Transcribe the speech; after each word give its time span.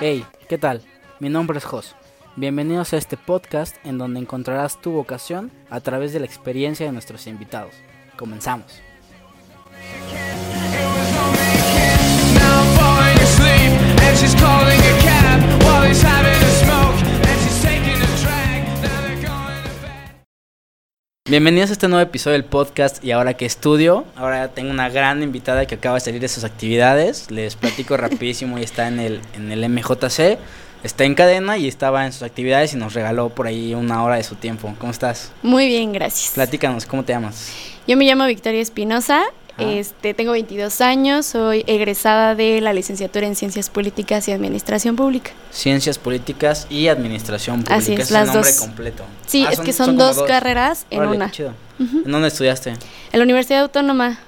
Hey, 0.00 0.24
¿qué 0.48 0.58
tal? 0.58 0.82
Mi 1.18 1.28
nombre 1.28 1.58
es 1.58 1.64
Jos. 1.64 1.96
Bienvenidos 2.36 2.92
a 2.92 2.98
este 2.98 3.16
podcast 3.16 3.84
en 3.84 3.98
donde 3.98 4.20
encontrarás 4.20 4.80
tu 4.80 4.92
vocación 4.92 5.50
a 5.70 5.80
través 5.80 6.12
de 6.12 6.20
la 6.20 6.26
experiencia 6.26 6.86
de 6.86 6.92
nuestros 6.92 7.26
invitados. 7.26 7.74
Comenzamos. 8.16 8.80
Bienvenidos 21.28 21.68
a 21.68 21.74
este 21.74 21.88
nuevo 21.88 22.02
episodio 22.02 22.38
del 22.38 22.46
podcast 22.46 23.04
y 23.04 23.10
ahora 23.10 23.34
que 23.34 23.44
estudio, 23.44 24.06
ahora 24.16 24.48
tengo 24.48 24.70
una 24.70 24.88
gran 24.88 25.22
invitada 25.22 25.66
que 25.66 25.74
acaba 25.74 25.96
de 25.96 26.00
salir 26.00 26.22
de 26.22 26.28
sus 26.28 26.42
actividades, 26.42 27.30
les 27.30 27.54
platico 27.54 27.98
rapidísimo 27.98 28.58
y 28.58 28.62
está 28.62 28.88
en 28.88 28.98
el, 28.98 29.20
en 29.34 29.52
el 29.52 29.68
MJC, 29.68 30.38
está 30.82 31.04
en 31.04 31.14
cadena 31.14 31.58
y 31.58 31.68
estaba 31.68 32.06
en 32.06 32.14
sus 32.14 32.22
actividades 32.22 32.72
y 32.72 32.78
nos 32.78 32.94
regaló 32.94 33.28
por 33.28 33.46
ahí 33.46 33.74
una 33.74 34.02
hora 34.02 34.14
de 34.14 34.22
su 34.22 34.36
tiempo. 34.36 34.74
¿Cómo 34.78 34.90
estás? 34.90 35.30
Muy 35.42 35.66
bien, 35.66 35.92
gracias. 35.92 36.32
Platícanos, 36.32 36.86
¿cómo 36.86 37.04
te 37.04 37.12
llamas? 37.12 37.52
Yo 37.86 37.98
me 37.98 38.06
llamo 38.06 38.24
Victoria 38.24 38.62
Espinosa. 38.62 39.24
Este, 39.58 40.14
tengo 40.14 40.32
22 40.32 40.80
años, 40.80 41.26
soy 41.26 41.64
egresada 41.66 42.34
de 42.34 42.60
la 42.60 42.72
licenciatura 42.72 43.26
en 43.26 43.34
Ciencias 43.36 43.70
Políticas 43.70 44.28
y 44.28 44.32
Administración 44.32 44.96
Pública. 44.96 45.30
Ciencias 45.50 45.98
Políticas 45.98 46.66
y 46.70 46.88
Administración 46.88 47.56
Pública. 47.64 47.74
Así 47.76 47.92
es, 47.94 48.00
Ese 48.00 48.12
las 48.14 48.28
el 48.28 48.34
nombre 48.34 48.50
dos. 48.52 48.60
completo. 48.60 49.04
Sí, 49.26 49.44
Ah, 49.46 49.52
es 49.52 49.60
que 49.60 49.72
son, 49.72 49.96
dos, 49.96 50.22
carreras 50.22 50.86
en 50.90 51.00
Órale, 51.00 51.16
una. 51.16 51.30
chido. 51.30 51.52
Ujú. 51.78 52.02
¿En 52.04 52.12
dónde 52.12 52.28
estudiaste? 52.28 52.70
En 52.70 53.18
la 53.18 53.22
Universidad 53.22 53.60
Autónoma. 53.62 54.18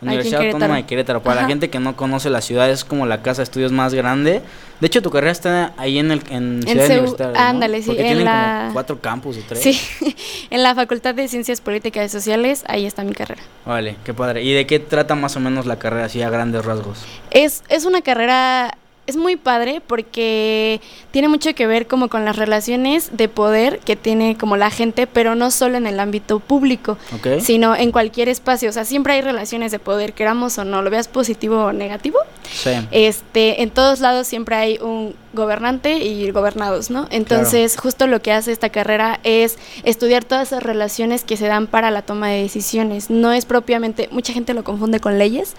Universidad. 0.00 0.42
Autónoma 0.44 0.76
de 0.76 0.86
Querétaro. 0.86 1.22
Para 1.22 1.36
la 1.36 1.40
Ajá. 1.42 1.48
gente 1.48 1.70
que 1.70 1.80
no 1.80 1.96
conoce 1.96 2.30
la 2.30 2.40
ciudad, 2.40 2.70
es 2.70 2.84
como 2.84 3.04
la 3.06 3.20
casa 3.22 3.38
de 3.42 3.44
estudios 3.44 3.72
más 3.72 3.94
grande. 3.94 4.42
De 4.80 4.86
hecho, 4.86 5.02
tu 5.02 5.10
carrera 5.10 5.32
está 5.32 5.72
ahí 5.76 5.98
en 5.98 6.12
el 6.12 6.22
en 6.30 6.62
Ciudad 6.62 6.86
CEU, 6.86 6.98
Universitaria. 7.00 7.40
¿no? 7.40 7.48
ándale, 7.48 7.80
sí, 7.80 7.86
Porque 7.88 8.00
en 8.02 8.06
tienen 8.06 8.24
la- 8.24 8.58
como 8.62 8.72
cuatro 8.74 9.00
campus 9.00 9.38
o 9.38 9.40
tres. 9.48 9.60
Sí, 9.60 9.80
en 10.50 10.62
la 10.62 10.74
Facultad 10.76 11.14
de 11.16 11.26
Ciencias 11.26 11.60
Políticas 11.60 12.06
y 12.06 12.08
Sociales, 12.10 12.64
ahí 12.68 12.86
está 12.86 13.02
mi 13.02 13.12
carrera. 13.12 13.42
Vale, 13.66 13.96
qué 14.04 14.14
padre. 14.14 14.42
¿Y 14.44 14.52
de 14.52 14.66
qué 14.66 14.78
trata 14.78 15.16
más 15.16 15.34
o 15.36 15.40
menos 15.40 15.66
la 15.66 15.80
carrera, 15.80 16.04
así 16.04 16.22
a 16.22 16.30
grandes 16.30 16.64
rasgos? 16.64 17.04
Es, 17.32 17.64
es 17.68 17.84
una 17.84 18.00
carrera, 18.02 18.76
es 19.08 19.16
muy 19.16 19.36
padre 19.36 19.80
porque 19.84 20.82
tiene 21.10 21.28
mucho 21.28 21.54
que 21.54 21.66
ver 21.66 21.86
como 21.86 22.08
con 22.08 22.26
las 22.26 22.36
relaciones 22.36 23.16
de 23.16 23.28
poder 23.28 23.78
que 23.80 23.96
tiene 23.96 24.36
como 24.36 24.58
la 24.58 24.70
gente, 24.70 25.06
pero 25.06 25.34
no 25.34 25.50
solo 25.50 25.78
en 25.78 25.86
el 25.86 25.98
ámbito 25.98 26.40
público, 26.40 26.98
sino 27.40 27.74
en 27.74 27.90
cualquier 27.90 28.28
espacio. 28.28 28.68
O 28.68 28.72
sea, 28.72 28.84
siempre 28.84 29.14
hay 29.14 29.22
relaciones 29.22 29.72
de 29.72 29.78
poder, 29.78 30.12
queramos 30.12 30.58
o 30.58 30.64
no, 30.64 30.82
lo 30.82 30.90
veas 30.90 31.08
positivo 31.08 31.64
o 31.64 31.72
negativo. 31.72 32.18
Sí. 32.52 32.72
Este, 32.90 33.62
en 33.62 33.70
todos 33.70 34.00
lados 34.00 34.26
siempre 34.26 34.56
hay 34.56 34.78
un 34.78 35.14
gobernante 35.32 35.98
y 35.98 36.30
gobernados, 36.30 36.90
¿no? 36.90 37.06
Entonces, 37.10 37.76
justo 37.76 38.06
lo 38.06 38.22
que 38.22 38.32
hace 38.32 38.50
esta 38.52 38.70
carrera 38.70 39.20
es 39.24 39.58
estudiar 39.84 40.24
todas 40.24 40.48
esas 40.48 40.62
relaciones 40.62 41.22
que 41.24 41.36
se 41.36 41.46
dan 41.46 41.66
para 41.66 41.90
la 41.90 42.02
toma 42.02 42.28
de 42.28 42.42
decisiones. 42.42 43.10
No 43.10 43.32
es 43.32 43.44
propiamente, 43.44 44.08
mucha 44.10 44.32
gente 44.32 44.54
lo 44.54 44.64
confunde 44.64 45.00
con 45.00 45.18
leyes, 45.18 45.54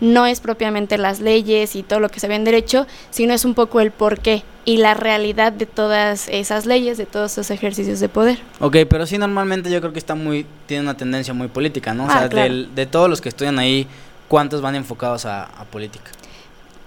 no 0.00 0.26
es 0.26 0.40
propiamente 0.40 0.98
las 0.98 1.20
leyes 1.20 1.74
y 1.76 1.82
todo 1.82 2.00
lo 2.00 2.08
que 2.10 2.20
se 2.20 2.28
ve 2.28 2.34
en 2.34 2.44
derecho, 2.44 2.86
sino 3.10 3.32
es 3.34 3.44
un 3.44 3.54
poco 3.54 3.80
el 3.80 3.90
porqué 3.90 4.42
y 4.66 4.78
la 4.78 4.94
realidad 4.94 5.52
de 5.52 5.66
todas 5.66 6.28
esas 6.28 6.64
leyes, 6.66 6.96
de 6.96 7.06
todos 7.06 7.32
esos 7.32 7.50
ejercicios 7.50 8.00
de 8.00 8.08
poder. 8.08 8.38
Ok, 8.60 8.76
pero 8.88 9.06
sí, 9.06 9.18
normalmente 9.18 9.70
yo 9.70 9.80
creo 9.80 9.92
que 9.92 9.98
está 9.98 10.14
muy, 10.14 10.46
tiene 10.66 10.82
una 10.84 10.96
tendencia 10.96 11.34
muy 11.34 11.48
política, 11.48 11.92
¿no? 11.92 12.04
O 12.04 12.08
Ah, 12.08 12.18
sea, 12.20 12.28
claro. 12.28 12.44
del- 12.52 12.74
de 12.74 12.86
todos 12.86 13.10
los 13.10 13.20
que 13.20 13.28
estudian 13.28 13.58
ahí, 13.58 13.86
¿cuántos 14.28 14.62
van 14.62 14.74
enfocados 14.74 15.26
a, 15.26 15.44
a 15.44 15.64
política? 15.64 16.10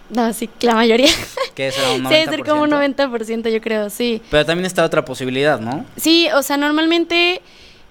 No, 0.09 0.31
sí, 0.33 0.49
la 0.61 0.73
mayoría. 0.75 1.09
¿Qué 1.55 1.71
será 1.71 1.91
un 1.91 2.03
90%? 2.03 2.07
Sí, 2.07 2.13
debe 2.13 2.25
ser 2.31 2.45
como 2.45 2.61
un 2.63 2.69
90%, 2.69 3.49
yo 3.49 3.61
creo, 3.61 3.89
sí. 3.89 4.21
Pero 4.29 4.45
también 4.45 4.65
está 4.65 4.83
otra 4.83 5.03
posibilidad, 5.03 5.59
¿no? 5.59 5.85
Sí, 5.97 6.27
o 6.33 6.41
sea, 6.43 6.57
normalmente 6.57 7.41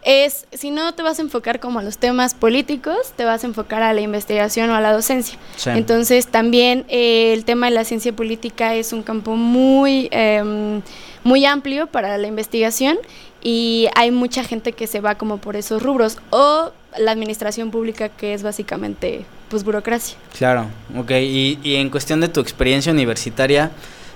es, 0.02 0.46
si 0.52 0.70
no 0.70 0.94
te 0.94 1.02
vas 1.02 1.18
a 1.18 1.22
enfocar 1.22 1.58
como 1.58 1.80
a 1.80 1.82
los 1.82 1.98
temas 1.98 2.32
políticos, 2.32 3.12
te 3.16 3.24
vas 3.24 3.42
a 3.42 3.48
enfocar 3.48 3.82
a 3.82 3.92
la 3.92 4.00
investigación 4.00 4.70
o 4.70 4.76
a 4.76 4.80
la 4.80 4.92
docencia. 4.92 5.36
Sí. 5.56 5.70
Entonces, 5.70 6.28
también 6.28 6.86
eh, 6.88 7.32
el 7.34 7.44
tema 7.44 7.66
de 7.66 7.72
la 7.74 7.84
ciencia 7.84 8.14
política 8.14 8.74
es 8.74 8.92
un 8.92 9.02
campo 9.02 9.34
muy, 9.34 10.08
em, 10.12 10.80
muy 11.24 11.44
amplio 11.44 11.88
para 11.88 12.16
la 12.18 12.28
investigación 12.28 12.98
y 13.42 13.88
hay 13.96 14.12
mucha 14.12 14.44
gente 14.44 14.72
que 14.72 14.86
se 14.86 15.00
va 15.00 15.16
como 15.16 15.38
por 15.38 15.56
esos 15.56 15.82
rubros. 15.82 16.18
O 16.30 16.70
la 16.98 17.10
administración 17.10 17.70
pública, 17.70 18.08
que 18.08 18.32
es 18.32 18.42
básicamente, 18.42 19.24
pues, 19.48 19.64
burocracia. 19.64 20.16
Claro, 20.36 20.66
ok. 20.96 21.10
Y, 21.12 21.58
y 21.62 21.76
en 21.76 21.90
cuestión 21.90 22.20
de 22.20 22.28
tu 22.28 22.40
experiencia 22.40 22.92
universitaria, 22.92 23.70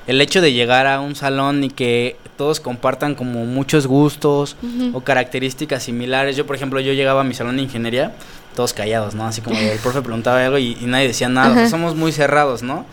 el 0.06 0.20
hecho 0.20 0.40
de 0.40 0.52
llegar 0.52 0.86
a 0.86 1.00
un 1.00 1.14
salón 1.14 1.62
y 1.62 1.70
que 1.70 2.16
todos 2.36 2.58
compartan 2.58 3.14
como 3.14 3.44
muchos 3.44 3.86
gustos 3.86 4.56
o 4.92 5.02
características 5.02 5.82
similares. 5.82 6.36
Yo, 6.36 6.46
por 6.46 6.56
ejemplo, 6.56 6.80
yo 6.80 6.92
llegaba 6.92 7.20
a 7.20 7.24
mi 7.24 7.34
salón 7.34 7.56
de 7.56 7.62
ingeniería, 7.62 8.14
todos 8.56 8.72
callados, 8.72 9.14
¿no? 9.14 9.26
Así 9.26 9.40
como 9.40 9.58
el 9.58 9.78
profe 9.82 10.00
preguntaba 10.02 10.44
algo 10.44 10.58
y, 10.58 10.76
y 10.80 10.86
nadie 10.86 11.06
decía 11.06 11.28
nada. 11.28 11.68
Somos 11.68 11.94
muy 11.94 12.12
cerrados, 12.12 12.62
¿no? 12.62 12.86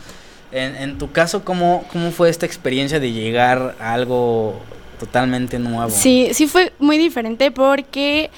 En, 0.52 0.76
en 0.76 0.98
tu 0.98 1.12
caso, 1.12 1.44
¿cómo, 1.44 1.86
¿cómo 1.92 2.12
fue 2.12 2.30
esta 2.30 2.46
experiencia 2.46 3.00
de 3.00 3.12
llegar 3.12 3.76
a 3.80 3.94
algo 3.94 4.60
totalmente 5.00 5.60
nuevo? 5.60 5.90
Sí, 5.90 6.30
sí 6.34 6.48
fue 6.48 6.74
muy 6.80 6.98
diferente 6.98 7.50
porque, 7.52 8.30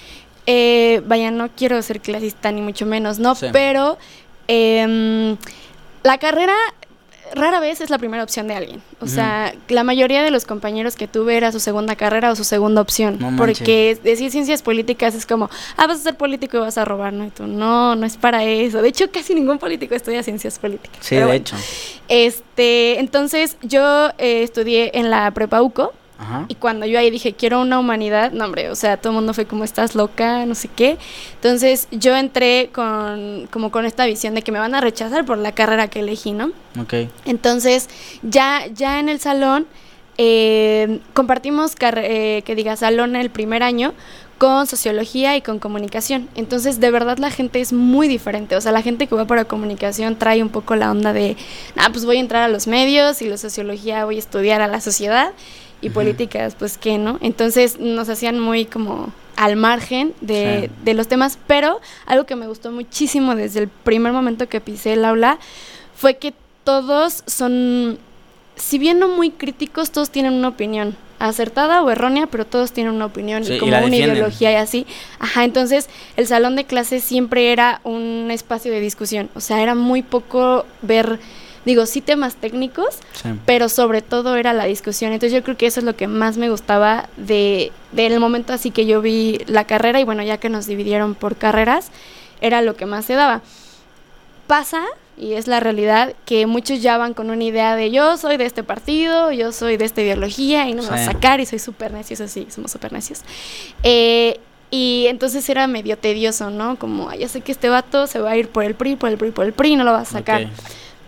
eh, 0.46 1.02
vaya, 1.06 1.32
no 1.32 1.50
quiero 1.50 1.82
ser 1.82 2.02
clasista 2.02 2.52
ni 2.52 2.62
mucho 2.62 2.86
menos, 2.86 3.20
¿no? 3.20 3.36
Sí. 3.36 3.48
Pero 3.52 3.98
em, 4.48 5.38
la 6.04 6.18
carrera 6.18 6.56
rara 7.36 7.60
vez 7.60 7.82
es 7.82 7.90
la 7.90 7.98
primera 7.98 8.24
opción 8.24 8.48
de 8.48 8.56
alguien. 8.56 8.82
O 9.02 9.08
sea, 9.08 9.54
la 9.68 9.84
mayoría 9.84 10.24
de 10.24 10.32
los 10.32 10.46
compañeros 10.46 10.96
que 10.96 11.08
tuve 11.08 11.38
era 11.38 11.52
su 11.52 11.60
segunda 11.60 11.96
carrera 11.96 12.32
o 12.32 12.36
su 12.36 12.44
segunda 12.44 12.82
opción. 12.82 13.18
No 13.20 13.36
porque 13.38 13.98
decir 14.04 14.32
ciencias 14.32 14.62
políticas 14.62 15.16
es 15.16 15.26
como, 15.26 15.50
ah, 15.78 15.88
vas 15.88 16.00
a 16.00 16.04
ser 16.04 16.16
político 16.18 16.58
y 16.58 16.60
vas 16.62 16.78
a 16.78 16.86
robar, 16.86 17.14
¿no? 17.14 17.26
Y 17.26 17.30
tú, 17.30 17.48
no, 17.48 17.96
no 17.96 18.06
es 18.06 18.18
para 18.18 18.44
eso. 18.44 18.82
De 18.82 18.90
hecho, 18.90 19.12
casi 19.12 19.36
ningún 19.36 19.60
político 19.60 19.96
estudia 19.96 20.24
ciencias 20.24 20.60
políticas. 20.60 20.98
Sí, 21.02 21.16
Pero 21.16 21.22
de 21.22 21.26
bueno. 21.26 21.42
hecho. 21.42 21.56
Este, 22.08 23.00
entonces 23.00 23.58
yo 23.62 24.10
eh, 24.18 24.44
estudié 24.44 24.98
en 24.98 25.10
la 25.10 25.30
prepa 25.32 25.62
UCO. 25.62 25.94
Ajá. 26.20 26.46
Y 26.50 26.56
cuando 26.56 26.86
yo 26.86 27.00
ahí 27.00 27.10
dije, 27.10 27.34
quiero 27.34 27.62
una 27.62 27.80
humanidad, 27.80 28.34
no, 28.34 28.46
hombre, 28.46 28.70
o 28.70 28.76
sea, 28.76 28.98
todo 28.98 29.12
el 29.12 29.16
mundo 29.16 29.34
fue 29.34 29.46
como, 29.46 29.64
estás 29.64 29.96
loca, 29.96 30.46
no 30.46 30.54
sé 30.54 30.68
qué. 30.68 30.98
Entonces 31.36 31.88
yo 31.92 32.16
entré 32.16 32.70
con, 32.74 33.48
como 33.52 33.72
con 33.72 33.86
esta 33.86 34.06
visión 34.06 34.36
de 34.36 34.42
que 34.42 34.52
me 34.52 34.60
van 34.60 34.76
a 34.76 34.82
rechazar 34.82 35.26
por 35.26 35.38
la 35.38 35.54
carrera 35.54 35.88
que 35.88 36.02
elegí, 36.02 36.34
¿no? 36.34 36.52
Ok. 36.80 36.94
Entonces, 37.24 37.90
ya, 38.22 38.68
ya 38.68 39.00
en 39.00 39.08
el 39.08 39.22
salón, 39.22 39.66
eh, 40.18 41.00
compartimos, 41.14 41.76
eh, 41.80 42.44
que 42.46 42.54
diga, 42.54 42.76
salón 42.76 43.16
el 43.16 43.30
primer 43.30 43.64
año 43.64 43.94
con 44.38 44.68
sociología 44.68 45.38
y 45.38 45.42
con 45.42 45.60
comunicación. 45.60 46.28
Entonces, 46.36 46.82
de 46.82 46.92
verdad 46.92 47.18
la 47.18 47.30
gente 47.30 47.62
es 47.62 47.72
muy 47.72 48.10
diferente. 48.10 48.58
O 48.58 48.62
sea, 48.62 48.74
la 48.74 48.82
gente 48.82 49.08
que 49.08 49.16
va 49.16 49.26
para 49.26 49.46
comunicación 49.46 50.18
trae 50.18 50.42
un 50.42 50.50
poco 50.50 50.76
la 50.76 50.92
onda 50.92 51.14
de, 51.14 51.38
ah, 51.78 51.90
pues 51.92 52.06
voy 52.06 52.18
a 52.18 52.20
entrar 52.20 52.44
a 52.44 52.48
los 52.50 52.68
medios 52.68 53.22
y 53.22 53.30
la 53.30 53.38
sociología 53.38 54.04
voy 54.04 54.16
a 54.18 54.20
estudiar 54.20 54.62
a 54.62 54.68
la 54.68 54.82
sociedad 54.82 55.32
y 55.82 55.90
políticas, 55.92 56.56
pues 56.58 56.78
qué, 56.78 56.98
¿no? 56.98 57.18
Entonces 57.22 57.80
nos 57.80 58.10
hacían 58.10 58.40
muy 58.40 58.66
como 58.66 59.12
al 59.36 59.56
margen 59.56 60.14
de, 60.22 60.64
Sí. 60.70 60.72
de 60.84 60.94
los 60.94 61.08
temas, 61.08 61.38
pero 61.48 61.80
algo 62.06 62.26
que 62.26 62.36
me 62.36 62.48
gustó 62.48 62.72
muchísimo 62.72 63.36
desde 63.36 63.60
el 63.62 63.68
primer 63.70 64.12
momento 64.12 64.50
que 64.50 64.60
pisé 64.60 64.94
el 64.94 65.06
aula 65.06 65.40
fue 65.96 66.18
que 66.18 66.34
todos 66.66 67.24
son, 67.26 67.98
si 68.56 68.78
bien 68.78 69.00
no 69.00 69.08
muy 69.08 69.30
críticos, 69.32 69.92
todos 69.92 70.10
tienen 70.10 70.34
una 70.34 70.50
opinión 70.50 70.96
acertada 71.20 71.82
o 71.84 71.90
errónea, 71.90 72.28
pero 72.28 72.46
todos 72.46 72.72
tienen 72.72 72.94
una 72.94 73.06
opinión 73.06 73.44
Sí, 73.44 73.54
y 73.54 73.58
como 73.60 73.78
una 73.78 73.96
ideología 73.96 74.52
y 74.54 74.56
así. 74.56 74.86
Ajá, 75.20 75.44
entonces 75.44 75.90
el 76.16 76.28
salón 76.28 76.56
de 76.56 76.64
clases 76.66 77.04
siempre 77.04 77.52
era 77.52 77.82
un 77.84 78.30
espacio 78.32 78.72
de 78.72 78.80
discusión, 78.80 79.30
o 79.36 79.42
sea, 79.42 79.62
era 79.62 79.76
muy 79.76 80.02
poco 80.02 80.66
ver, 80.82 81.20
digo, 81.70 81.86
sí 81.86 82.02
temas 82.02 82.36
técnicos, 82.36 83.00
Sí. 83.14 83.30
pero 83.46 83.70
sobre 83.70 84.02
todo 84.02 84.36
era 84.36 84.52
la 84.54 84.66
discusión. 84.66 85.14
Entonces 85.14 85.34
yo 85.34 85.44
creo 85.44 85.56
que 85.58 85.66
eso 85.68 85.80
es 85.80 85.86
lo 85.86 85.96
que 85.96 86.08
más 86.08 86.38
me 86.38 86.50
gustaba 86.50 87.08
de 87.18 87.72
del 87.92 88.20
momento 88.20 88.54
así 88.54 88.70
que 88.72 88.86
yo 88.86 89.02
vi 89.02 89.40
la 89.48 89.64
carrera 89.66 90.00
y 90.00 90.04
bueno, 90.04 90.22
ya 90.24 90.38
que 90.38 90.50
nos 90.50 90.66
dividieron 90.68 91.16
por 91.16 91.36
carreras, 91.38 91.90
era 92.42 92.62
lo 92.62 92.76
que 92.76 92.86
más 92.86 93.06
se 93.06 93.14
daba. 93.14 93.42
Pasa, 94.48 94.82
y 95.18 95.34
es 95.34 95.48
la 95.48 95.60
realidad, 95.60 96.14
que 96.26 96.46
muchos 96.48 96.82
ya 96.82 96.98
van 96.98 97.14
con 97.14 97.30
una 97.30 97.44
idea 97.44 97.76
de 97.76 97.92
yo 97.92 98.18
soy 98.18 98.38
de 98.38 98.46
este 98.46 98.64
partido, 98.64 99.32
yo 99.32 99.52
soy 99.52 99.78
de 99.78 99.86
esta 99.86 100.02
ideología 100.02 100.68
y 100.68 100.74
no 100.74 100.82
me 100.84 100.90
va 100.90 100.96
a 100.96 101.06
sacar 101.06 101.40
y 101.40 101.46
soy 101.46 101.60
súper 101.60 101.92
necio, 101.94 102.16
eso 102.16 102.28
sí, 102.28 102.48
somos 102.50 102.72
súper 102.72 102.92
necios. 102.94 103.22
Eh, 103.84 104.40
y 104.72 105.06
entonces 105.08 105.48
era 105.50 105.68
medio 105.68 105.98
tedioso, 105.98 106.50
¿no? 106.52 106.78
Como, 106.78 107.10
"Ay, 107.10 107.20
ya 107.20 107.28
sé 107.28 107.42
que 107.42 107.52
este 107.52 107.70
vato 107.70 108.08
se 108.08 108.20
va 108.20 108.32
a 108.32 108.38
ir 108.38 108.50
por 108.50 108.64
el 108.64 108.76
PRI, 108.76 108.96
por 108.96 109.10
el 109.10 109.18
PRI, 109.18 109.32
por 109.32 109.46
el 109.46 109.54
PRI, 109.54 109.76
no 109.76 109.84
lo 109.84 109.92
va 109.92 110.02
a 110.02 110.06
sacar. 110.06 110.44
Ok. 110.44 110.50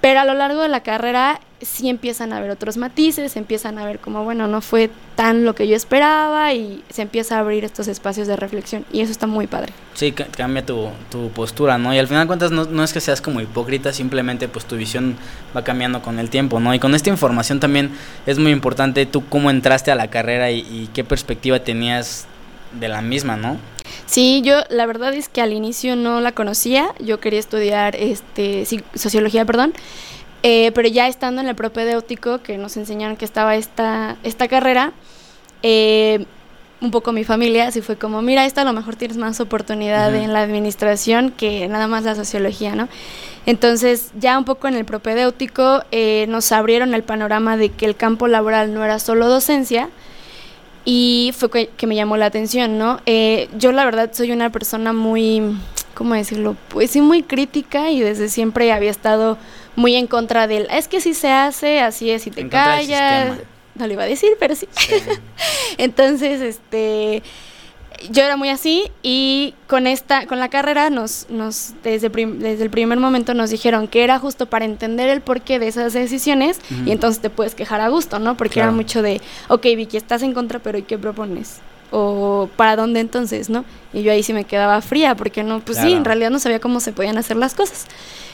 Pero 0.01 0.19
a 0.19 0.25
lo 0.25 0.33
largo 0.33 0.61
de 0.61 0.67
la 0.67 0.81
carrera 0.81 1.39
sí 1.61 1.87
empiezan 1.87 2.33
a 2.33 2.37
haber 2.37 2.49
otros 2.49 2.75
matices, 2.77 3.35
empiezan 3.37 3.77
a 3.77 3.85
ver 3.85 3.99
como, 3.99 4.23
bueno, 4.23 4.47
no 4.47 4.61
fue 4.61 4.89
tan 5.15 5.45
lo 5.45 5.53
que 5.53 5.67
yo 5.67 5.75
esperaba 5.75 6.53
y 6.55 6.83
se 6.89 7.03
empieza 7.03 7.35
a 7.35 7.39
abrir 7.41 7.63
estos 7.63 7.87
espacios 7.87 8.27
de 8.27 8.35
reflexión 8.35 8.83
y 8.91 9.01
eso 9.01 9.11
está 9.11 9.27
muy 9.27 9.45
padre. 9.45 9.71
Sí, 9.93 10.11
ca- 10.11 10.25
cambia 10.35 10.65
tu, 10.65 10.89
tu 11.11 11.29
postura, 11.29 11.77
¿no? 11.77 11.93
Y 11.93 11.99
al 11.99 12.07
final 12.07 12.23
de 12.23 12.27
cuentas 12.27 12.49
no, 12.49 12.65
no 12.65 12.83
es 12.83 12.93
que 12.93 12.99
seas 12.99 13.21
como 13.21 13.41
hipócrita, 13.41 13.93
simplemente 13.93 14.47
pues 14.47 14.65
tu 14.65 14.75
visión 14.75 15.17
va 15.55 15.63
cambiando 15.63 16.01
con 16.01 16.17
el 16.17 16.31
tiempo, 16.31 16.59
¿no? 16.59 16.73
Y 16.73 16.79
con 16.79 16.95
esta 16.95 17.11
información 17.11 17.59
también 17.59 17.91
es 18.25 18.39
muy 18.39 18.51
importante 18.51 19.05
tú 19.05 19.23
cómo 19.29 19.51
entraste 19.51 19.91
a 19.91 19.95
la 19.95 20.07
carrera 20.09 20.49
y, 20.49 20.61
y 20.61 20.89
qué 20.95 21.03
perspectiva 21.03 21.59
tenías 21.59 22.25
de 22.79 22.87
la 22.87 23.03
misma, 23.03 23.37
¿no? 23.37 23.57
Sí, 24.05 24.41
yo 24.43 24.61
la 24.69 24.85
verdad 24.85 25.13
es 25.13 25.29
que 25.29 25.41
al 25.41 25.53
inicio 25.53 25.95
no 25.95 26.21
la 26.21 26.31
conocía, 26.31 26.93
yo 26.99 27.19
quería 27.19 27.39
estudiar 27.39 27.95
este 27.95 28.65
sociología, 28.95 29.45
perdón, 29.45 29.73
eh, 30.43 30.71
pero 30.73 30.87
ya 30.87 31.07
estando 31.07 31.41
en 31.41 31.47
el 31.47 31.55
propedéutico 31.55 32.39
que 32.41 32.57
nos 32.57 32.77
enseñaron 32.77 33.15
que 33.15 33.25
estaba 33.25 33.55
esta, 33.55 34.17
esta 34.23 34.47
carrera, 34.47 34.91
eh, 35.63 36.25
un 36.81 36.89
poco 36.89 37.11
mi 37.11 37.23
familia 37.23 37.67
así 37.67 37.81
fue 37.81 37.95
como, 37.95 38.23
mira, 38.23 38.45
esta 38.45 38.61
a 38.61 38.65
lo 38.65 38.73
mejor 38.73 38.95
tienes 38.95 39.17
más 39.17 39.39
oportunidad 39.39 40.13
en 40.15 40.33
la 40.33 40.41
administración 40.41 41.31
que 41.31 41.67
nada 41.67 41.87
más 41.87 42.03
la 42.03 42.15
sociología, 42.15 42.75
¿no? 42.75 42.89
Entonces 43.45 44.11
ya 44.19 44.37
un 44.37 44.45
poco 44.45 44.67
en 44.67 44.75
el 44.75 44.85
propedéutico 44.85 45.83
eh, 45.91 46.25
nos 46.27 46.51
abrieron 46.51 46.95
el 46.95 47.03
panorama 47.03 47.55
de 47.55 47.69
que 47.69 47.85
el 47.85 47.95
campo 47.95 48.27
laboral 48.27 48.73
no 48.73 48.83
era 48.83 48.97
solo 48.97 49.27
docencia, 49.27 49.89
y 50.85 51.33
fue 51.37 51.49
que, 51.49 51.67
que 51.69 51.87
me 51.87 51.95
llamó 51.95 52.17
la 52.17 52.25
atención, 52.25 52.77
¿no? 52.77 52.99
Eh, 53.05 53.49
yo 53.57 53.71
la 53.71 53.85
verdad 53.85 54.11
soy 54.13 54.31
una 54.31 54.49
persona 54.49 54.93
muy, 54.93 55.57
¿cómo 55.93 56.15
decirlo? 56.15 56.55
Pues 56.69 56.91
sí, 56.91 57.01
muy 57.01 57.23
crítica 57.23 57.91
y 57.91 57.99
desde 57.99 58.29
siempre 58.29 58.71
había 58.71 58.91
estado 58.91 59.37
muy 59.75 59.95
en 59.95 60.07
contra 60.07 60.47
del, 60.47 60.67
es 60.71 60.87
que 60.87 61.01
si 61.01 61.13
se 61.13 61.29
hace, 61.31 61.79
así 61.79 62.09
es, 62.09 62.23
si 62.23 62.31
te 62.31 62.41
En 62.41 62.49
callas. 62.49 63.37
No 63.73 63.87
lo 63.87 63.93
iba 63.93 64.03
a 64.03 64.07
decir, 64.07 64.31
pero 64.37 64.53
sí. 64.53 64.67
Sí. 64.71 64.95
Entonces, 65.77 66.41
este, 66.41 67.23
yo 68.09 68.23
era 68.23 68.37
muy 68.37 68.49
así 68.49 68.83
y 69.03 69.53
con 69.67 69.85
esta, 69.87 70.25
con 70.25 70.39
la 70.39 70.49
carrera 70.49 70.89
nos, 70.89 71.27
nos 71.29 71.73
desde, 71.83 72.09
prim- 72.09 72.39
desde 72.39 72.63
el 72.63 72.69
primer 72.69 72.99
momento 72.99 73.33
nos 73.33 73.49
dijeron 73.49 73.87
que 73.87 74.03
era 74.03 74.17
justo 74.19 74.47
para 74.47 74.65
entender 74.65 75.09
el 75.09 75.21
porqué 75.21 75.59
de 75.59 75.67
esas 75.67 75.93
decisiones 75.93 76.59
y 76.85 76.91
entonces 76.91 77.21
te 77.21 77.29
puedes 77.29 77.53
quejar 77.55 77.81
a 77.81 77.89
gusto, 77.89 78.19
¿no? 78.19 78.35
Porque 78.37 78.53
Claro. 78.55 78.69
era 78.69 78.75
mucho 78.75 79.01
de, 79.01 79.21
ok, 79.49 79.63
Vicky, 79.75 79.97
estás 79.97 80.23
en 80.23 80.33
contra, 80.33 80.59
pero 80.59 80.77
¿y 80.77 80.83
qué 80.83 80.97
propones? 80.97 81.59
O 81.91 82.49
¿para 82.55 82.75
dónde 82.75 82.99
entonces, 83.01 83.49
no? 83.49 83.65
Y 83.93 84.01
yo 84.03 84.11
ahí 84.11 84.23
sí 84.23 84.31
me 84.33 84.45
quedaba 84.45 84.81
fría, 84.81 85.15
porque 85.15 85.43
no, 85.43 85.59
pues 85.59 85.77
sí, 85.77 85.91
en 85.91 86.05
realidad 86.05 86.29
no 86.29 86.39
sabía 86.39 86.59
cómo 86.59 86.79
se 86.79 86.93
podían 86.93 87.17
hacer 87.17 87.35
las 87.37 87.53
cosas. 87.53 87.85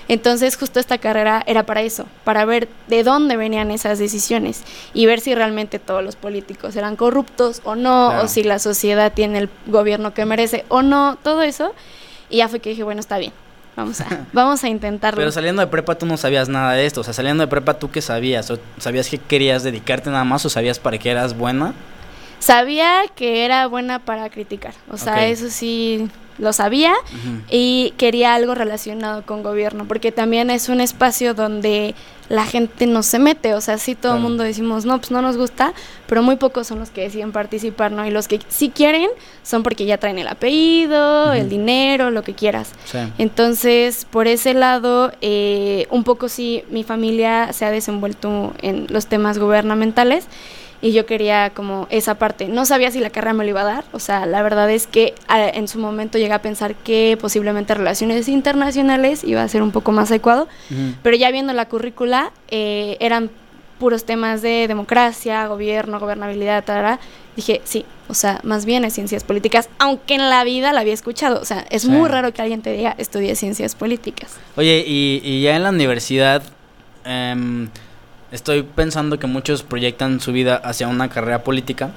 Entonces 0.09 0.56
justo 0.56 0.80
esta 0.80 1.00
carrera 1.00 1.44
era 1.48 1.63
para 1.63 1.81
eso, 1.81 2.06
para 2.24 2.45
ver 2.45 2.69
de 2.88 3.04
dónde 3.04 3.36
venían 3.36 3.71
esas 3.71 4.00
decisiones 4.00 4.63
y 4.94 5.06
ver 5.06 5.19
si 5.19 5.36
realmente 5.36 5.80
todos 5.80 6.01
los 6.04 6.15
políticos 6.15 6.75
eran 6.77 6.95
corruptos 6.95 7.62
o 7.65 7.75
no, 7.75 8.09
Claro. 8.09 8.24
o 8.25 8.27
si 8.30 8.44
la 8.44 8.59
sociedad 8.59 9.12
tiene 9.13 9.39
el 9.39 9.50
gobierno 9.65 10.13
que 10.13 10.24
merece 10.25 10.63
o 10.69 10.81
no, 10.81 11.18
todo 11.24 11.42
eso. 11.42 11.74
Y 12.30 12.38
ya 12.38 12.48
fue 12.48 12.59
que 12.62 12.69
dije, 12.69 12.83
bueno, 12.83 13.01
está 13.01 13.18
bien, 13.18 13.33
vamos 13.75 14.00
a, 14.00 14.06
vamos 14.33 14.63
a 14.63 14.69
intentarlo. 14.69 15.18
Pero 15.19 15.31
saliendo 15.31 15.62
de 15.62 15.68
prepa 15.68 15.95
tú 15.95 16.06
no 16.06 16.15
sabías 16.15 16.48
nada 16.48 16.71
de 16.74 16.86
esto, 16.86 17.01
o 17.01 17.04
sea, 17.04 17.13
saliendo 17.13 17.42
de 17.44 17.48
prepa 17.48 17.74
tú 17.74 17.92
qué 17.92 18.01
sabías, 18.01 18.50
o 18.50 18.59
sabías 18.77 19.09
que 19.09 19.18
querías 19.18 19.63
dedicarte 19.63 20.09
nada 20.09 20.24
más 20.24 20.45
o 20.45 20.50
sabías 20.50 20.80
para 20.80 20.98
qué 21.00 21.09
eras 21.09 21.36
buena. 21.38 21.74
Sabía 22.39 23.01
que 23.16 23.45
era 23.45 23.68
buena 23.68 24.00
para 24.00 24.30
criticar, 24.30 24.74
o 24.92 24.98
sea, 24.98 25.28
eso 25.28 25.50
sí 25.50 26.07
lo 26.38 26.54
sabía 26.54 26.94
y 27.50 27.95
quería 27.98 28.36
algo 28.36 28.54
relacionado 28.54 29.24
con 29.25 29.42
gobierno, 29.42 29.86
porque 29.88 30.12
también 30.12 30.51
es 30.51 30.69
un 30.69 30.81
espacio 30.81 31.34
donde 31.34 31.95
la 32.30 32.45
gente 32.45 32.86
no 32.86 33.01
se 33.04 33.18
mete, 33.18 33.56
o 33.56 33.62
sea, 33.62 33.78
sí 33.80 33.95
todo 33.95 34.12
el 34.12 34.18
Claro. 34.19 34.30
mundo 34.30 34.44
decimos, 34.44 34.86
no, 34.86 34.98
pues 35.00 35.10
no 35.12 35.22
nos 35.24 35.36
gusta, 35.38 35.74
pero 36.07 36.22
muy 36.22 36.36
pocos 36.36 36.68
son 36.68 36.78
los 36.78 36.89
que 36.92 37.01
deciden 37.01 37.31
participar, 37.31 37.92
¿no? 37.92 38.06
Y 38.06 38.12
los 38.12 38.28
que 38.28 38.40
sí 38.50 38.69
quieren 38.69 39.10
son 39.44 39.63
porque 39.63 39.86
ya 39.86 39.98
traen 39.98 40.19
el 40.19 40.28
apellido, 40.28 41.31
el 41.33 41.50
dinero, 41.50 42.12
lo 42.12 42.22
que 42.24 42.33
quieras. 42.36 42.74
Sí. 42.86 43.00
Entonces, 43.18 44.06
por 44.12 44.28
ese 44.28 44.54
lado, 44.54 45.12
eh, 45.22 45.88
un 45.90 46.04
poco 46.04 46.28
sí, 46.30 46.63
mi 46.69 46.83
familia 46.83 47.51
se 47.54 47.66
ha 47.66 47.72
desenvuelto 47.72 48.54
en 48.62 48.88
los 48.90 49.07
temas 49.07 49.40
gubernamentales 49.40 50.28
y 50.81 50.91
yo 50.91 51.06
quería 51.06 51.50
como 51.51 51.88
esa 51.89 52.15
parte. 52.15 52.47
No 52.47 52.65
sabía 52.65 52.91
si 52.91 53.00
la 53.00 53.09
carrera 53.09 53.33
me 53.33 53.44
lo 53.44 53.50
iba 53.50 53.62
a 53.62 53.65
dar, 53.65 53.83
o 53.94 54.00
sea, 54.00 54.25
la 54.25 54.41
verdad 54.44 54.69
es 54.69 54.85
que 54.88 55.15
ah, 55.27 55.47
en 55.47 55.68
su 55.68 55.79
momento 55.79 56.18
llegué 56.18 56.33
a 56.33 56.41
pensar 56.41 56.75
que 56.75 57.18
posiblemente 57.19 57.74
relaciones 57.74 58.27
internacionales 58.27 59.24
iba 59.24 59.41
a 59.41 59.47
ser 59.47 59.62
un 59.63 59.71
poco 59.71 59.91
más 59.91 60.12
adecuado, 60.12 60.47
pero 61.03 61.15
ya 61.15 61.31
viendo 61.31 61.53
la 61.53 61.68
currícula, 61.68 62.31
eh, 62.50 62.97
eran 63.00 63.29
puros 63.79 64.06
temas 64.06 64.41
de 64.41 64.68
democracia, 64.68 65.45
gobierno, 65.47 66.00
gobernabilidad, 66.00 66.63
tal, 66.63 66.97
dije, 67.35 67.62
sí, 67.63 67.85
o 68.07 68.15
sea, 68.15 68.39
más 68.44 68.65
bien 68.65 68.83
es 68.85 68.94
ciencias 68.94 69.23
políticas, 69.23 69.69
aunque 69.77 70.15
en 70.15 70.30
la 70.30 70.44
vida 70.44 70.73
la 70.73 70.81
había 70.81 70.94
escuchado, 70.95 71.39
o 71.41 71.45
sea, 71.45 71.65
es 71.69 71.83
Sí. 71.83 71.89
muy 71.89 72.09
raro 72.09 72.33
que 72.33 72.41
alguien 72.41 72.62
te 72.63 72.71
diga, 72.73 72.95
estudié 72.97 73.35
ciencias 73.35 73.75
políticas. 73.75 74.35
Oye, 74.56 74.83
y, 74.88 75.21
y 75.23 75.41
ya 75.44 75.56
en 75.56 75.62
la 75.63 75.69
universidad, 75.69 76.41
em, 77.06 77.69
estoy 78.31 78.63
pensando 78.63 79.19
que 79.19 79.27
muchos 79.27 79.63
proyectan 79.63 80.19
su 80.19 80.31
vida 80.31 80.56
hacia 80.56 80.88
una 80.88 81.09
carrera 81.09 81.44
política, 81.44 81.91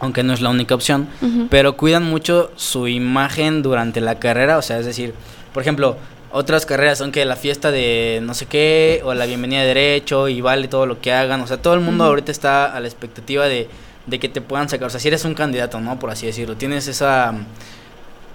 aunque 0.00 0.22
no 0.22 0.32
es 0.32 0.40
la 0.40 0.50
única 0.50 0.74
opción, 0.74 1.08
pero 1.50 1.76
cuidan 1.76 2.04
mucho 2.04 2.50
su 2.56 2.88
imagen 2.88 3.62
durante 3.62 4.00
la 4.00 4.18
carrera, 4.18 4.58
o 4.58 4.62
sea, 4.62 4.78
es 4.78 4.86
decir, 4.86 5.14
por 5.54 5.62
ejemplo, 5.62 5.96
otras 6.32 6.66
carreras 6.66 6.98
son 6.98 7.12
que 7.12 7.24
la 7.24 7.36
fiesta 7.36 7.70
de 7.70 8.20
no 8.22 8.34
sé 8.34 8.46
qué, 8.46 9.00
o 9.04 9.14
la 9.14 9.26
bienvenida 9.26 9.60
de 9.60 9.66
derecho, 9.66 10.28
y 10.28 10.40
vale 10.40 10.66
todo 10.66 10.86
lo 10.86 11.00
que 11.00 11.12
hagan, 11.12 11.40
o 11.40 11.46
sea, 11.46 11.58
todo 11.58 11.74
el 11.74 11.80
mundo 11.80 12.04
ahorita 12.04 12.32
está 12.32 12.74
a 12.74 12.80
la 12.80 12.88
expectativa 12.88 13.46
de, 13.46 13.68
de 14.06 14.18
que 14.18 14.28
te 14.28 14.40
puedan 14.40 14.68
sacar, 14.68 14.86
o 14.86 14.90
sea, 14.90 14.98
si 14.98 15.08
eres 15.08 15.24
un 15.24 15.34
candidato, 15.34 15.80
¿no? 15.80 15.98
Por 15.98 16.10
así 16.10 16.26
decirlo, 16.26 16.56
tienes 16.56 16.88
esa, 16.88 17.34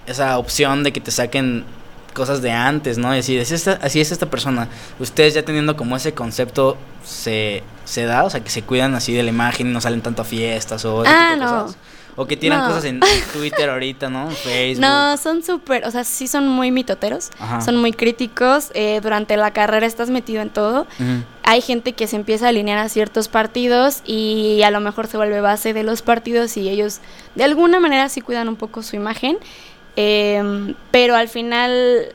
esa 0.06 0.38
opción 0.38 0.84
de 0.84 0.92
que 0.92 1.00
te 1.00 1.10
saquen 1.10 1.64
cosas 2.18 2.42
de 2.42 2.50
antes, 2.50 2.98
¿no? 2.98 3.14
Y 3.16 3.20
así 3.20 3.38
es 3.38 3.50
esta, 3.52 3.78
así 3.80 4.00
es 4.00 4.12
esta 4.12 4.26
persona. 4.28 4.68
Ustedes 4.98 5.32
ya 5.32 5.42
teniendo 5.44 5.76
como 5.76 5.96
ese 5.96 6.12
concepto 6.12 6.76
se, 7.04 7.62
se 7.86 8.04
da, 8.04 8.24
o 8.24 8.30
sea, 8.30 8.40
que 8.44 8.50
se 8.50 8.62
cuidan 8.62 8.94
así 8.94 9.14
de 9.14 9.22
la 9.22 9.30
imagen 9.30 9.68
y 9.68 9.72
no 9.72 9.80
salen 9.80 10.02
tanto 10.02 10.20
a 10.22 10.24
fiestas 10.26 10.84
o 10.84 11.02
ese 11.04 11.12
Ah, 11.14 11.30
tipo 11.32 11.44
de 11.44 11.50
no. 11.50 11.62
cosas. 11.62 11.76
O 12.20 12.26
que 12.26 12.36
tiran 12.36 12.58
No. 12.62 12.66
cosas 12.66 12.84
en 12.84 12.98
Twitter 13.32 13.70
ahorita, 13.70 14.10
¿no? 14.10 14.28
Facebook. 14.30 14.80
No, 14.84 15.16
son 15.16 15.44
súper, 15.44 15.86
o 15.86 15.90
sea, 15.92 16.02
sí 16.02 16.26
son 16.26 16.48
muy 16.48 16.72
mitoteros, 16.72 17.30
Ajá. 17.38 17.60
son 17.60 17.76
muy 17.76 17.92
críticos, 17.92 18.72
eh, 18.74 18.98
durante 19.00 19.36
la 19.36 19.52
carrera 19.52 19.86
estás 19.86 20.10
metido 20.10 20.42
en 20.42 20.50
todo. 20.50 20.88
Hay 21.44 21.60
gente 21.62 21.92
que 21.92 22.08
se 22.08 22.16
empieza 22.16 22.46
a 22.46 22.48
alinear 22.48 22.78
a 22.78 22.88
ciertos 22.88 23.28
partidos 23.28 24.02
y 24.04 24.60
a 24.64 24.70
lo 24.72 24.80
mejor 24.80 25.06
se 25.06 25.16
vuelve 25.16 25.40
base 25.40 25.72
de 25.72 25.84
los 25.84 26.02
partidos 26.02 26.56
y 26.56 26.68
ellos 26.68 26.98
de 27.36 27.44
alguna 27.44 27.78
manera 27.78 28.08
sí 28.08 28.20
cuidan 28.20 28.48
un 28.48 28.56
poco 28.56 28.82
su 28.82 28.96
imagen, 28.96 29.38
em, 29.98 30.74
pero 30.92 31.16
al 31.16 31.28
final 31.28 32.14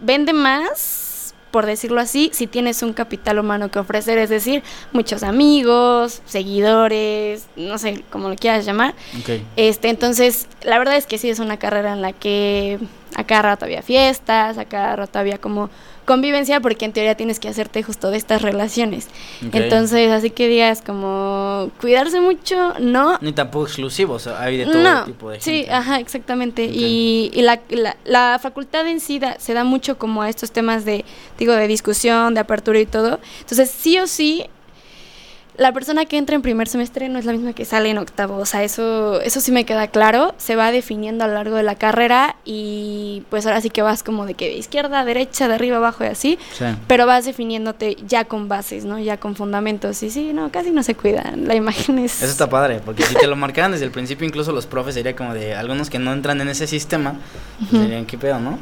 vende 0.00 0.32
más, 0.32 1.34
por 1.50 1.66
decirlo 1.66 2.00
así, 2.00 2.30
si 2.32 2.46
tienes 2.46 2.82
un 2.82 2.94
capital 2.94 3.38
humano 3.38 3.70
que 3.70 3.78
ofrecer, 3.78 4.16
es 4.16 4.30
decir, 4.30 4.62
muchos 4.92 5.22
amigos, 5.22 6.22
seguidores, 6.24 7.46
no 7.56 7.76
sé 7.76 8.02
cómo 8.10 8.30
lo 8.30 8.36
quieras 8.36 8.64
llamar. 8.64 8.94
Este, 9.56 9.90
entonces, 9.90 10.46
la 10.62 10.78
verdad 10.78 10.96
es 10.96 11.04
que 11.04 11.18
sí 11.18 11.28
es 11.28 11.38
una 11.38 11.58
carrera 11.58 11.92
en 11.92 12.00
la 12.00 12.14
que 12.14 12.78
a 13.14 13.24
cada 13.24 13.42
rato 13.42 13.66
había 13.66 13.82
fiestas, 13.82 14.56
a 14.56 14.64
cada 14.64 14.96
rato 14.96 15.18
había 15.18 15.36
como 15.38 15.68
convivencia, 16.08 16.60
porque 16.60 16.84
en 16.86 16.92
teoría 16.92 17.14
tienes 17.16 17.38
que 17.38 17.48
hacerte 17.48 17.84
justo 17.84 18.10
de 18.10 18.16
estas 18.16 18.42
relaciones. 18.42 19.06
Entonces, 19.52 20.10
así 20.10 20.30
que 20.30 20.48
digas 20.48 20.82
como 20.82 21.70
cuidarse 21.80 22.20
mucho, 22.20 22.74
no. 22.80 23.18
Ni 23.20 23.32
tampoco 23.32 23.66
exclusivo, 23.66 24.14
o 24.14 24.18
sea, 24.18 24.40
hay 24.42 24.56
de 24.56 24.64
todo 24.66 24.82
No, 24.82 25.04
tipo 25.04 25.30
de 25.30 25.40
sí, 25.40 25.58
gente. 25.58 25.72
ajá, 25.72 26.00
exactamente. 26.00 26.64
Y, 26.64 27.30
y 27.32 27.42
la, 27.42 27.60
la, 27.68 27.96
la 28.04 28.38
facultad 28.42 28.88
en 28.88 28.98
sí 28.98 29.20
da- 29.20 29.38
se 29.38 29.54
da 29.54 29.62
mucho 29.62 29.98
como 29.98 30.22
a 30.22 30.28
estos 30.28 30.50
temas 30.50 30.84
de, 30.84 31.04
digo, 31.38 31.52
de 31.52 31.68
discusión, 31.68 32.34
de 32.34 32.40
apertura 32.40 32.80
y 32.80 32.86
todo. 32.86 33.20
Entonces, 33.40 33.70
sí 33.70 33.98
o 33.98 34.06
sí, 34.06 34.46
la 35.58 35.72
persona 35.72 36.04
que 36.04 36.16
entra 36.16 36.36
en 36.36 36.42
primer 36.42 36.68
semestre 36.68 37.08
no 37.08 37.18
es 37.18 37.24
la 37.24 37.32
misma 37.32 37.52
que 37.52 37.64
sale 37.64 37.90
en 37.90 37.98
octavo. 37.98 38.36
O 38.36 38.46
sea, 38.46 38.62
eso, 38.62 39.20
eso 39.20 39.40
sí 39.40 39.50
me 39.50 39.64
queda 39.64 39.88
claro. 39.88 40.34
Se 40.38 40.54
va 40.54 40.70
definiendo 40.70 41.24
a 41.24 41.26
lo 41.26 41.34
largo 41.34 41.56
de 41.56 41.64
la 41.64 41.74
carrera 41.74 42.36
y 42.44 43.24
pues 43.28 43.44
ahora 43.44 43.60
sí 43.60 43.68
que 43.68 43.82
vas 43.82 44.04
como 44.04 44.24
de 44.24 44.34
que 44.34 44.46
de 44.46 44.56
izquierda, 44.56 45.04
derecha, 45.04 45.48
de 45.48 45.54
arriba, 45.54 45.78
abajo 45.78 46.04
y 46.04 46.06
así. 46.06 46.38
Sí. 46.56 46.64
Pero 46.86 47.06
vas 47.06 47.24
definiéndote 47.24 47.96
ya 48.06 48.24
con 48.24 48.46
bases, 48.46 48.84
¿no? 48.84 49.00
Ya 49.00 49.16
con 49.16 49.34
fundamentos. 49.34 50.00
Y 50.04 50.10
sí, 50.10 50.32
no, 50.32 50.50
casi 50.52 50.70
no 50.70 50.84
se 50.84 50.94
cuidan. 50.94 51.48
La 51.48 51.56
imagen 51.56 51.98
es... 51.98 52.22
Eso 52.22 52.30
está 52.30 52.48
padre, 52.48 52.80
porque 52.84 53.02
si 53.02 53.16
te 53.16 53.26
lo 53.26 53.34
marcaran 53.34 53.72
desde 53.72 53.84
el 53.84 53.90
principio, 53.90 54.28
incluso 54.28 54.52
los 54.52 54.66
profes 54.66 54.94
sería 54.94 55.16
como 55.16 55.34
de 55.34 55.56
algunos 55.56 55.90
que 55.90 55.98
no 55.98 56.12
entran 56.12 56.40
en 56.40 56.48
ese 56.48 56.68
sistema, 56.68 57.16
pues 57.58 57.82
dirían, 57.82 58.06
¿qué 58.06 58.16
pedo, 58.16 58.38
no? 58.38 58.60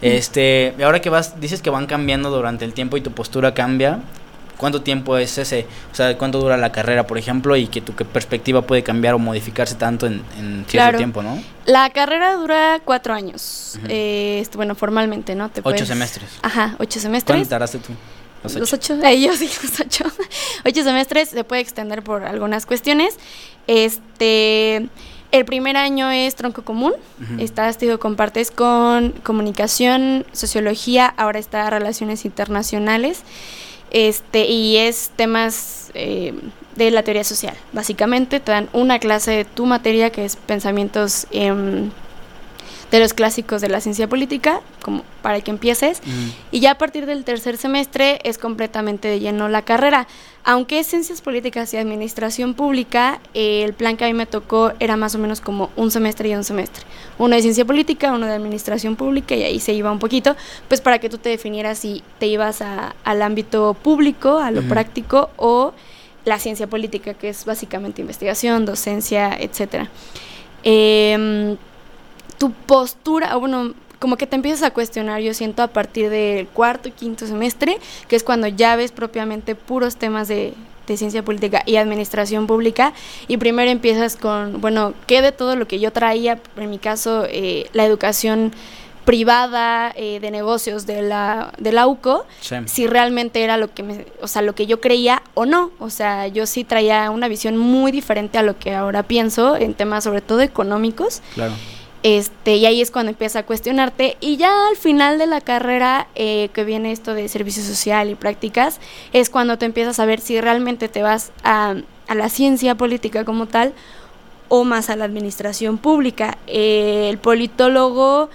Este, 0.00 0.74
ahora 0.82 1.00
que 1.00 1.08
vas, 1.08 1.40
dices 1.40 1.62
que 1.62 1.70
van 1.70 1.86
cambiando 1.86 2.30
durante 2.30 2.64
el 2.64 2.74
tiempo 2.74 2.96
y 2.96 3.00
tu 3.00 3.12
postura 3.12 3.54
cambia, 3.54 4.00
¿cuánto 4.62 4.80
tiempo 4.80 5.18
es 5.18 5.36
ese? 5.36 5.66
O 5.92 5.94
sea, 5.94 6.16
¿cuánto 6.16 6.38
dura 6.40 6.56
la 6.56 6.72
carrera, 6.72 7.06
por 7.06 7.18
ejemplo? 7.18 7.54
Y 7.56 7.66
que 7.66 7.82
tu 7.82 7.92
perspectiva 7.92 8.62
puede 8.62 8.82
cambiar 8.82 9.12
o 9.12 9.18
modificarse 9.18 9.74
tanto 9.74 10.06
en, 10.06 10.22
en 10.38 10.64
cierto 10.66 10.70
Claro. 10.70 10.96
tiempo, 10.98 11.22
¿no? 11.22 11.38
La 11.66 11.90
carrera 11.90 12.34
dura 12.36 12.80
cuatro 12.84 13.12
años. 13.12 13.78
Eh, 13.88 14.38
esto, 14.40 14.56
bueno, 14.56 14.74
formalmente, 14.74 15.34
¿no? 15.34 15.50
Te 15.50 15.60
Ocho 15.62 15.84
semestres. 15.84 16.30
Ajá, 16.40 16.68
ocho 16.78 16.78
¿Cuánto 16.78 17.00
semestres. 17.00 17.48
tardaste 17.50 17.78
tú? 17.78 17.92
Los 18.42 18.54
los 18.54 18.72
ocho. 18.72 18.94
ocho, 18.94 19.06
ellos 19.06 19.36
sí, 19.36 19.50
los 19.62 19.80
ocho, 19.80 20.04
ocho 20.64 20.82
semestres 20.82 21.28
se 21.28 21.44
puede 21.44 21.60
extender 21.60 22.02
por 22.02 22.24
algunas 22.24 22.64
cuestiones. 22.66 23.16
Este, 23.66 24.88
el 25.30 25.44
primer 25.44 25.76
año 25.76 26.10
es 26.10 26.34
tronco 26.34 26.62
común, 26.62 26.92
Ujú. 27.22 27.42
estás, 27.42 27.78
te 27.78 27.86
digo, 27.86 27.98
compartes 27.98 28.50
con 28.50 29.10
comunicación, 29.22 30.26
sociología, 30.32 31.06
ahora 31.16 31.38
está 31.38 31.70
relaciones 31.70 32.24
internacionales, 32.24 33.22
este, 33.92 34.46
y 34.46 34.78
es 34.78 35.10
temas 35.14 35.90
eh, 35.94 36.34
de 36.76 36.90
la 36.90 37.02
teoría 37.02 37.24
social. 37.24 37.54
Básicamente 37.72 38.40
te 38.40 38.50
dan 38.50 38.68
una 38.72 38.98
clase 38.98 39.30
de 39.30 39.44
tu 39.44 39.66
materia 39.66 40.10
que 40.10 40.24
es 40.24 40.36
pensamientos 40.36 41.26
em, 41.30 41.90
de 42.92 43.00
los 43.00 43.14
clásicos 43.14 43.60
de 43.60 43.68
la 43.68 43.80
ciencia 43.80 44.06
política, 44.06 44.60
como 44.82 45.02
para 45.22 45.40
que 45.40 45.50
empieces. 45.50 46.00
Ujú. 46.00 46.12
Y 46.52 46.60
ya 46.60 46.72
a 46.72 46.78
partir 46.78 47.06
del 47.06 47.24
tercer 47.24 47.56
semestre 47.56 48.20
es 48.22 48.38
completamente 48.38 49.08
de 49.08 49.18
lleno 49.18 49.48
la 49.48 49.62
carrera. 49.62 50.06
Aunque 50.44 50.78
es 50.78 50.88
Ciencias 50.88 51.22
Políticas 51.22 51.72
y 51.72 51.78
Administración 51.78 52.52
Pública, 52.54 53.18
eh, 53.32 53.62
el 53.64 53.72
plan 53.72 53.96
que 53.96 54.04
a 54.04 54.08
mí 54.08 54.14
me 54.14 54.26
tocó 54.26 54.72
era 54.78 54.96
más 54.96 55.14
o 55.14 55.18
menos 55.18 55.40
como 55.40 55.70
un 55.74 55.90
semestre 55.90 56.28
y 56.28 56.34
un 56.34 56.44
semestre. 56.44 56.84
Uno 57.18 57.34
de 57.34 57.42
Ciencia 57.42 57.64
Política, 57.64 58.12
uno 58.12 58.26
de 58.26 58.34
Administración 58.34 58.94
Pública 58.96 59.34
y 59.34 59.42
ahí 59.42 59.58
se 59.58 59.72
iba 59.72 59.90
un 59.90 59.98
poquito, 59.98 60.36
pues 60.68 60.80
para 60.80 60.98
que 60.98 61.08
tú 61.08 61.16
te 61.18 61.30
definieras 61.30 61.78
si 61.78 62.02
te 62.18 62.26
ibas 62.26 62.60
a- 62.60 62.94
al 63.04 63.22
ámbito 63.22 63.74
público, 63.82 64.38
a 64.38 64.50
lo 64.50 64.62
práctico 64.62 65.30
o 65.36 65.72
la 66.26 66.38
ciencia 66.38 66.66
política, 66.66 67.14
que 67.14 67.30
es 67.30 67.44
básicamente 67.46 68.00
investigación, 68.02 68.66
docencia, 68.66 69.34
etcétera. 69.40 69.88
Em, 70.62 71.56
tu 72.42 72.50
postura, 72.50 73.36
o 73.36 73.40
bueno, 73.40 73.72
como 74.00 74.16
que 74.16 74.26
te 74.26 74.34
empiezas 74.34 74.64
a 74.64 74.72
cuestionar, 74.72 75.20
yo 75.20 75.32
siento, 75.32 75.62
a 75.62 75.68
partir 75.68 76.10
del 76.10 76.48
cuarto 76.48 76.88
y 76.88 76.90
quinto 76.90 77.24
semestre, 77.24 77.78
que 78.08 78.16
es 78.16 78.24
cuando 78.24 78.48
ya 78.48 78.74
ves 78.74 78.90
propiamente 78.90 79.54
puros 79.54 79.94
temas 79.94 80.26
de, 80.26 80.54
de 80.88 80.96
ciencia 80.96 81.22
política 81.22 81.62
y 81.66 81.76
administración 81.76 82.48
pública, 82.48 82.94
y 83.28 83.36
primero 83.36 83.70
empiezas 83.70 84.16
con, 84.16 84.60
bueno, 84.60 84.92
¿qué 85.06 85.22
de 85.22 85.30
todo 85.30 85.54
lo 85.54 85.68
que 85.68 85.78
yo 85.78 85.92
traía, 85.92 86.40
en 86.56 86.68
mi 86.68 86.78
caso, 86.78 87.26
eh, 87.30 87.68
la 87.74 87.84
educación 87.86 88.50
privada 89.04 89.92
eh, 89.94 90.18
de 90.20 90.30
negocios 90.32 90.84
de 90.84 91.02
la, 91.02 91.52
de 91.58 91.70
la 91.70 91.86
UCO, 91.86 92.26
Sí. 92.40 92.56
si 92.66 92.86
realmente 92.88 93.44
era 93.44 93.56
lo 93.56 93.72
que 93.72 93.84
me, 93.84 94.06
o 94.20 94.26
sea, 94.26 94.42
lo 94.42 94.54
que 94.56 94.66
yo 94.66 94.80
creía 94.80 95.22
o 95.34 95.46
no. 95.46 95.70
O 95.78 95.90
sea, 95.90 96.26
yo 96.28 96.46
sí 96.46 96.64
traía 96.64 97.10
una 97.10 97.28
visión 97.28 97.56
muy 97.56 97.92
diferente 97.92 98.38
a 98.38 98.42
lo 98.42 98.58
que 98.58 98.74
ahora 98.74 99.02
pienso 99.04 99.56
en 99.56 99.74
temas 99.74 100.02
sobre 100.04 100.20
todo 100.20 100.40
económicos. 100.40 101.20
Claro. 101.34 101.52
Este, 102.02 102.56
y 102.56 102.66
ahí 102.66 102.80
es 102.80 102.90
cuando 102.90 103.10
empieza 103.10 103.40
a 103.40 103.46
cuestionarte. 103.46 104.16
Y 104.20 104.36
ya 104.36 104.68
al 104.68 104.76
final 104.76 105.18
de 105.18 105.26
la 105.26 105.40
carrera, 105.40 106.08
eh, 106.14 106.50
que 106.52 106.64
viene 106.64 106.92
esto 106.92 107.14
de 107.14 107.28
servicio 107.28 107.62
social 107.62 108.10
y 108.10 108.14
prácticas, 108.14 108.80
es 109.12 109.30
cuando 109.30 109.58
te 109.58 109.66
empiezas 109.66 110.00
a 110.00 110.06
ver 110.06 110.20
si 110.20 110.40
realmente 110.40 110.88
te 110.88 111.02
vas 111.02 111.32
a, 111.44 111.76
a 112.08 112.14
la 112.14 112.28
ciencia 112.28 112.74
política 112.74 113.24
como 113.24 113.46
tal 113.46 113.72
o 114.48 114.64
más 114.64 114.90
a 114.90 114.96
la 114.96 115.04
administración 115.04 115.78
pública. 115.78 116.36
Eh, 116.46 117.08
el 117.08 117.18
politólogo 117.18 118.28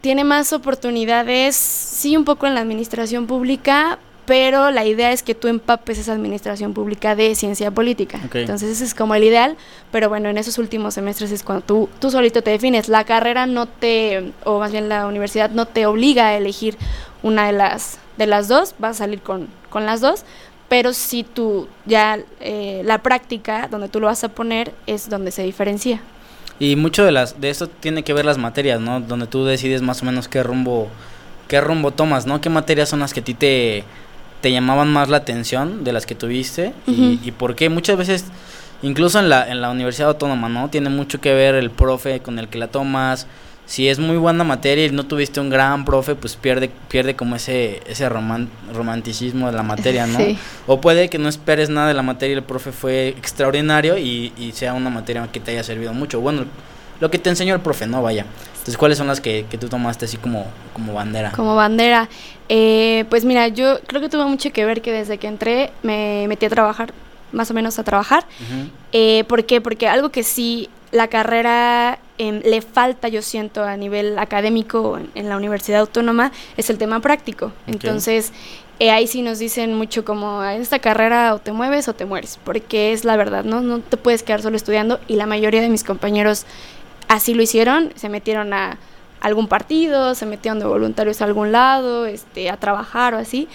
tiene 0.00 0.24
más 0.24 0.52
oportunidades, 0.52 1.54
sí, 1.54 2.16
un 2.16 2.24
poco 2.24 2.46
en 2.46 2.54
la 2.54 2.60
administración 2.60 3.26
pública, 3.26 3.98
pero 4.26 4.70
la 4.70 4.84
idea 4.84 5.12
es 5.12 5.22
que 5.22 5.34
tú 5.34 5.48
empapes 5.48 5.98
esa 5.98 6.12
administración 6.12 6.72
pública 6.72 7.14
de 7.14 7.34
ciencia 7.34 7.70
política. 7.70 8.20
Entonces 8.32 8.70
ese 8.70 8.84
es 8.84 8.94
como 8.94 9.14
el 9.14 9.24
ideal, 9.24 9.56
pero 9.90 10.08
bueno, 10.08 10.28
en 10.28 10.38
esos 10.38 10.58
últimos 10.58 10.94
semestres 10.94 11.30
es 11.30 11.42
cuando 11.42 11.64
tú, 11.64 11.88
tú 12.00 12.10
solito 12.10 12.42
te 12.42 12.50
defines. 12.50 12.88
La 12.88 13.04
carrera 13.04 13.46
no 13.46 13.66
te, 13.66 14.32
o 14.44 14.58
más 14.58 14.72
bien 14.72 14.88
la 14.88 15.06
universidad 15.06 15.50
no 15.50 15.66
te 15.66 15.86
obliga 15.86 16.28
a 16.28 16.36
elegir 16.36 16.76
una 17.22 17.46
de 17.46 17.52
las, 17.52 17.98
de 18.16 18.26
las 18.26 18.48
dos, 18.48 18.74
vas 18.78 18.96
a 18.96 19.04
salir 19.04 19.20
con, 19.20 19.48
con 19.68 19.84
las 19.84 20.00
dos, 20.00 20.24
pero 20.68 20.92
si 20.92 21.22
tú 21.22 21.68
ya 21.84 22.18
eh, 22.40 22.82
la 22.84 23.02
práctica, 23.02 23.68
donde 23.70 23.88
tú 23.88 24.00
lo 24.00 24.06
vas 24.06 24.24
a 24.24 24.28
poner, 24.28 24.72
es 24.86 25.10
donde 25.10 25.30
se 25.30 25.42
diferencia. 25.42 26.00
Y 26.58 26.76
mucho 26.76 27.04
de 27.04 27.12
las 27.12 27.40
de 27.40 27.50
esto 27.50 27.66
tiene 27.68 28.04
que 28.04 28.12
ver 28.12 28.24
las 28.24 28.38
materias, 28.38 28.80
¿no? 28.80 29.00
Donde 29.00 29.26
tú 29.26 29.44
decides 29.44 29.82
más 29.82 30.02
o 30.02 30.06
menos 30.06 30.28
qué 30.28 30.42
rumbo 30.42 30.88
qué 31.48 31.60
rumbo 31.60 31.90
tomas, 31.90 32.26
¿no? 32.26 32.40
¿Qué 32.40 32.48
materias 32.48 32.88
son 32.88 33.00
las 33.00 33.12
que 33.12 33.20
a 33.20 33.24
ti 33.24 33.34
te, 33.34 33.84
te 34.44 34.52
llamaban 34.52 34.92
más 34.92 35.08
la 35.08 35.16
atención 35.16 35.84
de 35.84 35.92
las 35.94 36.04
que 36.04 36.14
tuviste 36.14 36.74
y, 36.86 37.18
y 37.24 37.32
por 37.32 37.54
qué 37.56 37.70
muchas 37.70 37.96
veces 37.96 38.26
incluso 38.82 39.18
en 39.18 39.30
la 39.30 39.48
en 39.50 39.62
la 39.62 39.70
Universidad 39.70 40.10
Autónoma, 40.10 40.50
¿no? 40.50 40.68
Tiene 40.68 40.90
mucho 40.90 41.18
que 41.18 41.32
ver 41.32 41.54
el 41.54 41.70
profe 41.70 42.20
con 42.20 42.38
el 42.38 42.48
que 42.48 42.58
la 42.58 42.68
tomas. 42.68 43.26
Si 43.64 43.88
es 43.88 43.98
muy 43.98 44.18
buena 44.18 44.44
materia 44.44 44.84
y 44.84 44.90
no 44.90 45.04
tuviste 45.06 45.40
un 45.40 45.48
gran 45.48 45.86
profe, 45.86 46.14
pues 46.14 46.36
pierde 46.36 46.68
pierde 46.90 47.16
como 47.16 47.36
ese 47.36 47.80
ese 47.86 48.06
roman- 48.10 48.48
romanticismo 48.74 49.46
de 49.46 49.56
la 49.56 49.62
materia, 49.62 50.06
¿no? 50.06 50.18
Sí. 50.18 50.36
O 50.66 50.82
puede 50.82 51.08
que 51.08 51.16
no 51.18 51.30
esperes 51.30 51.70
nada 51.70 51.88
de 51.88 51.94
la 51.94 52.02
materia 52.02 52.34
y 52.34 52.36
el 52.36 52.44
profe 52.44 52.70
fue 52.72 53.08
extraordinario 53.08 53.96
y, 53.96 54.34
y 54.36 54.52
sea 54.52 54.74
una 54.74 54.90
materia 54.90 55.26
que 55.32 55.40
te 55.40 55.52
haya 55.52 55.62
servido 55.62 55.94
mucho. 55.94 56.20
Bueno, 56.20 56.44
lo 57.00 57.10
que 57.10 57.18
te 57.18 57.30
enseñó 57.30 57.54
el 57.54 57.60
profe, 57.60 57.86
¿no? 57.86 58.02
Vaya. 58.02 58.26
Entonces, 58.52 58.76
¿cuáles 58.76 58.96
son 58.98 59.06
las 59.06 59.20
que, 59.20 59.46
que 59.50 59.58
tú 59.58 59.68
tomaste 59.68 60.06
así 60.06 60.16
como, 60.16 60.46
como 60.72 60.94
bandera? 60.94 61.32
Como 61.32 61.54
bandera. 61.54 62.08
Eh, 62.48 63.04
pues 63.10 63.24
mira, 63.24 63.48
yo 63.48 63.78
creo 63.86 64.00
que 64.00 64.08
tuvo 64.08 64.26
mucho 64.28 64.52
que 64.52 64.64
ver 64.64 64.80
que 64.80 64.92
desde 64.92 65.18
que 65.18 65.26
entré 65.26 65.70
me 65.82 66.26
metí 66.28 66.46
a 66.46 66.50
trabajar, 66.50 66.92
más 67.32 67.50
o 67.50 67.54
menos 67.54 67.78
a 67.78 67.84
trabajar. 67.84 68.24
Eh, 68.92 69.24
¿Por 69.28 69.44
qué? 69.44 69.60
Porque 69.60 69.86
algo 69.86 70.10
que 70.10 70.22
sí 70.22 70.70
la 70.92 71.08
carrera 71.08 71.98
em, 72.18 72.40
le 72.44 72.62
falta, 72.62 73.08
yo 73.08 73.20
siento, 73.20 73.64
a 73.64 73.76
nivel 73.76 74.18
académico 74.18 74.96
en, 74.96 75.10
en 75.14 75.28
la 75.28 75.36
Universidad 75.36 75.80
Autónoma, 75.80 76.30
es 76.56 76.70
el 76.70 76.78
tema 76.78 77.00
práctico. 77.00 77.52
Entonces, 77.66 78.32
eh, 78.80 78.90
ahí 78.90 79.06
sí 79.06 79.22
nos 79.22 79.38
dicen 79.38 79.74
mucho 79.74 80.04
como, 80.04 80.42
en 80.44 80.60
esta 80.60 80.80
carrera 80.80 81.34
o 81.34 81.38
te 81.38 81.52
mueves 81.52 81.86
o 81.88 81.94
te 81.94 82.06
mueres, 82.06 82.40
porque 82.44 82.92
es 82.92 83.04
la 83.04 83.16
verdad, 83.16 83.44
¿no? 83.44 83.60
No 83.60 83.78
te 83.78 83.96
puedes 83.96 84.24
quedar 84.24 84.42
solo 84.42 84.56
estudiando 84.56 84.98
y 85.06 85.14
la 85.14 85.26
mayoría 85.26 85.60
de 85.60 85.68
mis 85.68 85.84
compañeros 85.84 86.44
así 87.08 87.34
lo 87.34 87.42
hicieron, 87.42 87.92
se 87.96 88.08
metieron 88.08 88.52
a 88.52 88.78
algún 89.20 89.48
partido, 89.48 90.14
se 90.14 90.26
metieron 90.26 90.58
de 90.58 90.66
voluntarios 90.66 91.22
a 91.22 91.24
algún 91.24 91.52
lado, 91.52 92.06
este, 92.06 92.50
a 92.50 92.58
trabajar 92.58 93.14
o 93.14 93.18
así. 93.18 93.48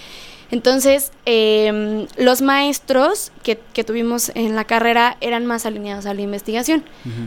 Entonces, 0.50 1.12
em, 1.26 2.06
los 2.16 2.42
maestros 2.42 3.30
que, 3.44 3.58
que 3.72 3.84
tuvimos 3.84 4.32
en 4.34 4.56
la 4.56 4.64
carrera 4.64 5.16
eran 5.20 5.46
más 5.46 5.64
alineados 5.64 6.06
a 6.06 6.14
la 6.14 6.22
investigación, 6.22 6.82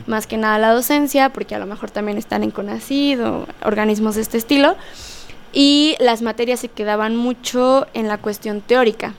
más 0.08 0.28
que 0.28 0.36
nada 0.36 0.56
a 0.56 0.60
la 0.60 0.74
docencia, 0.74 1.30
porque 1.30 1.56
a 1.56 1.60
lo 1.60 1.66
mejor 1.66 1.90
también 1.90 2.18
están 2.18 2.44
en 2.44 2.52
CONACYT 2.52 3.20
o 3.22 3.48
organismos 3.64 4.16
de 4.16 4.22
este 4.22 4.38
estilo. 4.38 4.76
Y 5.54 5.96
las 6.00 6.22
materias 6.22 6.60
se 6.60 6.68
quedaban 6.68 7.16
mucho 7.16 7.88
en 7.94 8.10
la 8.10 8.18
cuestión 8.18 8.60
teórica. 8.60 9.14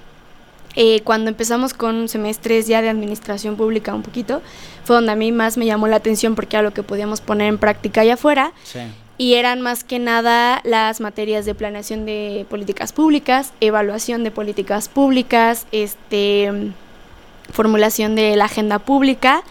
Eh, 0.77 1.03
cuando 1.05 1.31
empezamos 1.31 1.73
con 1.75 2.09
semestres 2.09 2.67
ya 2.67 2.83
de 2.83 2.89
administración 2.89 3.57
pública 3.57 3.95
un 3.95 4.03
poquito, 4.03 4.43
fue 4.85 4.97
donde 4.97 5.13
a 5.13 5.17
mí 5.17 5.31
más 5.33 5.57
me 5.57 5.67
llamó 5.67 5.87
la 5.87 5.97
atención 5.97 6.35
porque 6.35 6.57
era 6.57 6.63
lo 6.63 6.73
que 6.75 6.83
podíamos 6.83 7.21
poner 7.21 7.49
en 7.49 7.59
práctica 7.59 8.01
allá 8.01 8.15
afuera 8.15 8.53
Sí. 8.65 8.81
y 9.17 9.35
eran 9.35 9.61
más 9.61 9.85
que 9.85 10.01
nada 10.01 10.61
las 10.65 11.01
materias 11.01 11.45
de 11.47 11.55
planeación 11.55 12.05
de 12.07 12.45
políticas 12.51 12.93
públicas, 12.93 13.53
evaluación 13.61 14.25
de 14.25 14.31
políticas 14.33 14.89
públicas, 14.89 15.67
este 15.71 16.51
formulación 17.53 18.15
de 18.17 18.35
la 18.37 18.47
agenda 18.47 18.79
pública, 18.79 19.43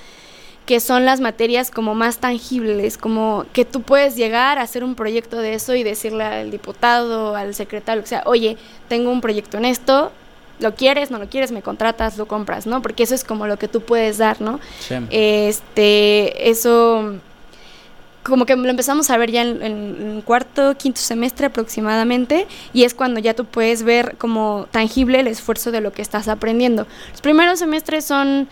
que 0.65 0.79
son 0.79 1.05
las 1.05 1.19
materias 1.21 1.71
como 1.71 1.93
más 1.93 2.17
tangibles, 2.17 2.97
como 2.97 3.45
que 3.53 3.65
tú 3.65 3.81
puedes 3.81 4.15
llegar 4.15 4.57
a 4.57 4.61
hacer 4.63 4.83
un 4.83 4.95
proyecto 4.95 5.37
de 5.37 5.53
eso 5.53 5.75
y 5.75 5.83
decirle 5.83 6.23
al 6.23 6.51
diputado, 6.51 7.35
al 7.35 7.53
secretario, 7.53 8.01
o 8.03 8.05
sea, 8.05 8.23
oye, 8.25 8.57
tengo 8.87 9.11
un 9.11 9.21
proyecto 9.21 9.57
en 9.57 9.65
esto, 9.65 10.11
lo 10.59 10.75
quieres, 10.75 11.11
no 11.11 11.19
lo 11.19 11.27
quieres, 11.27 11.51
me 11.51 11.61
contratas, 11.61 12.17
lo 12.17 12.27
compras, 12.27 12.65
¿no? 12.65 12.81
Porque 12.81 13.03
eso 13.03 13.15
es 13.15 13.23
como 13.23 13.47
lo 13.47 13.57
que 13.57 13.67
tú 13.67 13.81
puedes 13.81 14.17
dar, 14.17 14.39
¿no? 14.41 14.59
Sí. 14.79 14.95
Este, 15.09 16.49
eso 16.49 17.15
como 18.23 18.45
que 18.45 18.55
lo 18.55 18.69
empezamos 18.69 19.09
a 19.09 19.17
ver 19.17 19.31
ya 19.31 19.41
en, 19.41 19.61
en- 19.61 19.97
en 19.99 20.21
cuarto, 20.21 20.77
quinto 20.77 21.01
semestre 21.01 21.47
aproximadamente, 21.47 22.47
y 22.71 22.83
es 22.85 22.93
cuando 22.93 23.19
ya 23.19 23.33
tú 23.33 23.43
puedes 23.43 23.83
ver 23.83 24.15
como 24.17 24.67
tangible 24.71 25.19
el 25.19 25.27
esfuerzo 25.27 25.71
de 25.71 25.81
lo 25.81 25.91
que 25.91 26.01
estás 26.01 26.29
aprendiendo. 26.29 26.87
Los 27.11 27.19
primeros 27.19 27.59
semestres 27.59 28.05
son, 28.05 28.47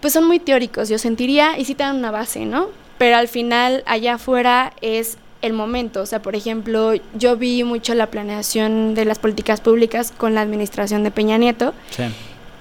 pues 0.00 0.14
son 0.14 0.26
muy 0.26 0.38
teóricos, 0.38 0.88
yo 0.88 0.96
sentiría, 0.98 1.58
y 1.58 1.66
sí 1.66 1.74
te 1.74 1.82
dan 1.84 1.96
una 1.96 2.10
base, 2.10 2.46
¿no? 2.46 2.68
Pero 2.96 3.16
al 3.16 3.28
final, 3.28 3.82
allá 3.86 4.14
afuera 4.14 4.72
es 4.80 5.18
el 5.42 5.52
momento, 5.52 6.00
o 6.02 6.06
sea, 6.06 6.22
por 6.22 6.34
ejemplo, 6.36 6.92
yo 7.14 7.36
vi 7.36 7.64
mucho 7.64 7.94
la 7.94 8.06
planeación 8.06 8.94
de 8.94 9.04
las 9.04 9.18
políticas 9.18 9.60
públicas 9.60 10.12
con 10.16 10.34
la 10.34 10.40
administración 10.40 11.02
de 11.04 11.10
Peña 11.10 11.36
Nieto, 11.38 11.74
Sí. 11.90 12.04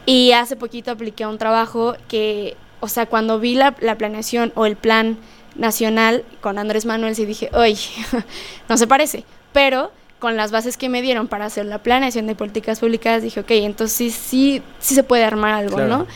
y 0.05 0.31
hace 0.33 0.55
poquito 0.55 0.91
apliqué 0.91 1.25
un 1.25 1.37
trabajo 1.37 1.95
que, 2.07 2.55
o 2.79 2.87
sea, 2.87 3.05
cuando 3.05 3.39
vi 3.39 3.55
la, 3.55 3.75
la 3.79 3.97
planeación 3.97 4.51
o 4.55 4.65
el 4.65 4.75
plan 4.75 5.17
nacional 5.55 6.23
con 6.41 6.57
Andrés 6.57 6.85
Manuel, 6.85 7.15
sí 7.15 7.25
dije, 7.25 7.49
oye, 7.53 7.77
no 8.69 8.77
se 8.77 8.87
parece. 8.87 9.23
Pero 9.53 9.91
con 10.19 10.37
las 10.37 10.51
bases 10.51 10.77
que 10.77 10.87
me 10.89 11.01
dieron 11.01 11.27
para 11.27 11.45
hacer 11.45 11.65
la 11.65 11.79
planeación 11.79 12.25
de 12.27 12.35
políticas 12.35 12.79
públicas, 12.79 13.21
dije, 13.23 13.39
ok, 13.41 13.51
entonces 13.51 13.95
sí, 13.97 14.09
sí, 14.11 14.61
sí 14.79 14.95
se 14.95 15.03
puede 15.03 15.23
armar 15.23 15.53
algo, 15.53 15.75
Claro. 15.77 15.89
¿no? 15.97 16.07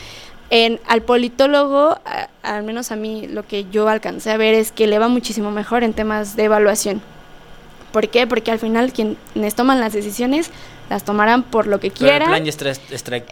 En, 0.49 0.79
al 0.87 1.01
politólogo, 1.01 1.99
a- 2.05 2.29
al 2.43 2.63
menos 2.63 2.91
a 2.91 2.95
mí 2.95 3.27
lo 3.27 3.47
que 3.47 3.65
yo 3.71 3.87
alcancé 3.89 4.31
a 4.31 4.37
ver 4.37 4.53
es 4.53 4.71
que 4.71 4.87
le 4.87 4.99
va 4.99 5.07
muchísimo 5.07 5.51
mejor 5.51 5.83
en 5.83 5.93
temas 5.93 6.35
de 6.35 6.43
evaluación. 6.45 7.01
¿Por 7.91 8.09
qué? 8.09 8.27
Porque 8.27 8.51
al 8.51 8.59
final 8.59 8.91
quienes 8.93 9.55
toman 9.55 9.79
las 9.79 9.93
decisiones 9.93 10.51
las 10.89 11.03
tomarán 11.03 11.41
por 11.41 11.65
lo 11.65 11.79
que 11.79 11.89
Pero 11.89 12.05
el 12.05 12.09
quieran. 12.11 12.27
plan 12.29 12.43
ya 12.45 12.49
está 12.51 12.65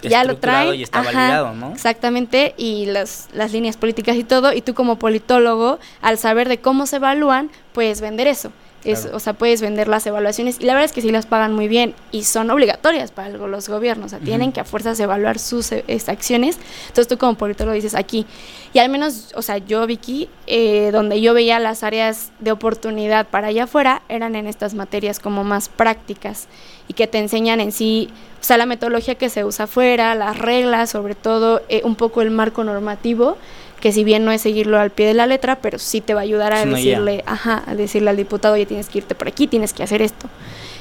ya 0.02 0.24
lo 0.24 0.32
estructurado 0.32 0.40
traen. 0.40 0.80
y 0.80 0.84
está 0.84 1.02
ajá, 1.02 1.12
validado, 1.12 1.54
¿no? 1.54 1.72
Exactamente, 1.74 2.56
y 2.58 2.88
las, 2.88 3.28
las 3.34 3.52
líneas 3.52 3.78
políticas 3.78 4.16
y 4.16 4.24
todo, 4.24 4.54
y 4.54 4.62
tú 4.62 4.74
como 4.74 4.98
politólogo, 4.98 5.78
al 6.02 6.18
saber 6.18 6.50
de 6.50 6.58
cómo 6.58 6.88
se 6.88 6.96
evalúan, 6.96 7.52
puedes 7.74 8.02
vender 8.02 8.26
eso. 8.26 8.52
Es, 8.86 9.02
Claro. 9.02 9.18
O 9.18 9.20
sea, 9.20 9.34
puedes 9.34 9.62
vender 9.62 9.88
las 9.88 10.06
evaluaciones 10.06 10.60
y 10.60 10.66
la 10.66 10.74
verdad 10.74 10.86
es 10.86 10.92
que 10.92 11.02
sí 11.02 11.12
las 11.12 11.26
pagan 11.26 11.54
muy 11.54 11.68
bien 11.68 11.96
y 12.12 12.24
son 12.24 12.50
obligatorias 12.50 13.12
para 13.12 13.30
los 13.30 13.70
gobiernos, 13.70 14.08
o 14.08 14.10
sea, 14.10 14.20
tienen 14.20 14.52
que 14.52 14.60
a 14.60 14.66
fuerzas 14.66 15.00
evaluar 15.00 15.40
sus 15.40 15.72
eh, 15.72 15.84
acciones. 16.08 16.58
Entonces 16.88 17.08
tú 17.08 17.18
como 17.18 17.36
politólogo 17.36 17.76
dices 17.76 17.96
aquí, 17.96 18.26
y 18.74 18.80
al 18.80 18.90
menos, 18.90 19.32
o 19.36 19.42
sea, 19.42 19.60
yo 19.60 19.86
Vicky, 19.86 20.30
eh, 20.48 20.90
donde 20.92 21.22
yo 21.22 21.34
veía 21.34 21.60
las 21.60 21.84
áreas 21.84 22.32
de 22.40 22.52
oportunidad 22.52 23.28
para 23.28 23.48
allá 23.48 23.66
afuera, 23.66 24.02
eran 24.10 24.36
en 24.36 24.48
estas 24.48 24.74
materias 24.74 25.20
como 25.20 25.44
más 25.44 25.70
prácticas 25.70 26.48
y 26.88 26.94
que 26.94 27.08
te 27.08 27.20
enseñan 27.20 27.62
en 27.62 27.72
sí, 27.72 28.10
o 28.42 28.44
sea, 28.44 28.58
la 28.58 28.66
metodología 28.66 29.16
que 29.16 29.30
se 29.30 29.46
usa 29.46 29.66
afuera, 29.66 30.16
las 30.16 30.40
reglas, 30.40 30.90
sobre 30.90 31.16
todo 31.16 31.62
eh, 31.70 31.82
un 31.84 31.96
poco 31.96 32.22
el 32.22 32.32
marco 32.32 32.64
normativo, 32.64 33.38
que 33.84 33.92
si 33.92 34.06
bien 34.06 34.24
no 34.24 34.32
es 34.32 34.40
seguirlo 34.40 34.80
al 34.80 34.92
pie 34.92 35.06
de 35.08 35.14
la 35.14 35.28
letra, 35.28 35.58
pero 35.58 35.78
sí 35.78 36.00
te 36.00 36.14
va 36.14 36.22
a 36.22 36.24
ayudar 36.24 36.54
a 36.54 36.66
decirle, 36.66 37.22
ajá, 37.26 37.64
a 37.68 37.76
decirle 37.76 38.12
al 38.12 38.16
diputado, 38.16 38.54
oye, 38.54 38.66
tienes 38.66 38.88
que 38.88 39.00
irte 39.00 39.14
por 39.14 39.28
aquí, 39.28 39.46
tienes 39.46 39.74
que 39.74 39.84
hacer 39.84 40.02
esto. 40.02 40.30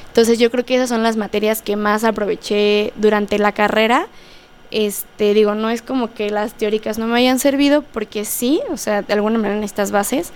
Entonces 0.07 0.39
yo 0.39 0.49
creo 0.49 0.63
que 0.63 0.75
esas 0.75 0.87
son 0.87 1.03
las 1.03 1.17
materias 1.17 1.61
que 1.61 1.75
más 1.75 2.05
aproveché 2.05 2.93
durante 2.95 3.39
la 3.39 3.51
carrera. 3.51 4.07
Este, 4.71 5.33
digo, 5.33 5.53
no 5.53 5.69
es 5.69 5.81
como 5.81 6.13
que 6.13 6.29
las 6.29 6.53
teóricas 6.53 6.97
no 6.97 7.07
me 7.07 7.17
hayan 7.17 7.39
servido, 7.39 7.81
porque 7.81 8.23
sí, 8.23 8.61
o 8.71 8.77
sea, 8.77 9.01
de 9.01 9.11
alguna 9.11 9.37
manera 9.37 9.65
estas 9.65 9.91
bases, 9.91 10.31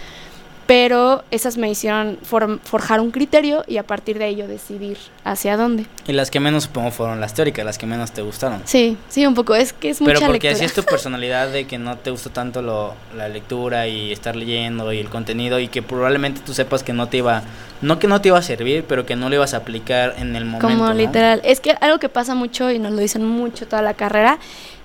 pero 0.67 1.23
esas 1.31 1.57
me 1.57 1.69
hicieron 1.69 2.19
forjar 2.21 2.99
un 2.99 3.11
criterio 3.11 3.63
y 3.67 3.77
a 3.77 3.83
partir 3.83 4.19
de 4.19 4.27
ello 4.27 4.47
decidir 4.49 4.97
hacia 5.23 5.55
dónde. 5.55 5.85
Y 6.05 6.11
las 6.11 6.29
que 6.29 6.41
menos 6.41 6.65
supongo 6.65 6.91
fueron 6.91 7.21
las 7.21 7.33
teóricas, 7.33 7.65
las 7.65 7.77
que 7.77 7.85
menos 7.85 8.11
te 8.11 8.21
gustaron. 8.21 8.61
Sí, 8.65 8.97
sí, 9.07 9.25
un 9.25 9.33
poco, 9.33 9.55
es 9.55 9.71
que 9.71 9.91
es 9.91 9.99
Pero 9.99 10.19
mucha 10.19 10.27
porque 10.27 10.47
lectura. 10.49 10.53
así 10.53 10.65
es 10.65 10.73
tu 10.73 10.83
personalidad 10.89 11.47
de 11.47 11.65
que 11.65 11.77
no 11.77 11.97
te 11.97 12.11
gustó 12.11 12.31
tanto 12.31 12.61
lo, 12.61 12.93
la 13.15 13.29
lectura 13.29 13.87
y 13.87 14.11
estar 14.11 14.35
leyendo 14.35 14.91
y 14.91 14.99
el 14.99 15.09
contenido 15.09 15.57
y 15.59 15.69
que 15.69 15.81
probablemente 15.81 16.41
tú 16.45 16.53
sepas 16.53 16.83
que 16.83 16.91
no 16.91 17.07
te 17.07 17.17
iba, 17.17 17.43
no 17.81 17.97
que 17.97 18.07
no 18.07 18.19
te 18.19 18.27
iba 18.27 18.37
a 18.37 18.41
servir, 18.41 18.83
pero 18.85 19.05
que 19.05 19.15
no 19.15 19.29
lo 19.29 19.35
ibas 19.35 19.53
a 19.53 19.57
aplicar 19.57 20.15
en 20.17 20.35
el 20.35 20.43
momento. 20.43 20.67
Como 20.67 20.85
¿no? 20.87 20.93
literal. 20.93 21.39
Es 21.45 21.61
que 21.61 21.77
algo 21.79 21.97
que 21.99 22.09
pasa 22.09 22.35
mucho 22.35 22.69
y 22.71 22.77
nos 22.77 22.91
lo 22.91 22.99
dicen 22.99 23.25
mucho 23.25 23.67
toda 23.67 23.81
la 23.81 23.93
carrera, 23.93 24.37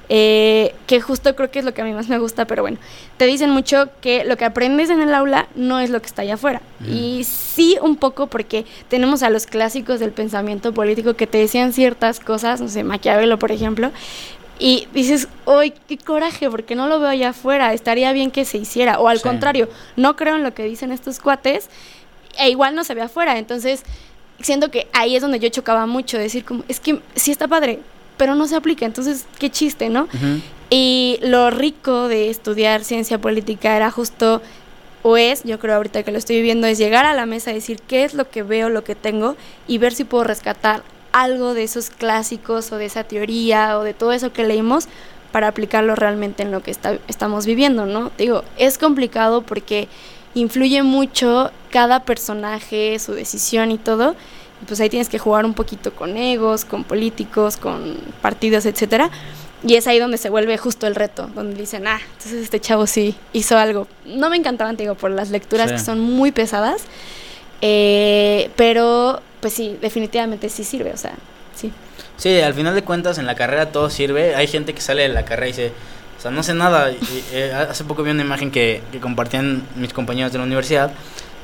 eh, 0.08 0.74
que 0.86 1.00
justo 1.00 1.34
creo 1.36 1.50
que 1.50 1.58
es 1.60 1.64
lo 1.64 1.72
que 1.74 1.80
a 1.82 1.84
mí 1.84 1.92
más 1.92 2.08
me 2.08 2.18
gusta, 2.18 2.44
pero 2.46 2.62
bueno, 2.62 2.78
te 3.16 3.26
dicen 3.26 3.50
mucho 3.50 3.88
que 4.00 4.24
lo 4.24 4.36
que 4.36 4.44
aprendes 4.44 4.90
en 4.90 5.00
el 5.00 5.14
aula 5.14 5.48
no 5.54 5.80
es 5.80 5.90
lo 5.90 6.00
que 6.00 6.06
está 6.06 6.22
allá 6.22 6.34
afuera. 6.34 6.60
Ujú. 6.80 6.90
Y 6.92 7.24
sí 7.24 7.76
un 7.80 7.96
poco 7.96 8.26
porque 8.26 8.64
tenemos 8.88 9.22
a 9.22 9.30
los 9.30 9.46
clásicos 9.46 10.00
del 10.00 10.10
pensamiento 10.12 10.72
político 10.74 11.14
que 11.14 11.26
te 11.26 11.38
decían 11.38 11.72
ciertas 11.72 12.20
cosas, 12.20 12.60
no 12.60 12.68
sé, 12.68 12.84
Maquiavelo, 12.84 13.38
por 13.38 13.52
ejemplo, 13.52 13.90
y 14.58 14.86
dices, 14.92 15.28
¡ay, 15.46 15.72
qué 15.88 15.98
coraje! 15.98 16.48
Porque 16.50 16.74
no 16.76 16.86
lo 16.86 17.00
veo 17.00 17.08
allá 17.08 17.30
afuera, 17.30 17.72
estaría 17.72 18.12
bien 18.12 18.30
que 18.30 18.44
se 18.44 18.58
hiciera. 18.58 19.00
O 19.00 19.08
al 19.08 19.16
Sí. 19.18 19.24
contrario, 19.24 19.68
no 19.96 20.14
creo 20.14 20.36
en 20.36 20.42
lo 20.44 20.54
que 20.54 20.64
dicen 20.64 20.92
estos 20.92 21.18
cuates, 21.18 21.68
e 22.38 22.50
igual 22.50 22.74
no 22.74 22.84
se 22.84 22.94
ve 22.94 23.02
afuera. 23.02 23.38
Entonces, 23.38 23.82
siento 24.40 24.70
que 24.70 24.86
ahí 24.92 25.16
es 25.16 25.22
donde 25.22 25.40
yo 25.40 25.48
chocaba 25.48 25.86
mucho, 25.86 26.16
decir 26.18 26.44
como, 26.44 26.62
es 26.68 26.78
que 26.80 27.00
sí 27.16 27.32
está 27.32 27.48
padre, 27.48 27.80
pero 28.16 28.34
no 28.34 28.46
se 28.46 28.56
aplica, 28.56 28.86
entonces 28.86 29.26
qué 29.38 29.50
chiste, 29.50 29.88
¿no? 29.88 30.08
Y 30.70 31.18
lo 31.22 31.50
rico 31.50 32.08
de 32.08 32.30
estudiar 32.30 32.84
ciencia 32.84 33.18
política 33.18 33.76
era 33.76 33.90
justo, 33.90 34.40
o 35.02 35.16
es, 35.16 35.42
yo 35.44 35.58
creo 35.58 35.74
ahorita 35.76 36.02
que 36.02 36.12
lo 36.12 36.18
estoy 36.18 36.36
viviendo, 36.36 36.66
es 36.66 36.78
llegar 36.78 37.04
a 37.04 37.14
la 37.14 37.26
mesa 37.26 37.50
y 37.50 37.54
decir 37.54 37.80
qué 37.86 38.04
es 38.04 38.14
lo 38.14 38.30
que 38.30 38.42
veo, 38.42 38.68
lo 38.68 38.84
que 38.84 38.94
tengo, 38.94 39.36
y 39.68 39.78
ver 39.78 39.92
si 39.92 40.04
puedo 40.04 40.24
rescatar 40.24 40.82
algo 41.12 41.52
de 41.52 41.64
esos 41.64 41.90
clásicos 41.90 42.72
o 42.72 42.76
de 42.76 42.86
esa 42.86 43.04
teoría 43.04 43.78
o 43.78 43.82
de 43.82 43.92
todo 43.92 44.12
eso 44.12 44.32
que 44.32 44.44
leímos 44.44 44.86
para 45.30 45.48
aplicarlo 45.48 45.94
realmente 45.94 46.42
en 46.42 46.50
lo 46.50 46.62
que 46.62 46.70
está- 46.70 46.98
estamos 47.08 47.44
viviendo, 47.44 47.84
¿no? 47.84 48.10
Te 48.10 48.22
Digo, 48.24 48.44
es 48.56 48.78
complicado 48.78 49.42
porque 49.42 49.88
influye 50.34 50.82
mucho 50.82 51.50
cada 51.70 52.04
personaje, 52.04 52.98
su 52.98 53.12
decisión 53.12 53.70
y 53.70 53.78
todo. 53.78 54.14
Pues 54.66 54.80
ahí 54.80 54.88
tienes 54.88 55.08
que 55.08 55.18
jugar 55.18 55.44
un 55.44 55.54
poquito 55.54 55.92
con 55.92 56.16
egos, 56.16 56.64
con 56.64 56.84
políticos, 56.84 57.56
con 57.56 57.96
partidos, 58.20 58.64
etcétera. 58.66 59.10
Y 59.64 59.76
es 59.76 59.86
ahí 59.86 59.98
donde 59.98 60.18
se 60.18 60.28
vuelve 60.30 60.58
justo 60.58 60.86
el 60.86 60.94
reto, 60.96 61.28
donde 61.34 61.54
dicen, 61.60 61.86
ah, 61.86 62.00
entonces 62.14 62.42
este 62.42 62.60
chavo 62.60 62.86
sí 62.86 63.14
hizo 63.32 63.56
algo. 63.58 63.86
No 64.04 64.28
me 64.30 64.36
encantaban, 64.36 64.76
te 64.76 64.82
digo, 64.84 64.94
por 64.96 65.10
las 65.12 65.30
lecturas 65.30 65.68
Sí. 65.70 65.76
que 65.76 65.80
son 65.82 66.00
muy 66.00 66.32
pesadas, 66.32 66.82
eh, 67.60 68.50
pero 68.56 69.20
pues 69.40 69.54
sí, 69.54 69.76
definitivamente 69.80 70.48
sí 70.48 70.64
sirve, 70.64 70.92
o 70.92 70.96
sea, 70.96 71.14
sí. 71.54 71.72
Sí, 72.16 72.40
al 72.40 72.54
final 72.54 72.74
de 72.74 72.82
cuentas 72.82 73.18
en 73.18 73.26
la 73.26 73.34
carrera 73.34 73.70
todo 73.72 73.90
sirve. 73.90 74.34
Hay 74.34 74.46
gente 74.46 74.74
que 74.74 74.80
sale 74.80 75.02
de 75.02 75.08
la 75.08 75.24
carrera 75.24 75.46
y 75.48 75.50
dice, 75.52 75.72
o 76.18 76.22
sea, 76.22 76.30
no 76.30 76.42
sé 76.42 76.54
nada. 76.54 76.90
Y, 76.92 76.98
eh, 77.32 77.52
hace 77.52 77.84
poco 77.84 78.02
vi 78.02 78.10
una 78.10 78.22
imagen 78.22 78.50
que, 78.50 78.80
que 78.92 79.00
compartían 79.00 79.62
mis 79.76 79.92
compañeros 79.92 80.32
de 80.32 80.38
la 80.38 80.44
universidad. 80.44 80.92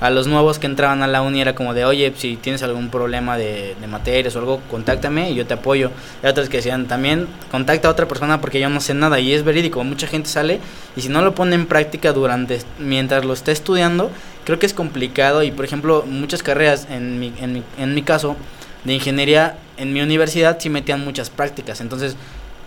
A 0.00 0.10
los 0.10 0.28
nuevos 0.28 0.60
que 0.60 0.66
entraban 0.66 1.02
a 1.02 1.08
la 1.08 1.22
uni 1.22 1.40
era 1.40 1.56
como 1.56 1.74
de, 1.74 1.84
oye, 1.84 2.12
si 2.16 2.36
tienes 2.36 2.62
algún 2.62 2.88
problema 2.88 3.36
de, 3.36 3.74
materias 3.88 4.36
o 4.36 4.38
algo, 4.38 4.60
contáctame 4.70 5.30
y 5.30 5.34
yo 5.34 5.44
te 5.44 5.54
apoyo. 5.54 5.90
Y 6.22 6.26
otros 6.26 6.48
que 6.48 6.58
decían, 6.58 6.86
también 6.86 7.26
contacta 7.50 7.88
a 7.88 7.90
otra 7.90 8.06
persona 8.06 8.40
porque 8.40 8.60
yo 8.60 8.68
no 8.68 8.80
sé 8.80 8.94
nada. 8.94 9.18
Y 9.18 9.32
es 9.32 9.42
verídico, 9.42 9.82
mucha 9.82 10.06
gente 10.06 10.28
sale 10.28 10.60
y 10.96 11.00
si 11.00 11.08
no 11.08 11.20
lo 11.22 11.34
pone 11.34 11.56
en 11.56 11.66
práctica 11.66 12.12
durante, 12.12 12.60
mientras 12.78 13.24
lo 13.24 13.32
está 13.32 13.50
estudiando, 13.50 14.12
creo 14.44 14.60
que 14.60 14.66
es 14.66 14.74
complicado. 14.74 15.42
Y 15.42 15.50
por 15.50 15.64
ejemplo, 15.64 16.04
muchas 16.06 16.44
carreras, 16.44 16.86
en 16.90 17.18
mi, 17.18 17.32
en 17.40 17.52
mi, 17.52 17.62
en 17.76 17.94
mi 17.94 18.02
caso, 18.02 18.36
de 18.84 18.94
ingeniería 18.94 19.58
en 19.78 19.92
mi 19.92 20.00
universidad 20.00 20.58
sí 20.60 20.70
metían 20.70 21.04
muchas 21.04 21.28
prácticas. 21.28 21.80
Entonces 21.80 22.14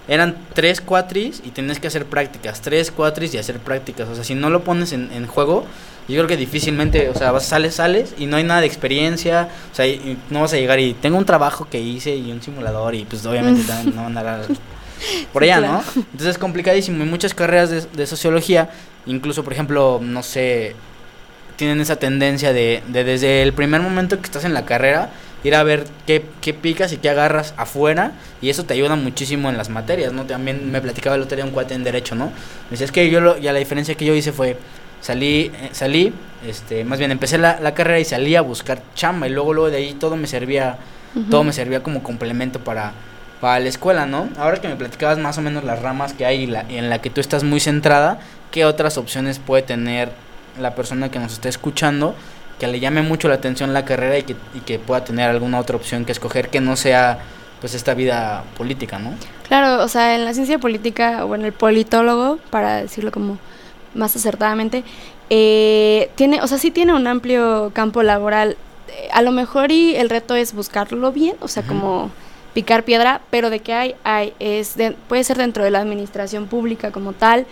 eran 0.10 0.36
tres 0.54 0.82
cuatris 0.82 1.42
y 1.46 1.52
tenías 1.52 1.80
que 1.80 1.88
hacer 1.88 2.06
prácticas. 2.06 2.60
Tres 2.60 2.92
cuatris 2.92 3.34
y 3.34 3.38
hacer 3.38 3.60
prácticas. 3.60 4.10
O 4.10 4.16
sea, 4.16 4.26
si 4.26 4.36
no 4.36 4.50
lo 4.50 4.66
pones 4.66 4.92
en 4.92 5.28
juego, 5.28 5.66
yo 6.12 6.20
creo 6.20 6.28
que 6.28 6.38
difícilmente, 6.38 7.10
o 7.10 7.16
sea, 7.16 7.32
vas, 7.32 7.46
sales, 7.46 7.76
sales 7.76 8.14
y 8.18 8.26
no 8.26 8.38
hay 8.38 8.44
nada 8.44 8.62
de 8.62 8.68
experiencia. 8.68 9.50
O 9.72 9.76
sea, 9.76 9.88
y- 9.88 10.18
no 10.30 10.42
vas 10.42 10.54
a 10.54 10.58
llegar 10.58 10.80
y 10.80 10.94
tengo 10.94 11.18
un 11.18 11.26
trabajo 11.26 11.68
que 11.70 11.80
hice 11.80 12.16
y 12.16 12.32
un 12.32 12.42
simulador 12.42 12.96
y 12.96 13.06
pues 13.06 13.26
obviamente 13.26 13.64
no 13.96 14.04
van 14.04 14.18
a 14.18 14.42
por 15.34 15.44
allá. 15.44 15.60
¿no? 15.62 15.84
Entonces 15.96 16.30
es 16.30 16.38
complicadísimo. 16.38 17.04
Y 17.04 17.08
muchas 17.08 17.34
carreras 17.34 17.70
de, 17.70 17.82
de 17.82 18.08
sociología, 18.08 18.70
incluso 19.06 19.44
por 19.44 19.54
ejemplo, 19.54 20.00
no 20.02 20.24
sé, 20.24 20.76
tienen 21.56 21.80
esa 21.82 21.96
tendencia 21.98 22.54
de, 22.54 22.82
de 22.88 23.04
desde 23.04 23.44
el 23.44 23.54
primer 23.54 23.82
momento 23.82 24.18
que 24.18 24.26
estás 24.26 24.46
en 24.46 24.54
la 24.54 24.66
carrera 24.66 25.10
ir 25.44 25.56
a 25.56 25.64
ver 25.64 25.86
qué, 26.06 26.24
qué 26.40 26.54
picas 26.54 26.94
y 26.94 26.98
qué 26.98 27.10
agarras 27.10 27.56
afuera 27.58 28.12
y 28.44 28.50
eso 28.50 28.64
te 28.64 28.76
ayuda 28.76 28.96
muchísimo 28.96 29.50
en 29.50 29.58
las 29.58 29.70
materias, 29.70 30.14
¿no? 30.14 30.26
También 30.26 30.72
me 30.72 30.82
platicaba 30.82 31.16
el 31.16 31.24
otro 31.24 31.36
día 31.36 31.46
un 31.46 31.52
cuate 31.52 31.74
en 31.74 31.84
derecho, 31.84 32.14
¿no? 32.14 32.26
Me 32.28 32.72
decía, 32.72 32.86
es 32.86 32.92
que 32.92 33.10
yo 33.10 33.22
lo, 33.22 33.38
ya 33.40 33.52
la 33.52 33.58
diferencia 33.60 33.96
que 33.96 34.06
yo 34.06 34.14
hice 34.14 34.32
fue 34.32 34.58
salí, 35.02 35.52
eh, 35.54 35.70
salí, 35.74 36.14
este, 36.48 36.84
más 36.86 37.00
bien 37.00 37.12
empecé 37.12 37.38
la, 37.38 37.60
la 37.60 37.74
carrera 37.74 38.00
y 38.00 38.06
salí 38.06 38.36
a 38.36 38.42
buscar 38.42 38.82
chamba 38.96 39.28
y 39.28 39.32
luego 39.32 39.54
luego 39.54 39.70
de 39.70 39.78
ahí 39.78 39.94
todo 39.94 40.16
me 40.16 40.28
servía, 40.28 40.78
todo 41.30 41.44
me 41.44 41.52
servía 41.54 41.84
como 41.84 42.02
complemento 42.04 42.60
para, 42.60 42.94
para 43.42 43.60
la 43.60 43.68
escuela, 43.70 44.06
¿no? 44.06 44.30
Ahora 44.38 44.62
que 44.62 44.68
me 44.68 44.76
platicabas 44.76 45.18
más 45.18 45.38
o 45.38 45.42
menos 45.42 45.64
las 45.64 45.82
ramas 45.82 46.14
que 46.14 46.26
hay 46.26 46.44
y 46.44 46.48
la- 46.48 46.66
y 46.70 46.78
en 46.78 46.90
la 46.90 47.00
que 47.02 47.10
tú 47.10 47.20
estás 47.22 47.44
muy 47.44 47.60
centrada, 47.60 48.20
¿qué 48.52 48.64
otras 48.66 48.98
opciones 48.98 49.40
puede 49.40 49.64
tener 49.64 50.12
la 50.60 50.74
persona 50.76 51.10
que 51.10 51.20
nos 51.20 51.34
está 51.34 51.50
escuchando 51.50 52.16
que 52.60 52.68
le 52.68 52.80
llame 52.80 53.02
mucho 53.02 53.28
la 53.28 53.36
atención 53.36 53.74
la 53.74 53.86
carrera 53.86 54.20
y 54.20 54.24
que, 54.24 54.36
y 54.54 54.60
que 54.60 54.78
pueda 54.78 55.04
tener 55.04 55.28
alguna 55.30 55.58
otra 55.60 55.76
opción 55.76 56.06
que 56.06 56.12
escoger 56.12 56.50
que 56.50 56.62
no 56.62 56.76
sea 56.76 57.18
pues 57.60 57.74
esta 57.74 57.94
vida 57.96 58.44
política, 58.58 59.00
¿no? 59.00 59.14
Claro, 59.48 59.84
o 59.84 59.88
sea, 59.88 60.16
en 60.16 60.26
la 60.26 60.34
ciencia 60.34 60.60
política 60.60 61.26
o 61.26 61.34
en 61.36 61.44
el 61.46 61.54
politólogo, 61.54 62.38
para 62.52 62.76
decirlo 62.78 63.12
como 63.12 63.38
más 63.94 64.16
acertadamente, 64.16 64.84
eh, 65.30 66.10
tiene, 66.16 66.42
o 66.42 66.48
sea, 66.48 66.58
sí 66.58 66.72
tiene 66.72 66.94
un 66.94 67.08
amplio 67.08 67.72
campo 67.74 68.04
laboral. 68.04 68.58
Eh, 68.90 69.10
a 69.14 69.22
lo 69.22 69.32
mejor 69.32 69.72
y 69.72 69.96
el 69.96 70.10
reto 70.10 70.36
es 70.36 70.54
buscarlo 70.54 71.12
bien, 71.12 71.36
o 71.42 71.48
sea, 71.48 71.64
como 71.64 72.10
picar 72.54 72.84
piedra, 72.84 73.22
pero 73.30 73.50
de 73.50 73.60
que 73.62 73.74
hay, 73.74 73.96
hay, 74.04 74.34
es 74.40 74.76
de- 74.76 74.92
puede 75.08 75.24
ser 75.24 75.38
dentro 75.38 75.64
de 75.64 75.72
la 75.72 75.80
administración 75.80 76.48
pública 76.48 76.92
como 76.92 77.14
tal, 77.14 77.46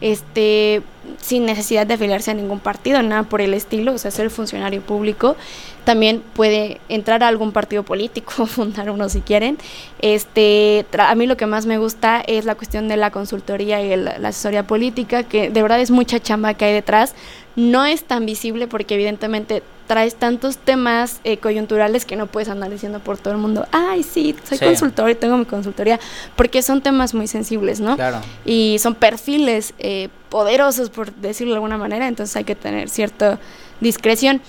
este, 0.00 0.82
sin 1.20 1.46
necesidad 1.46 1.86
de 1.86 1.94
afiliarse 1.94 2.30
a 2.30 2.34
ningún 2.34 2.60
partido, 2.60 3.02
nada 3.02 3.22
por 3.24 3.40
el 3.40 3.54
estilo, 3.54 3.92
o 3.94 3.98
sea, 3.98 4.10
ser 4.10 4.30
funcionario 4.30 4.80
público, 4.82 5.36
también 5.84 6.22
puede 6.34 6.80
entrar 6.88 7.22
a 7.22 7.28
algún 7.28 7.52
partido 7.52 7.82
político, 7.84 8.46
fundar 8.46 8.90
uno 8.90 9.08
si 9.08 9.20
quieren. 9.20 9.56
Este, 10.00 10.84
a 10.98 11.14
mí 11.14 11.26
lo 11.26 11.36
que 11.36 11.46
más 11.46 11.66
me 11.66 11.78
gusta 11.78 12.20
es 12.26 12.44
la 12.44 12.54
cuestión 12.54 12.88
de 12.88 12.96
la 12.96 13.10
consultoría 13.10 13.82
y 13.82 13.92
el- 13.92 14.04
la 14.04 14.28
asesoría 14.28 14.66
política, 14.66 15.22
que 15.22 15.50
de 15.50 15.62
verdad 15.62 15.80
es 15.80 15.90
mucha 15.90 16.20
chamba 16.20 16.54
que 16.54 16.64
hay 16.66 16.72
detrás. 16.74 17.14
No 17.56 17.84
es 17.86 18.04
tan 18.04 18.26
visible 18.26 18.66
porque 18.68 18.94
evidentemente 18.94 19.62
traes 19.86 20.14
tantos 20.16 20.58
temas 20.58 21.20
eh, 21.24 21.38
coyunturales 21.38 22.04
que 22.04 22.16
no 22.16 22.26
puedes 22.26 22.48
andar 22.48 22.70
diciendo 22.70 22.98
por 23.00 23.18
todo 23.18 23.32
el 23.32 23.38
mundo, 23.38 23.66
ay, 23.72 24.02
sí, 24.02 24.34
soy 24.46 24.58
Sí. 24.58 24.64
consultor 24.64 25.08
y 25.10 25.14
tengo 25.14 25.36
mi 25.38 25.44
consultoría, 25.46 25.98
porque 26.34 26.60
son 26.60 26.82
temas 26.82 27.14
muy 27.14 27.26
sensibles, 27.28 27.80
¿no? 27.80 27.94
Claro. 27.96 28.20
y 28.44 28.76
son 28.80 28.94
perfiles 28.94 29.74
eh, 29.78 30.08
poderosos, 30.28 30.90
por 30.90 31.14
decirlo 31.14 31.52
de 31.52 31.56
alguna 31.58 31.78
manera, 31.78 32.08
entonces 32.08 32.34
hay 32.36 32.44
que 32.44 32.56
tener 32.56 32.88
cierta 32.90 33.38
discreción. 33.80 34.42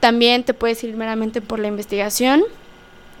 También 0.00 0.42
te 0.44 0.54
puedes 0.54 0.82
ir 0.84 0.96
meramente 0.96 1.40
por 1.40 1.60
la 1.60 1.68
investigación, 1.68 2.42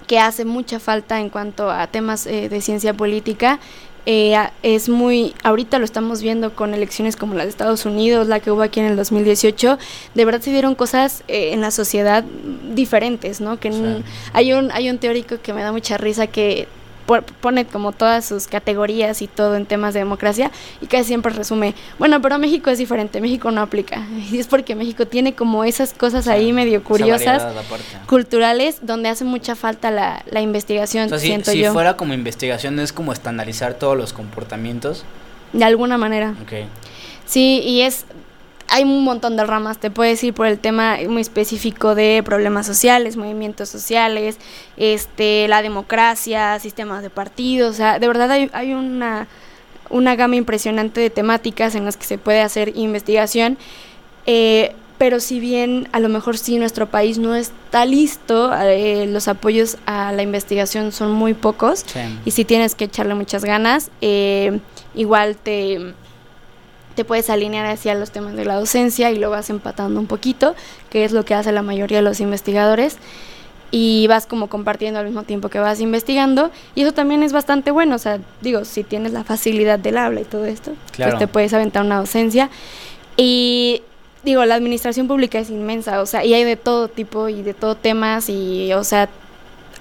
que 0.06 0.18
hace 0.18 0.44
mucha 0.44 0.80
falta 0.80 1.20
en 1.20 1.28
cuanto 1.30 1.70
a 1.70 1.86
temas 1.86 2.26
eh, 2.26 2.48
de 2.48 2.60
ciencia 2.60 2.94
política. 2.94 3.60
Eh, 4.06 4.36
es 4.62 4.88
muy, 4.88 5.34
ahorita 5.42 5.78
lo 5.78 5.84
estamos 5.84 6.22
viendo 6.22 6.54
con 6.54 6.74
elecciones 6.74 7.16
como 7.16 7.34
la 7.34 7.44
de 7.44 7.50
Estados 7.50 7.84
Unidos, 7.86 8.26
la 8.28 8.40
que 8.40 8.50
hubo 8.50 8.62
aquí 8.62 8.80
en 8.80 8.86
el 8.86 8.96
2018, 8.96 9.78
de 10.14 10.24
verdad 10.24 10.40
se 10.40 10.50
dieron 10.50 10.74
cosas 10.74 11.22
eh, 11.28 11.52
en 11.52 11.60
la 11.60 11.70
sociedad 11.70 12.24
diferentes, 12.74 13.40
¿no? 13.40 13.58
Que 13.60 13.72
Sí. 13.72 13.82
hay 14.32 14.52
un 14.52 14.70
hay 14.72 14.90
un 14.90 14.98
teórico 14.98 15.36
que 15.42 15.52
me 15.52 15.62
da 15.62 15.72
mucha 15.72 15.96
risa 15.98 16.26
que 16.26 16.66
pone 17.40 17.64
como 17.66 17.92
todas 17.92 18.24
sus 18.24 18.46
categorías 18.46 19.22
y 19.22 19.26
todo 19.26 19.56
en 19.56 19.66
temas 19.66 19.94
de 19.94 20.00
democracia 20.00 20.50
y 20.80 20.86
casi 20.86 21.04
siempre 21.04 21.32
resume, 21.32 21.74
bueno, 21.98 22.20
pero 22.22 22.38
México 22.38 22.70
es 22.70 22.78
diferente, 22.78 23.20
México 23.20 23.50
no 23.50 23.60
aplica. 23.60 24.06
Y 24.30 24.38
es 24.38 24.46
porque 24.46 24.74
México 24.74 25.06
tiene 25.06 25.34
como 25.34 25.64
esas 25.64 25.92
cosas 25.92 26.28
ahí 26.28 26.52
medio 26.52 26.84
curiosas 26.84 27.42
culturales 28.06 28.78
donde 28.82 29.08
hace 29.08 29.24
mucha 29.24 29.56
falta 29.56 29.90
la, 29.90 30.22
la 30.30 30.40
investigación, 30.40 31.06
O 31.06 31.08
sea, 31.08 31.18
si, 31.18 31.26
siento 31.26 31.50
si 31.50 31.58
yo, 31.58 31.72
fuera 31.72 31.96
como 31.96 32.14
investigación, 32.14 32.78
es 32.78 32.92
como 32.92 33.12
estandarizar 33.12 33.74
todos 33.74 33.96
los 33.96 34.12
comportamientos. 34.12 35.04
de 35.52 35.64
alguna 35.64 35.98
manera. 35.98 36.34
Ok. 36.42 36.52
Sí, 37.26 37.60
y 37.64 37.82
es 37.82 38.04
hay 38.72 38.84
un 38.84 39.02
montón 39.04 39.36
de 39.36 39.44
ramas, 39.44 39.78
te 39.78 39.90
puedes 39.90 40.22
ir 40.22 40.32
por 40.32 40.46
el 40.46 40.58
tema 40.58 40.96
muy 41.08 41.20
específico 41.22 41.94
de 41.96 42.22
problemas 42.24 42.66
sociales, 42.66 43.16
movimientos 43.16 43.68
sociales, 43.68 44.38
este, 44.76 45.48
la 45.48 45.60
democracia, 45.60 46.58
sistemas 46.60 47.02
de 47.02 47.10
partidos, 47.10 47.70
o 47.74 47.76
sea, 47.76 47.98
de 47.98 48.06
verdad 48.06 48.30
hay, 48.30 48.48
hay 48.52 48.72
una, 48.74 49.26
una 49.90 50.14
gama 50.14 50.36
impresionante 50.36 51.00
de 51.00 51.10
temáticas 51.10 51.74
en 51.74 51.84
las 51.84 51.96
que 51.96 52.04
se 52.04 52.16
puede 52.16 52.40
hacer 52.42 52.72
investigación, 52.76 53.58
eh, 54.26 54.72
pero 54.98 55.18
si 55.18 55.40
bien 55.40 55.88
a 55.92 55.98
lo 55.98 56.08
mejor 56.10 56.36
sí 56.38 56.58
nuestro 56.58 56.86
país 56.90 57.16
no 57.18 57.34
está 57.34 57.86
listo, 57.86 58.52
eh, 58.54 59.06
los 59.08 59.28
apoyos 59.28 59.78
a 59.86 60.12
la 60.12 60.22
investigación 60.22 60.92
son 60.92 61.10
muy 61.12 61.34
pocos, 61.34 61.84
Sí. 61.86 62.00
y 62.24 62.30
si 62.32 62.44
tienes 62.44 62.74
que 62.74 62.84
echarle 62.84 63.14
muchas 63.14 63.44
ganas, 63.44 63.90
eh, 64.02 64.60
igual 64.94 65.36
te, 65.36 65.94
te 66.94 67.04
puedes 67.04 67.30
alinear 67.30 67.66
hacia 67.66 67.94
los 67.94 68.10
temas 68.10 68.34
de 68.34 68.44
la 68.44 68.56
docencia 68.56 69.10
y 69.10 69.18
lo 69.18 69.30
vas 69.30 69.50
empatando 69.50 70.00
un 70.00 70.06
poquito, 70.06 70.54
que 70.90 71.04
es 71.04 71.12
lo 71.12 71.24
que 71.24 71.34
hace 71.34 71.52
la 71.52 71.62
mayoría 71.62 71.98
de 71.98 72.02
los 72.02 72.20
investigadores, 72.20 72.96
y 73.70 74.06
vas 74.08 74.26
como 74.26 74.48
compartiendo 74.48 74.98
al 74.98 75.06
mismo 75.06 75.22
tiempo 75.22 75.48
que 75.48 75.60
vas 75.60 75.80
investigando, 75.80 76.50
y 76.74 76.82
eso 76.82 76.92
también 76.92 77.22
es 77.22 77.32
bastante 77.32 77.70
bueno, 77.70 77.94
o 77.94 77.98
sea, 77.98 78.18
digo, 78.40 78.64
si 78.64 78.82
tienes 78.82 79.12
la 79.12 79.22
facilidad 79.22 79.78
del 79.78 79.96
habla 79.96 80.22
y 80.22 80.24
todo 80.24 80.44
esto, 80.44 80.72
Claro. 80.90 81.12
pues 81.12 81.18
te 81.20 81.28
puedes 81.28 81.54
aventar 81.54 81.84
una 81.84 81.98
docencia, 81.98 82.50
y 83.16 83.82
digo, 84.24 84.44
la 84.44 84.56
administración 84.56 85.06
pública 85.06 85.38
es 85.38 85.50
inmensa, 85.50 86.00
o 86.02 86.06
sea, 86.06 86.24
y 86.24 86.34
hay 86.34 86.42
de 86.44 86.56
todo 86.56 86.88
tipo 86.88 87.28
y 87.28 87.42
de 87.42 87.54
todo 87.54 87.76
temas, 87.76 88.28
y 88.28 88.72
o 88.72 88.82
sea, 88.82 89.08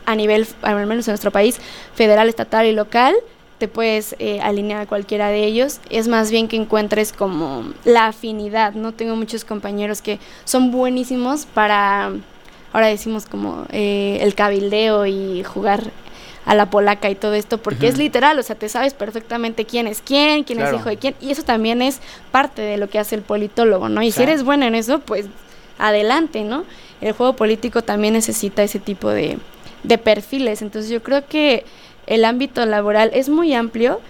a 0.05 0.15
nivel, 0.15 0.47
al 0.61 0.85
menos 0.85 1.07
en 1.07 1.11
nuestro 1.13 1.31
país, 1.31 1.59
federal, 1.95 2.29
estatal 2.29 2.65
y 2.67 2.71
local, 2.73 3.15
te 3.59 3.67
puedes 3.67 4.15
eh, 4.19 4.39
alinear 4.41 4.81
a 4.81 4.85
cualquiera 4.87 5.27
de 5.27 5.43
ellos. 5.45 5.79
Es 5.89 6.07
más 6.07 6.31
bien 6.31 6.47
que 6.47 6.55
encuentres 6.55 7.13
como 7.13 7.65
la 7.85 8.07
afinidad, 8.07 8.73
¿no? 8.73 8.93
Tengo 8.93 9.15
muchos 9.15 9.45
compañeros 9.45 10.01
que 10.01 10.17
son 10.45 10.71
buenísimos 10.71 11.45
para, 11.45 12.11
ahora 12.73 12.87
decimos 12.87 13.25
como 13.27 13.65
eh, 13.71 14.17
el 14.21 14.33
cabildeo 14.33 15.05
y 15.05 15.43
jugar 15.43 15.91
a 16.45 16.55
la 16.55 16.69
polaca 16.71 17.11
y 17.11 17.15
todo 17.15 17.35
esto, 17.35 17.59
porque 17.59 17.87
es 17.87 17.99
literal, 17.99 18.39
o 18.39 18.43
sea, 18.43 18.55
te 18.55 18.69
sabes 18.69 18.95
perfectamente 18.95 19.65
quién 19.65 19.85
es 19.85 20.01
quién, 20.01 20.43
quién 20.43 20.57
Claro. 20.57 20.75
es 20.77 20.81
hijo 20.81 20.89
de 20.89 20.97
quién, 20.97 21.15
y 21.21 21.29
eso 21.29 21.43
también 21.43 21.83
es 21.83 21.99
parte 22.31 22.63
de 22.63 22.77
lo 22.77 22.89
que 22.89 22.97
hace 22.97 23.13
el 23.13 23.21
politólogo, 23.21 23.87
¿no? 23.87 24.01
Y 24.01 24.11
si 24.11 24.23
eres 24.23 24.43
bueno 24.43 24.65
en 24.65 24.73
eso, 24.73 24.97
pues 24.99 25.27
adelante, 25.77 26.43
¿no? 26.43 26.63
El 27.01 27.11
juego 27.13 27.33
político 27.33 27.83
también 27.83 28.13
necesita 28.15 28.63
ese 28.63 28.79
tipo 28.79 29.09
de, 29.09 29.37
de 29.83 29.97
perfiles. 29.99 30.61
Entonces 30.63 30.89
yo 30.89 31.03
creo 31.03 31.25
que 31.27 31.65
el 32.09 32.25
ámbito 32.25 32.65
laboral 32.65 33.11
es 33.13 33.29
muy 33.29 33.53
amplio, 33.53 34.01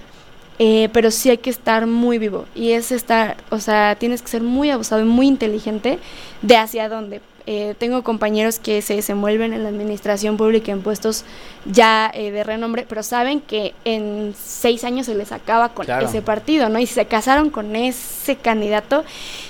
eh, 0.57 0.89
pero 0.91 1.11
sí 1.11 1.29
hay 1.29 1.37
que 1.37 1.49
estar 1.51 1.85
muy 1.85 2.17
vivo. 2.17 2.45
Y 2.55 2.71
es 2.71 2.91
estar, 2.91 3.37
o 3.51 3.59
sea, 3.59 3.95
tienes 3.99 4.21
que 4.21 4.29
ser 4.29 4.41
muy 4.41 4.71
abusado 4.71 5.01
y 5.01 5.05
muy 5.05 5.27
inteligente 5.27 5.99
de 6.41 6.57
hacia 6.57 6.89
dónde. 6.89 7.21
Eh, 7.51 7.73
tengo 7.79 8.03
compañeros 8.03 8.59
que 8.59 8.81
se 8.83 8.95
desenvuelven 8.95 9.53
en 9.53 9.63
la 9.63 9.69
administración 9.69 10.37
pública 10.37 10.71
en 10.71 10.81
puestos 10.83 11.23
ya 11.65 12.11
eh, 12.13 12.29
de 12.29 12.43
renombre, 12.43 12.85
pero 12.87 13.01
saben 13.01 13.41
que 13.41 13.73
en 13.85 14.35
seis 14.37 14.83
años 14.83 15.07
se 15.07 15.15
les 15.15 15.31
acaba 15.31 15.69
con 15.69 15.85
Claro. 15.85 16.05
ese 16.05 16.21
partido, 16.21 16.69
¿no? 16.69 16.77
Y 16.77 16.85
si 16.85 16.93
se 16.93 17.05
casaron 17.05 17.49
con 17.49 17.75
ese 17.75 18.35
candidato, 18.35 19.03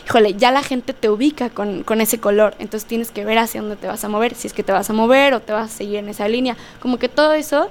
híjole, 0.07 0.35
ya 0.35 0.51
la 0.51 0.63
gente 0.63 0.93
te 0.93 1.09
ubica 1.09 1.49
con, 1.49 1.83
con 1.83 1.99
ese 1.99 2.19
color, 2.19 2.55
entonces 2.59 2.87
tienes 2.87 3.11
que 3.11 3.25
ver 3.25 3.37
hacia 3.37 3.59
dónde 3.61 3.75
te 3.75 3.87
vas 3.87 4.01
a 4.03 4.07
mover, 4.09 4.33
si 4.33 4.47
es 4.47 4.53
que 4.53 4.63
te 4.63 4.71
vas 4.71 4.89
a 4.89 4.93
mover 4.93 5.33
o 5.33 5.41
te 5.41 5.51
vas 5.51 5.65
a 5.73 5.77
seguir 5.77 5.97
en 5.97 6.07
esa 6.07 6.27
línea. 6.29 6.55
Como 6.79 6.99
que 6.99 7.09
todo 7.09 7.33
eso 7.33 7.69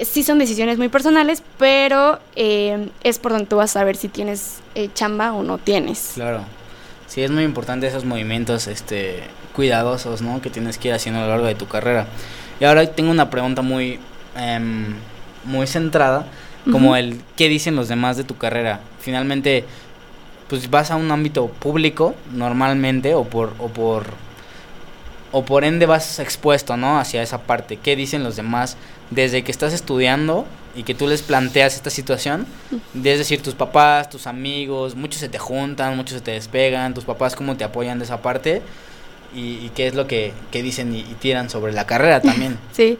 sí 0.00 0.22
son 0.22 0.38
decisiones 0.38 0.78
muy 0.78 0.88
personales, 0.88 1.42
pero 1.58 2.18
eh, 2.36 2.88
es 3.02 3.18
por 3.18 3.32
donde 3.32 3.46
tú 3.46 3.56
vas 3.56 3.76
a 3.76 3.84
ver 3.84 3.96
si 3.96 4.08
tienes 4.08 4.60
eh, 4.74 4.88
chamba 4.94 5.32
o 5.32 5.42
no 5.42 5.58
tienes. 5.58 6.12
Claro. 6.14 6.44
Sí, 7.06 7.22
es 7.22 7.30
muy 7.30 7.44
importante 7.44 7.86
esos 7.86 8.04
movimientos 8.04 8.66
este, 8.66 9.22
cuidadosos, 9.54 10.22
¿no? 10.22 10.40
Que 10.40 10.50
tienes 10.50 10.78
que 10.78 10.88
ir 10.88 10.94
haciendo 10.94 11.20
a 11.20 11.24
lo 11.24 11.28
largo 11.28 11.46
de 11.46 11.54
tu 11.54 11.68
carrera. 11.68 12.06
Y 12.58 12.64
ahora 12.64 12.86
tengo 12.86 13.10
una 13.10 13.28
pregunta 13.28 13.60
muy, 13.60 13.98
em, 14.36 14.94
muy 15.44 15.66
centrada, 15.66 16.26
como 16.70 16.96
el 16.96 17.20
qué 17.36 17.48
dicen 17.48 17.74
los 17.74 17.88
demás 17.88 18.16
de 18.16 18.24
tu 18.24 18.38
carrera. 18.38 18.80
Finalmente, 19.00 19.64
pues 20.48 20.70
vas 20.70 20.90
a 20.90 20.96
un 20.96 21.10
ámbito 21.10 21.48
público 21.48 22.14
normalmente 22.32 23.14
o 23.14 23.24
por, 23.24 23.54
o 23.58 23.68
por, 23.68 24.06
o 25.32 25.44
por 25.44 25.64
ende 25.64 25.86
vas 25.86 26.18
expuesto, 26.18 26.76
¿no? 26.76 26.98
Hacia 26.98 27.22
esa 27.22 27.42
parte. 27.42 27.78
¿Qué 27.78 27.96
dicen 27.96 28.22
los 28.22 28.36
demás 28.36 28.76
desde 29.14 29.42
que 29.44 29.50
estás 29.50 29.72
estudiando 29.72 30.46
y 30.74 30.84
que 30.84 30.94
tú 30.94 31.06
les 31.06 31.22
planteas 31.22 31.74
esta 31.74 31.90
situación? 31.90 32.46
Es 32.94 33.18
decir, 33.18 33.42
tus 33.42 33.54
papás, 33.54 34.08
tus 34.08 34.26
amigos, 34.26 34.94
muchos 34.94 35.20
se 35.20 35.28
te 35.28 35.38
juntan, 35.38 35.96
muchos 35.96 36.18
se 36.18 36.20
te 36.20 36.30
despegan, 36.32 36.94
tus 36.94 37.04
papás 37.04 37.36
cómo 37.36 37.56
te 37.56 37.64
apoyan 37.64 37.98
de 37.98 38.04
esa 38.04 38.22
parte 38.22 38.62
y, 39.34 39.58
y 39.64 39.70
qué 39.74 39.86
es 39.86 39.94
lo 39.94 40.06
que, 40.06 40.32
que 40.50 40.62
dicen 40.62 40.94
y, 40.94 41.02
tiran 41.20 41.50
sobre 41.50 41.72
la 41.72 41.86
carrera 41.86 42.20
también. 42.20 42.58
Sí. 42.72 42.98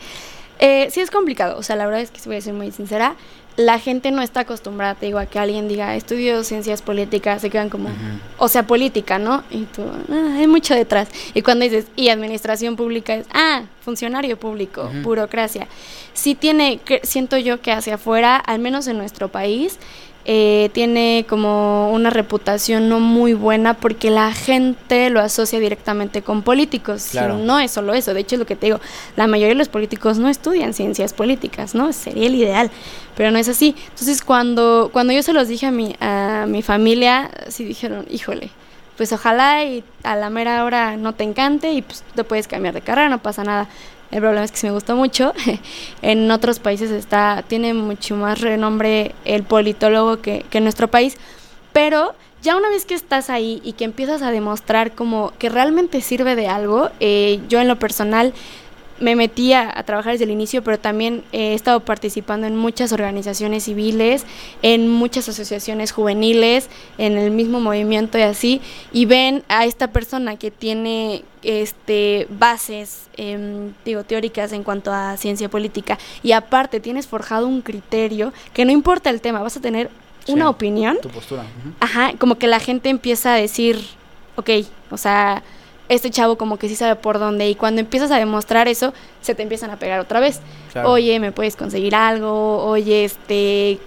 Eh, 0.58 0.90
sí 0.92 1.00
es 1.00 1.10
complicado, 1.10 1.58
o 1.58 1.62
sea, 1.64 1.74
la 1.74 1.86
verdad 1.86 2.02
es 2.02 2.12
que 2.12 2.20
voy 2.24 2.36
a 2.36 2.40
ser 2.40 2.54
muy 2.54 2.70
sincera, 2.70 3.16
la 3.56 3.78
gente 3.78 4.10
no 4.10 4.22
está 4.22 4.40
acostumbrada, 4.40 4.94
te 4.94 5.06
digo, 5.06 5.18
a 5.18 5.26
que 5.26 5.38
alguien 5.38 5.68
diga, 5.68 5.94
estudio 5.94 6.42
ciencias 6.42 6.80
políticas, 6.80 7.42
se 7.42 7.50
quedan 7.50 7.68
como, 7.68 7.90
o 8.38 8.48
sea, 8.48 8.66
política, 8.66 9.18
¿no? 9.18 9.42
Y 9.50 9.64
tú, 9.64 9.82
"Ah, 10.10 10.36
hay 10.38 10.46
mucho 10.46 10.74
detrás. 10.74 11.08
Y 11.34 11.42
cuando 11.42 11.64
dices, 11.64 11.86
y 11.94 12.08
administración 12.08 12.76
pública 12.76 13.14
es, 13.14 13.26
ah, 13.32 13.62
funcionario 13.82 14.38
público, 14.38 14.90
burocracia. 15.02 15.66
Sí 16.14 16.34
tiene, 16.34 16.78
que, 16.78 17.00
siento 17.02 17.36
yo 17.36 17.60
que 17.60 17.72
hacia 17.72 17.96
afuera, 17.96 18.36
al 18.36 18.58
menos 18.58 18.86
en 18.86 18.96
nuestro 18.96 19.28
país, 19.28 19.78
eh, 20.24 20.70
tiene 20.72 21.26
como 21.28 21.90
una 21.90 22.10
reputación 22.10 22.88
no 22.88 23.00
muy 23.00 23.34
buena 23.34 23.74
porque 23.74 24.10
la 24.10 24.32
gente 24.32 25.10
lo 25.10 25.20
asocia 25.20 25.58
directamente 25.58 26.22
con 26.22 26.42
políticos. 26.42 27.14
y 27.14 27.18
no 27.18 27.58
es 27.58 27.72
solo 27.72 27.94
eso, 27.94 28.14
de 28.14 28.20
hecho 28.20 28.36
es 28.36 28.38
lo 28.38 28.46
que 28.46 28.56
te 28.56 28.66
digo, 28.66 28.80
la 29.16 29.26
mayoría 29.26 29.50
de 29.50 29.56
los 29.56 29.68
políticos 29.68 30.18
no 30.18 30.28
estudian 30.28 30.74
ciencias 30.74 31.12
políticas, 31.12 31.74
¿no? 31.74 31.92
Sería 31.92 32.26
el 32.28 32.36
ideal, 32.36 32.70
pero 33.16 33.30
no 33.30 33.38
es 33.38 33.48
así. 33.48 33.74
Entonces 33.88 34.22
cuando, 34.22 34.90
cuando 34.92 35.12
yo 35.12 35.22
se 35.22 35.32
los 35.32 35.48
dije 35.48 35.66
a 35.66 35.72
mi, 35.72 35.96
a 36.00 36.46
mi 36.46 36.62
familia, 36.62 37.30
sí 37.48 37.64
dijeron, 37.64 38.06
híjole, 38.10 38.50
pues 39.02 39.12
ojalá 39.12 39.64
y 39.64 39.82
a 40.04 40.14
la 40.14 40.30
mera 40.30 40.62
hora 40.62 40.96
no 40.96 41.12
te 41.12 41.24
encante 41.24 41.72
y 41.72 41.82
pues 41.82 42.04
te 42.14 42.22
puedes 42.22 42.46
cambiar 42.46 42.72
de 42.72 42.82
carrera, 42.82 43.08
no 43.08 43.18
pasa 43.18 43.42
nada. 43.42 43.68
El 44.12 44.20
problema 44.20 44.44
es 44.44 44.52
que 44.52 44.58
sí 44.58 44.66
me 44.68 44.72
gustó 44.72 44.94
mucho. 44.94 45.32
en 46.02 46.30
otros 46.30 46.60
países 46.60 46.92
está, 46.92 47.42
tiene 47.48 47.74
mucho 47.74 48.14
más 48.14 48.40
renombre 48.40 49.16
el 49.24 49.42
politólogo 49.42 50.22
que, 50.22 50.46
que 50.50 50.58
en 50.58 50.64
nuestro 50.64 50.86
país. 50.86 51.16
Pero 51.72 52.14
ya 52.42 52.56
una 52.56 52.68
vez 52.68 52.84
que 52.84 52.94
estás 52.94 53.28
ahí 53.28 53.60
y 53.64 53.72
que 53.72 53.82
empiezas 53.82 54.22
a 54.22 54.30
demostrar 54.30 54.92
como 54.92 55.32
que 55.36 55.48
realmente 55.48 56.00
sirve 56.00 56.36
de 56.36 56.46
algo, 56.46 56.90
eh, 57.00 57.40
yo 57.48 57.60
en 57.60 57.66
lo 57.66 57.80
personal 57.80 58.32
me 59.02 59.16
metí 59.16 59.52
a, 59.52 59.70
a 59.76 59.82
trabajar 59.82 60.12
desde 60.12 60.24
el 60.24 60.30
inicio, 60.30 60.62
pero 60.62 60.78
también 60.78 61.24
he 61.32 61.54
estado 61.54 61.80
participando 61.80 62.46
en 62.46 62.56
muchas 62.56 62.92
organizaciones 62.92 63.64
civiles, 63.64 64.24
en 64.62 64.88
muchas 64.88 65.28
asociaciones 65.28 65.92
juveniles, 65.92 66.68
en 66.98 67.18
el 67.18 67.30
mismo 67.32 67.60
movimiento 67.60 68.16
y 68.18 68.22
así, 68.22 68.60
y 68.92 69.04
ven 69.04 69.42
a 69.48 69.66
esta 69.66 69.88
persona 69.88 70.36
que 70.36 70.50
tiene 70.50 71.24
este 71.42 72.28
bases 72.30 73.08
em, 73.16 73.72
digo 73.84 74.04
teóricas 74.04 74.52
en 74.52 74.62
cuanto 74.62 74.92
a 74.92 75.16
ciencia 75.16 75.48
política 75.48 75.98
y 76.22 76.30
aparte 76.32 76.78
tienes 76.78 77.08
forjado 77.08 77.48
un 77.48 77.62
criterio 77.62 78.32
que 78.54 78.64
no 78.64 78.70
importa 78.70 79.10
el 79.10 79.20
tema 79.20 79.42
vas 79.42 79.56
a 79.56 79.60
tener 79.60 79.90
Sí. 80.24 80.30
una 80.34 80.48
opinión 80.48 80.98
Tu 81.02 81.08
postura. 81.08 81.44
Ajá, 81.80 82.12
como 82.16 82.36
que 82.36 82.46
la 82.46 82.60
gente 82.60 82.90
empieza 82.90 83.34
a 83.34 83.36
decir, 83.36 83.80
ok, 84.36 84.50
o 84.92 84.96
sea, 84.96 85.42
este 85.88 86.10
chavo 86.10 86.36
como 86.36 86.56
que 86.58 86.68
sí 86.68 86.76
sabe 86.76 86.96
por 86.96 87.18
dónde 87.18 87.48
y 87.48 87.54
cuando 87.54 87.80
empiezas 87.80 88.10
a 88.10 88.18
demostrar 88.18 88.68
eso, 88.68 88.94
se 89.20 89.34
te 89.34 89.42
empiezan 89.42 89.70
a 89.70 89.76
pegar 89.76 90.00
otra 90.00 90.20
vez. 90.20 90.40
Claro. 90.72 90.90
Oye, 90.90 91.18
¿me 91.20 91.32
puedes 91.32 91.56
conseguir 91.56 91.94
algo? 91.94 92.64
Oye, 92.64 93.04
este, 93.04 93.78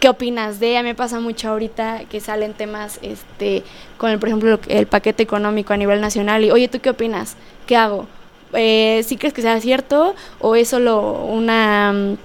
¿qué 0.00 0.08
opinas 0.08 0.60
de? 0.60 0.76
A 0.76 0.82
mí 0.82 0.88
me 0.90 0.94
pasa 0.94 1.20
mucho 1.20 1.48
ahorita 1.48 2.02
que 2.10 2.20
salen 2.20 2.52
temas, 2.52 2.98
este, 3.02 3.62
con 3.96 4.10
el, 4.10 4.18
por 4.18 4.28
ejemplo, 4.28 4.58
el 4.68 4.86
paquete 4.86 5.22
económico 5.22 5.72
a 5.72 5.76
nivel 5.76 6.00
nacional 6.00 6.44
y, 6.44 6.50
oye, 6.50 6.68
¿tú 6.68 6.80
qué 6.80 6.90
opinas? 6.90 7.36
¿qué 7.66 7.76
hago? 7.76 8.06
Eh, 8.52 9.02
¿Sí 9.04 9.16
crees 9.16 9.34
que 9.34 9.42
sea 9.42 9.60
cierto 9.60 10.14
o 10.40 10.54
es 10.54 10.68
solo 10.68 11.24
una 11.24 11.92
mm, 11.92 12.16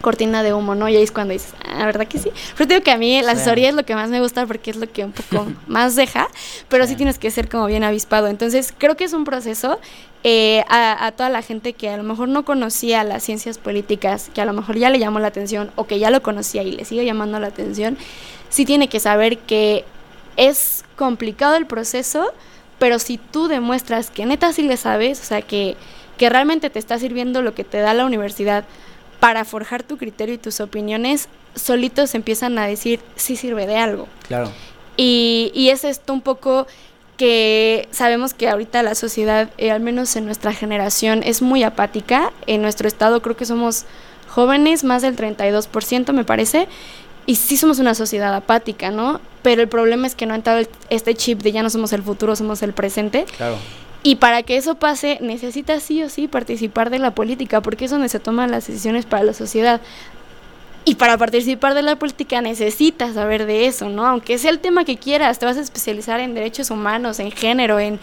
cortina 0.00 0.42
de 0.42 0.52
humo, 0.52 0.74
no? 0.74 0.88
Y 0.88 0.96
ahí 0.96 1.02
es 1.02 1.10
cuando 1.10 1.32
dices, 1.32 1.52
ah, 1.64 1.84
¿verdad 1.86 2.06
que 2.06 2.18
sí? 2.18 2.30
Pero 2.56 2.68
digo 2.68 2.82
que 2.82 2.90
a 2.92 2.98
mí 2.98 3.20
la 3.22 3.32
Sí. 3.32 3.38
asesoría 3.38 3.68
es 3.70 3.74
lo 3.74 3.84
que 3.84 3.94
más 3.94 4.10
me 4.10 4.20
gusta 4.20 4.46
porque 4.46 4.70
es 4.70 4.76
lo 4.76 4.90
que 4.90 5.04
un 5.04 5.12
poco 5.12 5.46
más 5.66 5.96
deja, 5.96 6.28
pero 6.68 6.84
sí. 6.84 6.90
Sí. 6.90 6.96
tienes 6.96 7.18
que 7.18 7.30
ser 7.30 7.48
como 7.48 7.66
bien 7.66 7.82
avispado. 7.84 8.26
Entonces, 8.28 8.72
creo 8.76 8.96
que 8.96 9.04
es 9.04 9.12
un 9.12 9.24
proceso 9.24 9.78
eh, 10.24 10.64
a, 10.68 11.06
a 11.06 11.12
toda 11.12 11.28
la 11.30 11.42
gente 11.42 11.72
que 11.72 11.88
a 11.88 11.96
lo 11.96 12.02
mejor 12.02 12.28
no 12.28 12.44
conocía 12.44 13.04
las 13.04 13.22
ciencias 13.22 13.58
políticas, 13.58 14.30
que 14.34 14.40
a 14.40 14.44
lo 14.44 14.52
mejor 14.52 14.76
ya 14.76 14.90
le 14.90 14.98
llamó 14.98 15.18
la 15.20 15.28
atención 15.28 15.70
o 15.76 15.86
que 15.86 15.98
ya 15.98 16.10
lo 16.10 16.22
conocía 16.22 16.62
y 16.62 16.72
le 16.72 16.84
sigue 16.84 17.04
llamando 17.04 17.38
la 17.38 17.46
atención, 17.48 17.96
sí 18.48 18.64
tiene 18.64 18.88
que 18.88 18.98
saber 19.00 19.38
que 19.38 19.84
es 20.36 20.84
complicado 20.96 21.56
el 21.56 21.66
proceso, 21.66 22.32
pero 22.78 22.98
si 22.98 23.18
tú 23.18 23.48
demuestras 23.48 24.10
que 24.10 24.26
neta 24.26 24.52
sí 24.52 24.62
le 24.62 24.76
sabes, 24.76 25.20
o 25.20 25.24
sea, 25.24 25.42
que, 25.42 25.76
que 26.18 26.28
realmente 26.28 26.70
te 26.70 26.78
está 26.78 26.98
sirviendo 26.98 27.40
lo 27.42 27.54
que 27.54 27.64
te 27.64 27.78
da 27.78 27.94
la 27.94 28.04
universidad 28.04 28.64
para 29.20 29.44
forjar 29.44 29.82
tu 29.82 29.96
criterio 29.96 30.34
y 30.34 30.38
tus 30.38 30.60
opiniones, 30.60 31.28
solitos 31.54 32.14
empiezan 32.14 32.58
a 32.58 32.66
decir, 32.66 33.00
sí 33.16 33.36
sirve 33.36 33.66
de 33.66 33.76
algo. 33.76 34.08
Claro. 34.26 34.50
Y, 34.96 35.52
y 35.54 35.70
es 35.70 35.84
esto 35.84 36.12
un 36.12 36.20
poco 36.20 36.66
que 37.16 37.88
sabemos 37.90 38.34
que 38.34 38.48
ahorita 38.48 38.82
la 38.82 38.94
sociedad, 38.94 39.50
eh, 39.58 39.70
al 39.70 39.80
menos 39.80 40.16
en 40.16 40.26
nuestra 40.26 40.52
generación, 40.52 41.22
es 41.24 41.42
muy 41.42 41.62
apática. 41.62 42.32
En 42.46 42.62
nuestro 42.62 42.88
estado 42.88 43.22
creo 43.22 43.36
que 43.36 43.46
somos 43.46 43.84
jóvenes, 44.28 44.84
más 44.84 45.02
del 45.02 45.16
32% 45.16 46.12
me 46.12 46.24
parece, 46.24 46.68
y 47.24 47.36
sí 47.36 47.56
somos 47.56 47.78
una 47.78 47.94
sociedad 47.94 48.34
apática, 48.34 48.90
¿no? 48.90 49.20
Pero 49.42 49.62
el 49.62 49.68
problema 49.68 50.06
es 50.06 50.14
que 50.14 50.26
no 50.26 50.34
ha 50.34 50.36
entrado 50.36 50.66
este 50.90 51.14
chip 51.14 51.42
de 51.42 51.52
ya 51.52 51.62
no 51.62 51.70
somos 51.70 51.92
el 51.92 52.02
futuro, 52.02 52.36
somos 52.36 52.62
el 52.62 52.72
presente. 52.72 53.24
Claro. 53.36 53.56
Y 54.06 54.14
para 54.14 54.44
que 54.44 54.56
eso 54.56 54.76
pase, 54.76 55.18
necesitas 55.20 55.82
sí 55.82 56.00
o 56.04 56.08
sí 56.08 56.28
participar 56.28 56.90
de 56.90 57.00
la 57.00 57.10
política, 57.10 57.60
porque 57.60 57.86
es 57.86 57.90
donde 57.90 58.08
se 58.08 58.20
toman 58.20 58.52
las 58.52 58.68
decisiones 58.68 59.04
para 59.04 59.24
la 59.24 59.32
sociedad. 59.32 59.80
Y 60.84 60.94
para 60.94 61.18
participar 61.18 61.74
de 61.74 61.82
la 61.82 61.96
política 61.96 62.40
necesitas 62.40 63.14
saber 63.14 63.46
de 63.46 63.66
eso, 63.66 63.88
¿no? 63.88 64.06
Aunque 64.06 64.38
sea 64.38 64.52
el 64.52 64.60
tema 64.60 64.84
que 64.84 64.96
quieras, 64.96 65.40
te 65.40 65.46
vas 65.46 65.56
a 65.56 65.60
especializar 65.60 66.20
en 66.20 66.34
derechos 66.34 66.70
humanos, 66.70 67.18
en 67.18 67.32
género, 67.32 67.80
en, 67.80 67.98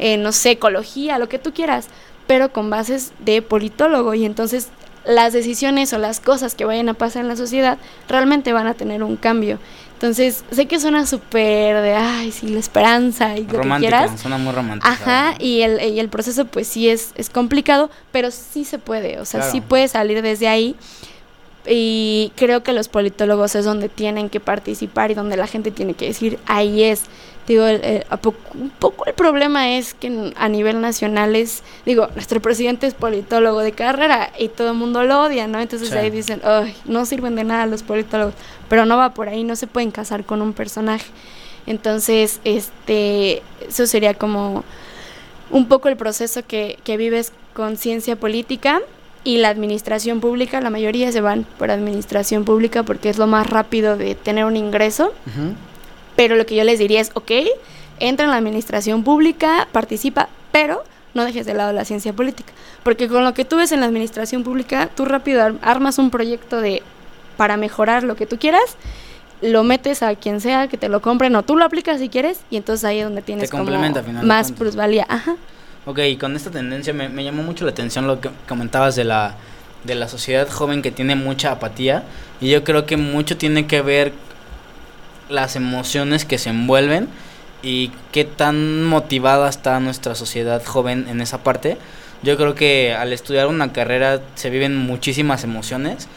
en, 0.00 0.24
no 0.24 0.32
sé, 0.32 0.50
ecología, 0.50 1.20
lo 1.20 1.28
que 1.28 1.38
tú 1.38 1.52
quieras, 1.52 1.86
pero 2.26 2.52
con 2.52 2.68
bases 2.68 3.12
de 3.20 3.40
politólogo. 3.40 4.14
Y 4.14 4.24
entonces 4.24 4.70
las 5.04 5.32
decisiones 5.32 5.92
o 5.92 5.98
las 5.98 6.18
cosas 6.18 6.56
que 6.56 6.64
vayan 6.64 6.88
a 6.88 6.94
pasar 6.94 7.22
en 7.22 7.28
la 7.28 7.36
sociedad 7.36 7.78
realmente 8.08 8.52
van 8.52 8.66
a 8.66 8.74
tener 8.74 9.04
un 9.04 9.14
cambio. 9.14 9.60
Entonces, 10.04 10.44
sé 10.50 10.66
que 10.66 10.78
suena 10.78 11.06
súper 11.06 11.80
de, 11.80 11.94
ay, 11.94 12.30
sí, 12.30 12.48
la 12.48 12.58
esperanza 12.58 13.38
y 13.38 13.44
lo 13.44 13.48
que 13.52 13.56
Romántica, 13.56 14.00
quieras. 14.02 14.20
suena 14.20 14.36
muy 14.36 14.52
romántica. 14.52 14.90
Ajá, 14.92 15.34
y 15.38 15.62
el, 15.62 15.80
y 15.94 15.98
el 15.98 16.10
proceso 16.10 16.44
pues 16.44 16.68
sí 16.68 16.90
es, 16.90 17.12
es 17.16 17.30
complicado, 17.30 17.88
pero 18.12 18.30
sí 18.30 18.66
se 18.66 18.78
puede, 18.78 19.18
o 19.18 19.24
sea, 19.24 19.40
Claro. 19.40 19.52
sí 19.52 19.60
puede 19.62 19.88
salir 19.88 20.20
desde 20.20 20.46
ahí. 20.48 20.76
Y 21.66 22.32
creo 22.36 22.62
que 22.62 22.74
los 22.74 22.88
politólogos 22.88 23.54
es 23.54 23.64
donde 23.64 23.88
tienen 23.88 24.28
que 24.28 24.40
participar 24.40 25.10
y 25.10 25.14
donde 25.14 25.38
la 25.38 25.46
gente 25.46 25.70
tiene 25.70 25.94
que 25.94 26.04
decir, 26.08 26.38
ahí 26.44 26.82
es. 26.82 27.04
Digo, 27.46 27.66
el- 27.66 27.84
el- 27.84 28.04
a 28.08 28.16
poco- 28.16 28.38
un 28.54 28.70
poco 28.70 29.04
el 29.06 29.12
problema 29.12 29.76
es 29.76 29.92
que 29.92 30.32
a 30.36 30.48
nivel 30.48 30.80
nacional 30.80 31.36
es, 31.36 31.62
digo, 31.84 32.08
nuestro 32.14 32.40
presidente 32.40 32.86
es 32.86 32.94
politólogo 32.94 33.60
de 33.60 33.72
carrera 33.72 34.30
y 34.38 34.48
todo 34.48 34.70
el 34.70 34.76
mundo 34.78 35.02
lo 35.04 35.22
odia, 35.24 35.46
¿no? 35.46 35.60
Entonces 35.60 35.90
Sí. 35.90 35.96
ahí 35.96 36.10
dicen, 36.10 36.40
ay, 36.42 36.74
no 36.86 37.04
sirven 37.04 37.36
de 37.36 37.44
nada 37.44 37.66
los 37.66 37.82
politólogos, 37.82 38.32
pero 38.70 38.86
no 38.86 38.96
va 38.96 39.12
por 39.12 39.28
ahí, 39.28 39.44
no 39.44 39.56
se 39.56 39.66
pueden 39.66 39.90
casar 39.90 40.24
con 40.24 40.40
un 40.40 40.54
personaje. 40.54 41.04
Entonces, 41.66 42.40
este, 42.44 43.42
eso 43.68 43.86
sería 43.86 44.14
como 44.14 44.64
un 45.50 45.68
poco 45.68 45.88
el 45.88 45.96
proceso 45.96 46.42
que, 46.46 46.78
que 46.84 46.96
vives 46.96 47.32
con 47.54 47.76
ciencia 47.76 48.16
política 48.16 48.80
y 49.22 49.38
la 49.38 49.48
administración 49.50 50.20
pública, 50.20 50.60
la 50.60 50.70
mayoría 50.70 51.10
se 51.12 51.20
van 51.20 51.46
por 51.58 51.70
administración 51.70 52.44
pública 52.44 52.82
porque 52.82 53.08
es 53.10 53.18
lo 53.18 53.26
más 53.26 53.46
rápido 53.48 53.96
de 53.96 54.14
tener 54.14 54.44
un 54.46 54.56
ingreso. 54.56 55.12
Pero 56.16 56.36
lo 56.36 56.46
que 56.46 56.54
yo 56.56 56.64
les 56.64 56.78
diría 56.78 57.00
es, 57.00 57.10
ok, 57.14 57.30
entra 58.00 58.24
en 58.24 58.30
la 58.30 58.36
administración 58.38 59.04
pública, 59.04 59.68
participa, 59.72 60.28
pero 60.52 60.82
no 61.14 61.24
dejes 61.24 61.46
de 61.46 61.54
lado 61.54 61.72
la 61.72 61.84
ciencia 61.84 62.12
política, 62.12 62.52
porque 62.82 63.08
con 63.08 63.24
lo 63.24 63.34
que 63.34 63.44
tú 63.44 63.56
ves 63.56 63.70
en 63.72 63.80
la 63.80 63.86
administración 63.86 64.42
pública, 64.42 64.88
tú 64.94 65.04
rápido 65.04 65.42
ar- 65.42 65.54
armas 65.62 65.98
un 65.98 66.10
proyecto 66.10 66.60
de 66.60 66.82
para 67.36 67.56
mejorar 67.56 68.02
lo 68.04 68.16
que 68.16 68.26
tú 68.26 68.38
quieras, 68.38 68.76
lo 69.42 69.62
metes 69.64 70.02
a 70.02 70.14
quien 70.14 70.40
sea 70.40 70.68
que 70.68 70.76
te 70.76 70.88
lo 70.88 71.02
compren 71.02 71.34
o 71.36 71.42
tú 71.42 71.56
lo 71.56 71.64
aplicas 71.64 71.98
si 72.00 72.08
quieres 72.08 72.40
y 72.50 72.56
entonces 72.56 72.84
ahí 72.84 72.98
es 73.00 73.04
donde 73.04 73.22
tienes 73.22 73.50
como 73.50 73.64
más 74.26 74.46
plusvalía, 74.58 75.06
ajá. 75.08 75.36
Ok, 75.86 75.98
con 76.18 76.34
esta 76.34 76.50
tendencia 76.50 76.94
me, 76.94 77.08
me 77.10 77.22
llamó 77.24 77.42
mucho 77.42 77.64
la 77.64 77.72
atención 77.72 78.06
lo 78.06 78.20
que 78.20 78.30
comentabas 78.48 78.96
de 78.96 79.04
la, 79.04 79.34
de 79.84 79.94
la 79.94 80.08
sociedad 80.08 80.48
joven 80.48 80.80
que 80.80 80.90
tiene 80.90 81.14
mucha 81.14 81.50
apatía. 81.52 82.04
Y 82.40 82.48
yo 82.48 82.64
creo 82.64 82.86
que 82.86 82.96
mucho 82.96 83.36
tiene 83.36 83.66
que 83.66 83.82
ver 83.82 84.12
las 85.34 85.56
emociones 85.56 86.24
que 86.24 86.38
se 86.38 86.50
envuelven 86.50 87.08
y 87.62 87.90
qué 88.12 88.24
tan 88.24 88.84
motivada 88.84 89.48
está 89.48 89.80
nuestra 89.80 90.14
sociedad 90.14 90.64
joven 90.64 91.06
en 91.08 91.20
esa 91.20 91.42
parte. 91.42 91.76
Yo 92.22 92.36
creo 92.36 92.54
que 92.54 92.94
al 92.94 93.12
estudiar 93.12 93.46
una 93.46 93.72
carrera 93.72 94.20
se 94.34 94.50
viven 94.50 94.76
muchísimas 94.76 95.44
emociones. 95.44 96.08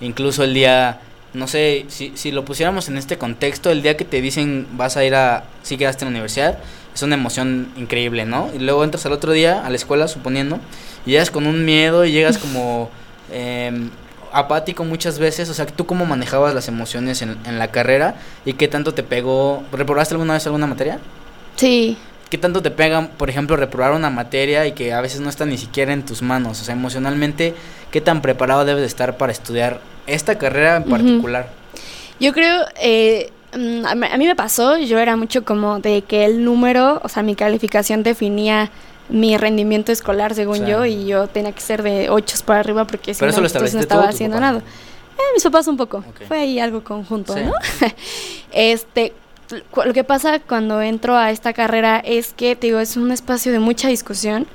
Incluso 0.00 0.42
el 0.44 0.54
día, 0.54 1.00
no 1.34 1.46
sé, 1.46 1.86
si, 1.88 2.12
si 2.14 2.32
lo 2.32 2.44
pusiéramos 2.44 2.88
en 2.88 2.98
este 2.98 3.18
contexto, 3.18 3.70
el 3.70 3.82
día 3.82 3.96
que 3.96 4.04
te 4.04 4.20
dicen 4.20 4.66
vas 4.72 4.96
a 4.96 5.04
ir 5.04 5.14
a, 5.14 5.44
si 5.62 5.76
quedaste 5.76 6.04
en 6.04 6.06
la 6.06 6.10
universidad, 6.10 6.58
es 6.94 7.02
una 7.02 7.14
emoción 7.14 7.72
increíble, 7.76 8.26
¿no? 8.26 8.50
Y 8.54 8.58
luego 8.58 8.84
entras 8.84 9.06
al 9.06 9.12
otro 9.12 9.32
día 9.32 9.64
a 9.64 9.70
la 9.70 9.76
escuela, 9.76 10.08
suponiendo, 10.08 10.58
y 11.06 11.12
llegas 11.12 11.30
con 11.30 11.46
un 11.46 11.64
miedo 11.64 12.04
y 12.04 12.12
llegas 12.12 12.38
como 12.38 12.90
em, 13.32 13.90
apático 14.32 14.84
muchas 14.84 15.18
veces. 15.18 15.48
O 15.48 15.54
sea, 15.54 15.66
¿tú 15.66 15.86
cómo 15.86 16.06
manejabas 16.06 16.54
las 16.54 16.68
emociones 16.68 17.22
en, 17.22 17.36
en 17.44 17.58
la 17.58 17.68
carrera 17.68 18.16
y 18.44 18.54
qué 18.54 18.68
tanto 18.68 18.94
te 18.94 19.02
pegó? 19.02 19.62
¿Reprobaste 19.72 20.14
alguna 20.14 20.34
vez 20.34 20.46
alguna 20.46 20.66
materia? 20.66 20.98
Sí, 21.56 21.96
¿Qué 22.32 22.38
tanto 22.38 22.62
te 22.62 22.70
pega, 22.70 23.08
por 23.18 23.28
ejemplo, 23.28 23.58
reprobar 23.58 23.92
una 23.92 24.08
materia 24.08 24.66
y 24.66 24.72
que 24.72 24.94
a 24.94 25.02
veces 25.02 25.20
no 25.20 25.28
está 25.28 25.44
ni 25.44 25.58
siquiera 25.58 25.92
en 25.92 26.02
tus 26.02 26.22
manos? 26.22 26.62
O 26.62 26.64
sea, 26.64 26.74
emocionalmente, 26.74 27.54
¿qué 27.90 28.00
tan 28.00 28.22
preparado 28.22 28.64
debes 28.64 28.80
de 28.80 28.86
estar 28.86 29.18
para 29.18 29.32
estudiar 29.32 29.82
esta 30.06 30.38
carrera 30.38 30.76
en 30.76 30.84
particular? 30.84 31.50
Yo 32.18 32.32
creo, 32.32 32.64
eh, 32.80 33.30
mm, 33.54 33.84
a 33.84 34.16
mí 34.16 34.24
me 34.24 34.34
pasó, 34.34 34.78
yo 34.78 34.98
era 34.98 35.14
mucho 35.14 35.44
como 35.44 35.80
de 35.80 36.04
que 36.04 36.24
el 36.24 36.42
número, 36.42 37.02
o 37.04 37.08
sea, 37.10 37.22
mi 37.22 37.34
calificación 37.34 38.02
definía 38.02 38.70
mi 39.12 39.36
rendimiento 39.36 39.92
escolar 39.92 40.34
según 40.34 40.66
yo 40.66 40.84
y 40.84 41.06
yo 41.06 41.28
tenía 41.28 41.52
que 41.52 41.60
ser 41.60 41.82
de 41.82 42.08
8 42.10 42.36
para 42.44 42.60
arriba 42.60 42.86
porque 42.86 43.14
si 43.14 43.24
no, 43.24 43.30
entonces 43.30 43.74
no 43.74 43.80
estaba 43.80 44.08
haciendo 44.08 44.36
papá. 44.38 44.46
nada. 44.46 44.58
Eh, 44.60 45.22
mis 45.34 45.42
papás 45.44 45.68
un 45.68 45.76
poco, 45.76 46.02
fue 46.26 46.38
ahí 46.38 46.58
algo 46.58 46.82
conjunto, 46.82 47.34
Sí. 47.34 47.40
¿no? 47.44 47.52
este, 48.52 49.12
lo 49.84 49.92
que 49.92 50.02
pasa 50.04 50.40
cuando 50.40 50.80
entro 50.80 51.16
a 51.16 51.30
esta 51.30 51.52
carrera 51.52 51.98
es 52.04 52.32
que, 52.32 52.56
te 52.56 52.68
digo, 52.68 52.80
es 52.80 52.96
un 52.96 53.12
espacio 53.12 53.52
de 53.52 53.58
mucha 53.58 53.88
discusión 53.88 54.46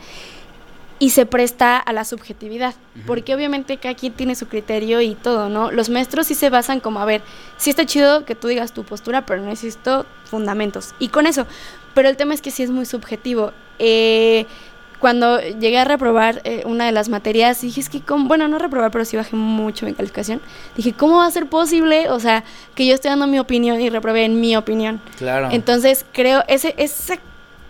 y 0.99 1.11
se 1.11 1.27
presta 1.27 1.77
a 1.77 1.93
la 1.93 2.03
subjetividad, 2.03 2.73
porque 3.05 3.35
obviamente 3.35 3.77
cada 3.77 3.93
quien 3.93 4.13
tiene 4.13 4.33
su 4.33 4.47
criterio 4.47 4.99
y 5.01 5.13
todo, 5.13 5.47
¿no? 5.47 5.69
Los 5.69 5.89
maestros 5.89 6.25
sí 6.25 6.33
se 6.33 6.49
basan 6.49 6.79
como, 6.79 6.99
a 6.99 7.05
ver, 7.05 7.21
sí 7.57 7.69
está 7.69 7.85
chido 7.85 8.25
que 8.25 8.33
tú 8.33 8.47
digas 8.47 8.73
tu 8.73 8.83
postura, 8.83 9.23
pero 9.27 9.43
necesito 9.43 10.07
fundamentos. 10.25 10.95
Y 10.97 11.09
con 11.09 11.27
eso, 11.27 11.45
pero 11.93 12.09
el 12.09 12.17
tema 12.17 12.33
es 12.33 12.41
que 12.41 12.49
sí 12.49 12.63
es 12.63 12.71
muy 12.71 12.87
subjetivo. 12.87 13.51
Eh, 13.79 14.45
cuando 14.99 15.39
llegué 15.39 15.77
a 15.77 15.83
reprobar 15.83 16.41
eh, 16.43 16.63
una 16.65 16.85
de 16.85 16.91
las 16.91 17.07
materias, 17.09 17.61
dije, 17.61 17.79
es 17.79 17.89
que, 17.89 18.01
¿cómo? 18.01 18.27
bueno, 18.27 18.47
no 18.47 18.57
reprobar, 18.57 18.89
pero 18.91 19.05
sí 19.05 19.15
bajé 19.15 19.35
mucho 19.35 19.85
mi 19.85 19.93
calificación. 19.93 20.41
Dije, 20.75 20.93
¿cómo 20.93 21.17
va 21.17 21.27
a 21.27 21.31
ser 21.31 21.45
posible? 21.45 22.09
O 22.09 22.19
sea, 22.19 22.43
que 22.73 22.85
yo 22.85 22.95
estoy 22.95 23.09
dando 23.09 23.27
mi 23.27 23.39
opinión 23.39 23.79
y 23.79 23.89
reprobé 23.89 24.25
en 24.25 24.39
mi 24.41 24.55
opinión. 24.55 24.99
Claro. 25.17 25.49
Entonces, 25.51 26.05
creo, 26.13 26.43
ese, 26.47 26.73
ese, 26.77 27.19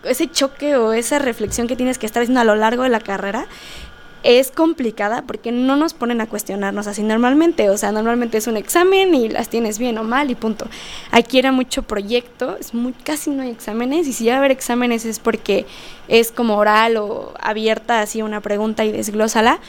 ese 0.04 0.32
choque 0.32 0.78
o 0.78 0.94
esa 0.94 1.20
reflexión 1.20 1.68
que 1.68 1.76
tienes 1.76 1.98
que 1.98 2.06
estar 2.06 2.24
haciendo 2.24 2.40
a 2.40 2.46
lo 2.46 2.56
largo 2.56 2.84
de 2.84 2.90
la 2.90 3.02
carrera 3.02 3.46
es 4.24 4.52
complicada 4.52 5.22
porque 5.22 5.52
no 5.52 5.76
nos 5.76 5.94
ponen 5.94 6.22
a 6.22 6.28
cuestionarnos 6.28 6.88
así 6.88 7.04
normalmente. 7.04 7.70
O 7.70 7.78
sea, 7.78 7.92
normalmente 7.92 8.38
es 8.38 8.48
un 8.48 8.58
examen 8.58 9.14
y 9.16 9.30
las 9.30 9.50
tienes 9.50 9.80
bien 9.80 9.98
o 9.98 10.04
mal 10.04 10.30
y 10.32 10.36
punto. 10.36 10.68
Aquí 11.12 11.40
era 11.40 11.52
mucho 11.52 11.84
proyecto, 11.84 12.58
es 12.60 12.74
muy, 12.74 12.94
casi 12.94 13.30
no 13.30 13.44
hay 13.44 13.50
exámenes 13.50 14.08
y 14.08 14.14
si 14.14 14.24
llega 14.24 14.36
a 14.36 14.40
haber 14.40 14.52
exámenes 14.52 15.06
es 15.06 15.20
porque 15.20 15.66
es 16.08 16.32
como 16.32 16.58
oral 16.58 16.98
o 16.98 17.34
abierta 17.40 18.02
así 18.02 18.22
una 18.22 18.42
pregunta 18.42 18.86
y 18.86 18.92
desglósala. 18.92 19.60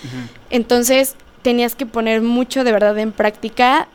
Entonces 0.50 1.14
tenías 1.42 1.74
que 1.74 1.86
poner 1.86 2.20
mucho 2.22 2.64
de 2.64 2.72
verdad 2.72 2.98
en 2.98 3.12
práctica 3.12 3.88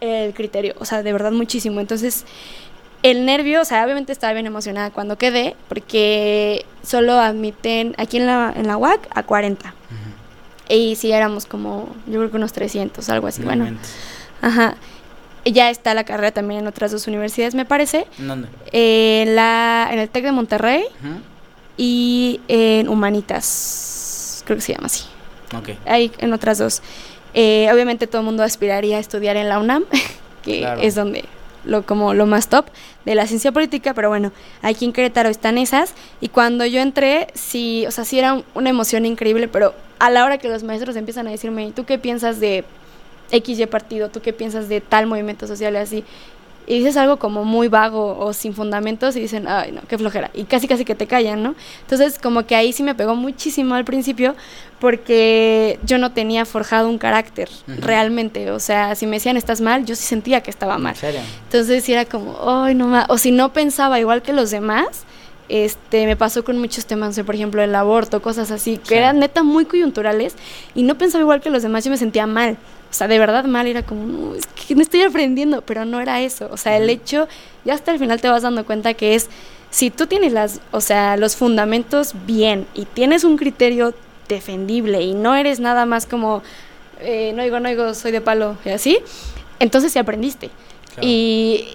el 0.00 0.32
criterio, 0.32 0.74
o 0.78 0.84
sea, 0.84 1.02
de 1.02 1.12
verdad 1.12 1.32
muchísimo. 1.32 1.80
Entonces, 1.80 2.24
el 3.02 3.24
nervio, 3.24 3.60
o 3.62 3.64
sea, 3.64 3.84
obviamente 3.84 4.12
estaba 4.12 4.32
bien 4.32 4.46
emocionada 4.46 4.90
cuando 4.90 5.16
quedé, 5.18 5.54
porque 5.68 6.64
solo 6.82 7.14
admiten 7.20 7.94
aquí 7.98 8.16
en 8.18 8.26
la, 8.26 8.52
en 8.56 8.66
la 8.66 8.76
UAC 8.76 9.06
a 9.14 9.22
40. 9.22 9.74
Y 10.70 10.96
si 10.96 11.12
éramos 11.12 11.46
como, 11.46 11.88
yo 12.06 12.14
creo 12.18 12.30
que 12.30 12.36
unos 12.36 12.52
300, 12.52 13.08
algo 13.08 13.26
así. 13.28 13.40
No 13.40 13.46
bueno, 13.46 13.78
ajá. 14.42 14.76
Ya 15.44 15.70
está 15.70 15.94
la 15.94 16.04
carrera 16.04 16.30
también 16.32 16.60
en 16.60 16.66
otras 16.66 16.90
dos 16.92 17.06
universidades, 17.06 17.54
me 17.54 17.64
parece. 17.64 18.06
¿En 18.18 18.28
dónde? 18.28 18.48
Eh, 18.72 19.24
la, 19.28 19.88
en 19.90 19.98
el 19.98 20.10
TEC 20.10 20.24
de 20.24 20.32
Monterrey 20.32 20.84
y 21.78 22.40
en 22.48 22.88
Humanitas, 22.88 24.42
creo 24.44 24.56
que 24.56 24.62
se 24.62 24.72
llama 24.74 24.86
así. 24.86 25.04
Ok. 25.56 25.70
Hay 25.86 26.12
en 26.18 26.32
otras 26.32 26.58
dos. 26.58 26.82
Eh, 27.34 27.68
obviamente 27.72 28.06
todo 28.06 28.20
el 28.20 28.24
mundo 28.26 28.42
aspiraría 28.42 28.96
a 28.96 29.00
estudiar 29.00 29.36
en 29.36 29.48
la 29.48 29.58
UNAM, 29.58 29.84
que 30.42 30.60
Claro. 30.60 30.80
es 30.82 30.94
donde 30.94 31.24
lo 31.68 31.86
como 31.86 32.14
lo 32.14 32.26
más 32.26 32.48
top 32.48 32.66
de 33.04 33.14
la 33.14 33.26
ciencia 33.26 33.52
política, 33.52 33.94
pero 33.94 34.08
bueno, 34.08 34.32
aquí 34.62 34.84
en 34.84 34.92
Querétaro 34.92 35.28
están 35.28 35.58
esas 35.58 35.94
y 36.20 36.28
cuando 36.28 36.66
yo 36.66 36.80
entré, 36.80 37.28
sí, 37.34 37.84
o 37.86 37.90
sea, 37.92 38.04
sí 38.04 38.18
era 38.18 38.34
un- 38.34 38.44
una 38.54 38.70
emoción 38.70 39.06
increíble, 39.06 39.46
pero 39.48 39.74
a 40.00 40.10
la 40.10 40.24
hora 40.24 40.38
que 40.38 40.48
los 40.48 40.62
maestros 40.64 40.96
empiezan 40.96 41.28
a 41.28 41.30
decirme, 41.30 41.66
"¿Y 41.68 41.70
¿tú 41.70 41.84
qué 41.84 41.98
piensas 41.98 42.40
de 42.40 42.64
XY 43.30 43.66
partido? 43.66 44.08
¿Tú 44.08 44.20
qué 44.20 44.32
piensas 44.32 44.68
de 44.68 44.80
tal 44.80 45.06
movimiento 45.06 45.46
social 45.46 45.74
y 45.74 45.76
así?" 45.76 46.04
Y 46.70 46.80
dices 46.80 46.98
algo 46.98 47.16
como 47.18 47.44
muy 47.46 47.68
vago 47.68 48.18
o 48.18 48.34
sin 48.34 48.52
fundamentos 48.52 49.16
y 49.16 49.20
dicen, 49.20 49.48
ay, 49.48 49.72
no, 49.72 49.80
qué 49.88 49.96
flojera. 49.96 50.30
Y 50.34 50.44
casi, 50.44 50.68
casi 50.68 50.84
que 50.84 50.94
te 50.94 51.06
callan, 51.06 51.42
¿no? 51.42 51.54
Entonces, 51.80 52.18
como 52.18 52.44
que 52.46 52.54
ahí 52.56 52.74
sí 52.74 52.82
me 52.82 52.94
pegó 52.94 53.14
muchísimo 53.14 53.74
al 53.74 53.86
principio 53.86 54.36
porque 54.78 55.78
yo 55.84 55.98
no 55.98 56.12
tenía 56.12 56.44
forjado 56.44 56.88
un 56.88 56.98
carácter 56.98 57.48
realmente. 57.66 58.50
O 58.50 58.60
sea, 58.60 58.94
si 58.94 59.06
me 59.06 59.16
decían 59.16 59.36
estás 59.36 59.60
mal, 59.60 59.84
yo 59.84 59.94
sí 59.96 60.04
sentía 60.04 60.42
que 60.42 60.50
estaba 60.50 60.78
mal. 60.78 60.94
¿En 60.94 61.00
serio? 61.00 61.20
Entonces 61.44 61.88
era 61.88 62.04
como, 62.04 62.36
ay, 62.48 62.74
no 62.74 62.86
más. 62.88 63.06
O 63.08 63.18
si 63.18 63.30
no 63.30 63.52
pensaba 63.52 63.98
igual 63.98 64.22
que 64.22 64.32
los 64.32 64.50
demás, 64.50 65.04
este, 65.48 66.04
me 66.06 66.16
pasó 66.16 66.44
con 66.44 66.58
muchos 66.58 66.86
temas, 66.86 67.18
por 67.20 67.34
ejemplo, 67.34 67.62
el 67.62 67.74
aborto, 67.74 68.20
cosas 68.20 68.50
así, 68.50 68.76
que 68.76 68.88
Sí. 68.88 68.94
eran 68.94 69.18
neta 69.18 69.42
muy 69.42 69.64
coyunturales 69.64 70.34
y 70.74 70.82
no 70.82 70.96
pensaba 70.98 71.22
igual 71.22 71.40
que 71.40 71.50
los 71.50 71.62
demás, 71.62 71.84
yo 71.84 71.90
me 71.90 71.96
sentía 71.96 72.26
mal. 72.26 72.56
O 72.90 72.94
sea, 72.94 73.06
de 73.06 73.18
verdad 73.18 73.44
mal, 73.44 73.66
era 73.66 73.82
como, 73.82 74.06
no, 74.06 74.34
es 74.34 74.46
que 74.46 74.74
no 74.74 74.82
estoy 74.82 75.02
aprendiendo, 75.02 75.62
pero 75.62 75.84
no 75.84 76.00
era 76.00 76.20
eso. 76.20 76.48
O 76.50 76.56
sea, 76.56 76.76
el 76.76 76.88
hecho, 76.88 77.28
ya 77.64 77.74
hasta 77.74 77.92
el 77.92 77.98
final 77.98 78.20
te 78.20 78.28
vas 78.28 78.42
dando 78.42 78.64
cuenta 78.64 78.94
que 78.94 79.14
es, 79.14 79.28
si 79.70 79.90
tú 79.90 80.06
tienes 80.06 80.32
las, 80.32 80.60
o 80.70 80.80
sea, 80.80 81.16
los 81.16 81.36
fundamentos 81.36 82.14
bien 82.26 82.66
y 82.74 82.86
tienes 82.86 83.24
un 83.24 83.36
criterio 83.36 83.94
defendible 84.28 85.02
y 85.02 85.14
no 85.14 85.34
eres 85.34 85.60
nada 85.60 85.84
más 85.84 86.06
como, 86.06 86.42
eh, 87.00 87.32
no 87.34 87.42
digo, 87.42 87.60
no 87.60 87.68
digo, 87.68 87.94
soy 87.94 88.12
de 88.12 88.20
palo 88.20 88.56
y 88.64 88.70
así, 88.70 88.98
entonces 89.60 89.92
sí 89.92 89.98
aprendiste. 89.98 90.50
Claro. 90.94 91.02
Y 91.02 91.68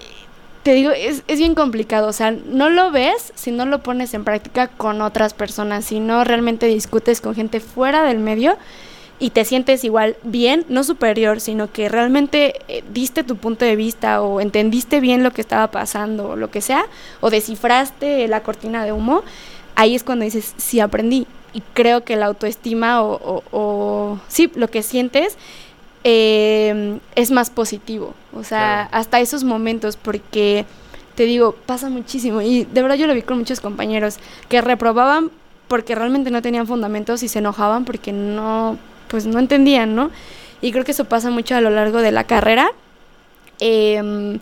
te 0.64 0.74
digo, 0.74 0.92
es, 0.92 1.24
es 1.28 1.38
bien 1.38 1.54
complicado, 1.54 2.08
o 2.08 2.14
sea, 2.14 2.32
no 2.32 2.70
lo 2.70 2.90
ves 2.92 3.34
si 3.36 3.52
no 3.52 3.66
lo 3.66 3.84
pones 3.84 4.14
en 4.16 4.24
práctica 4.24 4.68
con 4.68 5.02
otras 5.02 5.34
personas, 5.34 5.86
si 5.86 6.00
no 6.00 6.24
realmente 6.24 6.66
discutes 6.66 7.22
con 7.22 7.36
gente 7.36 7.60
fuera 7.60 8.04
del 8.04 8.18
medio 8.18 8.58
y 9.20 9.30
te 9.30 9.46
sientes 9.46 9.84
igual 9.84 10.16
bien, 10.24 10.66
no 10.70 10.84
superior, 10.84 11.40
sino 11.40 11.72
que 11.72 11.88
realmente 11.90 12.56
eh, 12.68 12.84
diste 12.94 13.24
tu 13.24 13.38
punto 13.38 13.64
de 13.64 13.76
vista 13.76 14.22
o 14.22 14.42
entendiste 14.42 15.00
bien 15.00 15.24
lo 15.24 15.32
que 15.32 15.42
estaba 15.42 15.68
pasando 15.72 16.30
o 16.30 16.36
lo 16.36 16.50
que 16.52 16.62
sea, 16.62 16.86
o 17.22 17.30
descifraste 17.30 18.28
la 18.28 18.42
cortina 18.44 18.84
de 18.84 18.92
humo, 18.92 19.22
ahí 19.76 19.96
es 19.96 20.04
cuando 20.04 20.26
dices, 20.26 20.54
sí 20.58 20.80
aprendí. 20.80 21.26
Y 21.54 21.62
creo 21.74 22.04
que 22.04 22.16
la 22.16 22.26
autoestima 22.26 23.02
o, 23.04 23.14
o- 23.14 23.44
o- 23.52 24.20
sí, 24.28 24.52
lo 24.56 24.68
que 24.70 24.82
sientes 24.84 25.38
eh, 26.04 27.00
es 27.16 27.32
más 27.32 27.50
positivo. 27.50 28.14
O 28.36 28.44
sea, 28.44 28.60
Claro. 28.60 28.90
hasta 28.92 29.20
esos 29.22 29.44
momentos, 29.44 29.96
porque 29.98 30.66
te 31.16 31.24
digo, 31.26 31.56
pasa 31.66 31.90
muchísimo. 31.90 32.42
Y 32.42 32.66
de 32.66 32.82
verdad 32.82 32.98
yo 32.98 33.08
lo 33.08 33.14
vi 33.14 33.22
con 33.22 33.38
muchos 33.38 33.60
compañeros 33.62 34.18
que 34.50 34.62
reprobaban 34.62 35.30
porque 35.68 35.96
realmente 35.96 36.30
no 36.32 36.42
tenían 36.42 36.68
fundamentos 36.68 37.24
y 37.24 37.28
se 37.28 37.40
enojaban 37.40 37.86
porque 37.86 38.12
no, 38.12 38.78
pues 39.14 39.28
no 39.28 39.38
entendían, 39.38 39.94
¿no? 39.94 40.10
Y 40.60 40.72
creo 40.72 40.84
que 40.84 40.90
eso 40.92 41.06
pasa 41.06 41.30
mucho 41.30 41.56
a 41.56 41.62
lo 41.62 41.70
largo 41.70 42.02
de 42.02 42.12
la 42.12 42.24
carrera. 42.24 42.72
Em, 43.60 44.40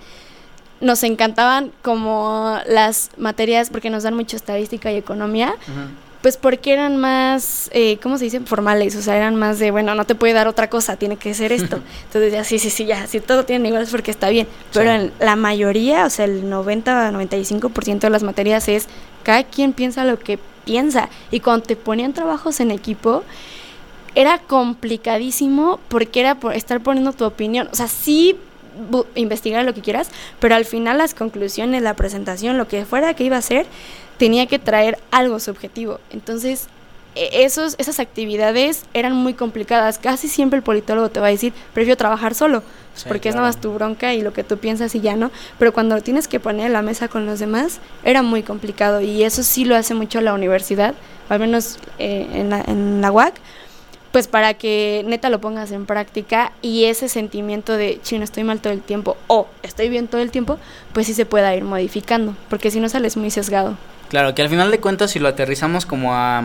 nos 0.79 1.03
encantaban 1.03 1.73
como 1.81 2.57
las 2.67 3.09
materias, 3.17 3.69
porque 3.69 3.89
nos 3.89 4.03
dan 4.03 4.13
mucha 4.15 4.37
estadística 4.37 4.89
y 4.89 4.95
economía, 4.95 5.53
pues 6.21 6.37
porque 6.37 6.71
eran 6.71 6.95
más, 6.95 7.69
eh, 7.73 7.97
¿cómo 8.01 8.17
se 8.17 8.23
dice? 8.23 8.39
Formales, 8.39 8.95
o 8.95 9.01
sea, 9.01 9.17
eran 9.17 9.35
más 9.35 9.59
de, 9.59 9.71
bueno, 9.71 9.93
no 9.93 10.05
te 10.05 10.15
puede 10.15 10.31
dar 10.31 10.47
otra 10.47 10.69
cosa, 10.69 10.95
tiene 10.95 11.17
que 11.17 11.33
ser 11.33 11.51
esto. 11.51 11.81
Entonces, 12.05 12.31
ya, 12.31 12.45
sí, 12.45 12.59
sí, 12.59 12.69
sí, 12.69 12.85
ya, 12.85 13.07
si 13.07 13.19
todo 13.19 13.43
tiene 13.43 13.67
igual 13.67 13.83
es 13.83 13.89
porque 13.91 14.11
está 14.11 14.29
bien. 14.29 14.47
Pero 14.71 14.89
Sí. 14.89 14.95
en 14.95 15.11
la 15.19 15.35
mayoría, 15.35 16.05
o 16.05 16.09
sea, 16.09 16.23
el 16.23 16.49
90-95% 16.49 17.99
de 17.99 18.09
las 18.09 18.23
materias 18.23 18.69
es, 18.69 18.87
cada 19.23 19.43
quien 19.43 19.73
piensa 19.73 20.05
lo 20.05 20.17
que 20.17 20.39
piensa. 20.63 21.09
Y 21.29 21.41
cuando 21.41 21.65
te 21.65 21.75
ponían 21.75 22.13
trabajos 22.13 22.59
en 22.61 22.71
equipo, 22.71 23.23
era 24.15 24.39
complicadísimo 24.39 25.79
porque 25.87 26.19
era 26.19 26.35
por 26.35 26.53
estar 26.55 26.81
poniendo 26.81 27.13
tu 27.13 27.25
opinión. 27.25 27.69
O 27.71 27.75
sea, 27.75 27.87
sí 27.87 28.37
investigar 29.15 29.65
lo 29.65 29.73
que 29.73 29.81
quieras, 29.81 30.09
pero 30.39 30.55
al 30.55 30.65
final 30.65 30.97
las 30.97 31.13
conclusiones, 31.13 31.81
la 31.81 31.95
presentación, 31.95 32.57
lo 32.57 32.67
que 32.67 32.85
fuera 32.85 33.13
que 33.13 33.23
iba 33.23 33.35
a 33.35 33.39
hacer, 33.39 33.65
tenía 34.17 34.45
que 34.47 34.59
traer 34.59 34.97
algo 35.11 35.39
subjetivo. 35.39 35.99
Entonces, 36.11 36.67
e- 37.15 37.43
esos, 37.43 37.75
esas 37.79 37.99
actividades 37.99 38.85
eran 38.93 39.13
muy 39.15 39.33
complicadas. 39.33 39.97
Casi 39.97 40.27
siempre 40.27 40.57
el 40.57 40.63
politólogo 40.63 41.09
te 41.09 41.19
va 41.19 41.27
a 41.27 41.31
decir, 41.31 41.53
prefiero 41.73 41.97
trabajar 41.97 42.33
solo, 42.33 42.61
pues, 42.61 43.03
Sí, 43.03 43.05
porque 43.07 43.29
es 43.29 43.35
nada 43.35 43.47
más 43.47 43.59
tu 43.59 43.73
bronca 43.73 44.13
y 44.13 44.21
lo 44.21 44.33
que 44.33 44.43
tú 44.43 44.57
piensas 44.57 44.95
y 44.95 45.01
ya 45.01 45.15
no. 45.15 45.31
Pero 45.59 45.73
cuando 45.73 45.95
lo 45.95 46.01
tienes 46.01 46.27
que 46.27 46.39
poner 46.39 46.67
en 46.67 46.73
la 46.73 46.81
mesa 46.81 47.07
con 47.07 47.25
los 47.25 47.39
demás, 47.39 47.79
era 48.03 48.21
muy 48.21 48.43
complicado. 48.43 49.01
Y 49.01 49.23
eso 49.23 49.43
sí 49.43 49.65
lo 49.65 49.75
hace 49.75 49.93
mucho 49.93 50.21
la 50.21 50.33
universidad, 50.33 50.93
al 51.29 51.39
menos 51.39 51.77
eh, 51.99 52.27
en, 52.33 52.49
la, 52.49 52.61
en 52.61 53.01
la 53.01 53.11
UAC, 53.11 53.33
pues 54.11 54.27
para 54.27 54.53
que 54.53 55.03
neta 55.07 55.29
lo 55.29 55.39
pongas 55.39 55.71
en 55.71 55.85
práctica 55.85 56.51
y 56.61 56.85
ese 56.85 57.07
sentimiento 57.07 57.77
de, 57.77 57.99
chino, 58.03 58.23
estoy 58.23 58.43
mal 58.43 58.59
todo 58.59 58.73
el 58.73 58.81
tiempo 58.81 59.17
o 59.27 59.47
estoy 59.63 59.89
bien 59.89 60.07
todo 60.07 60.21
el 60.21 60.31
tiempo, 60.31 60.59
pues 60.93 61.07
sí 61.07 61.13
se 61.13 61.25
pueda 61.25 61.55
ir 61.55 61.63
modificando, 61.63 62.35
porque 62.49 62.71
si 62.71 62.79
no 62.79 62.89
sales 62.89 63.17
muy 63.17 63.31
sesgado. 63.31 63.77
Claro, 64.09 64.35
que 64.35 64.41
al 64.41 64.49
final 64.49 64.71
de 64.71 64.79
cuentas, 64.79 65.11
si 65.11 65.19
lo 65.19 65.29
aterrizamos 65.29 65.85
como 65.85 66.13
a, 66.13 66.43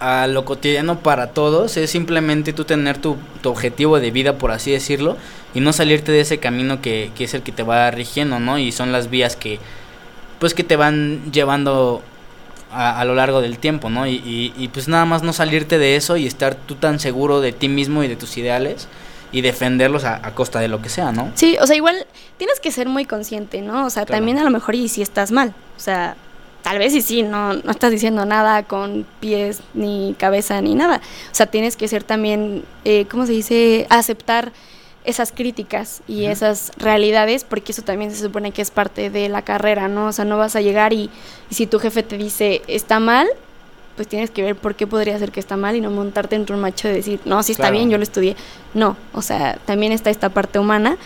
a 0.00 0.26
lo 0.26 0.46
cotidiano 0.46 1.00
para 1.00 1.28
todos, 1.28 1.76
es 1.76 1.90
simplemente 1.90 2.54
tú 2.54 2.64
tener 2.64 2.96
tu, 2.96 3.16
tu 3.42 3.50
objetivo 3.50 4.00
de 4.00 4.10
vida, 4.10 4.38
por 4.38 4.50
así 4.50 4.70
decirlo, 4.70 5.18
y 5.54 5.60
no 5.60 5.74
salirte 5.74 6.12
de 6.12 6.20
ese 6.20 6.38
camino 6.38 6.80
que, 6.80 7.10
que 7.14 7.24
es 7.24 7.34
el 7.34 7.42
que 7.42 7.52
te 7.52 7.62
va 7.62 7.90
rigiendo, 7.90 8.40
¿no? 8.40 8.58
Y 8.58 8.72
son 8.72 8.92
las 8.92 9.10
vías 9.10 9.36
que, 9.36 9.58
pues, 10.38 10.54
que 10.54 10.64
te 10.64 10.76
van 10.76 11.30
llevando 11.32 12.02
a, 12.72 13.00
a 13.00 13.04
lo 13.04 13.14
largo 13.14 13.40
del 13.40 13.58
tiempo, 13.58 13.90
¿no? 13.90 14.06
Y, 14.06 14.14
y, 14.16 14.52
y, 14.56 14.68
pues 14.68 14.88
nada 14.88 15.04
más 15.04 15.22
no 15.22 15.32
salirte 15.32 15.78
de 15.78 15.96
eso 15.96 16.16
y 16.16 16.26
estar 16.26 16.54
tú 16.54 16.74
tan 16.74 16.98
seguro 17.00 17.40
de 17.40 17.52
ti 17.52 17.68
mismo 17.68 18.02
y 18.02 18.08
de 18.08 18.16
tus 18.16 18.36
ideales 18.36 18.88
y 19.32 19.40
defenderlos 19.40 20.04
a, 20.04 20.16
a 20.26 20.34
costa 20.34 20.60
de 20.60 20.68
lo 20.68 20.80
que 20.82 20.88
sea, 20.88 21.12
¿no? 21.12 21.30
Sí, 21.34 21.56
o 21.60 21.66
sea, 21.66 21.76
igual 21.76 22.06
tienes 22.38 22.60
que 22.60 22.70
ser 22.70 22.88
muy 22.88 23.04
consciente, 23.04 23.60
¿no? 23.62 23.86
O 23.86 23.90
sea, 23.90 24.04
Claro. 24.06 24.18
también 24.18 24.38
a 24.38 24.44
lo 24.44 24.50
mejor 24.50 24.74
y 24.74 24.88
si 24.88 25.02
estás 25.02 25.30
mal, 25.32 25.52
o 25.76 25.80
sea, 25.80 26.16
tal 26.62 26.78
vez 26.78 26.94
y 26.94 27.02
sí, 27.02 27.22
no, 27.22 27.54
no 27.54 27.70
estás 27.70 27.90
diciendo 27.92 28.24
nada 28.24 28.62
con 28.64 29.06
pies 29.20 29.60
ni 29.74 30.14
cabeza 30.18 30.60
ni 30.60 30.74
nada. 30.74 31.00
O 31.30 31.34
sea, 31.34 31.46
tienes 31.46 31.76
que 31.76 31.86
ser 31.88 32.02
también, 32.02 32.64
eh, 32.84 33.06
¿cómo 33.10 33.26
se 33.26 33.32
dice? 33.32 33.86
Aceptar 33.90 34.52
esas 35.06 35.32
críticas 35.32 36.02
y 36.08 36.24
esas 36.26 36.72
realidades, 36.78 37.44
porque 37.44 37.72
eso 37.72 37.82
también 37.82 38.10
se 38.10 38.20
supone 38.20 38.52
que 38.52 38.60
es 38.62 38.70
parte 38.70 39.08
de 39.10 39.28
la 39.28 39.42
carrera, 39.42 39.88
¿no? 39.88 40.06
O 40.08 40.12
sea, 40.12 40.24
no 40.24 40.36
vas 40.36 40.56
a 40.56 40.60
llegar 40.60 40.92
y, 40.92 41.08
y 41.50 41.54
si 41.54 41.66
tu 41.66 41.78
jefe 41.78 42.02
te 42.02 42.18
dice 42.18 42.62
está 42.66 43.00
mal, 43.00 43.26
pues 43.96 44.08
tienes 44.08 44.30
que 44.30 44.42
ver 44.42 44.56
por 44.56 44.74
qué 44.74 44.86
podría 44.86 45.18
ser 45.18 45.32
que 45.32 45.40
está 45.40 45.56
mal 45.56 45.74
y 45.74 45.80
no 45.80 45.90
montarte 45.90 46.36
en 46.36 46.44
un 46.52 46.60
macho 46.60 46.86
de 46.88 46.94
decir, 46.94 47.20
no, 47.24 47.42
sí 47.42 47.52
está 47.52 47.64
Claro. 47.64 47.76
bien, 47.76 47.88
yo 47.90 47.96
lo 47.96 48.02
estudié. 48.02 48.36
No, 48.74 48.96
o 49.14 49.22
sea, 49.22 49.58
también 49.64 49.92
está 49.92 50.10
esta 50.10 50.28
parte 50.28 50.58
humana. 50.58 50.98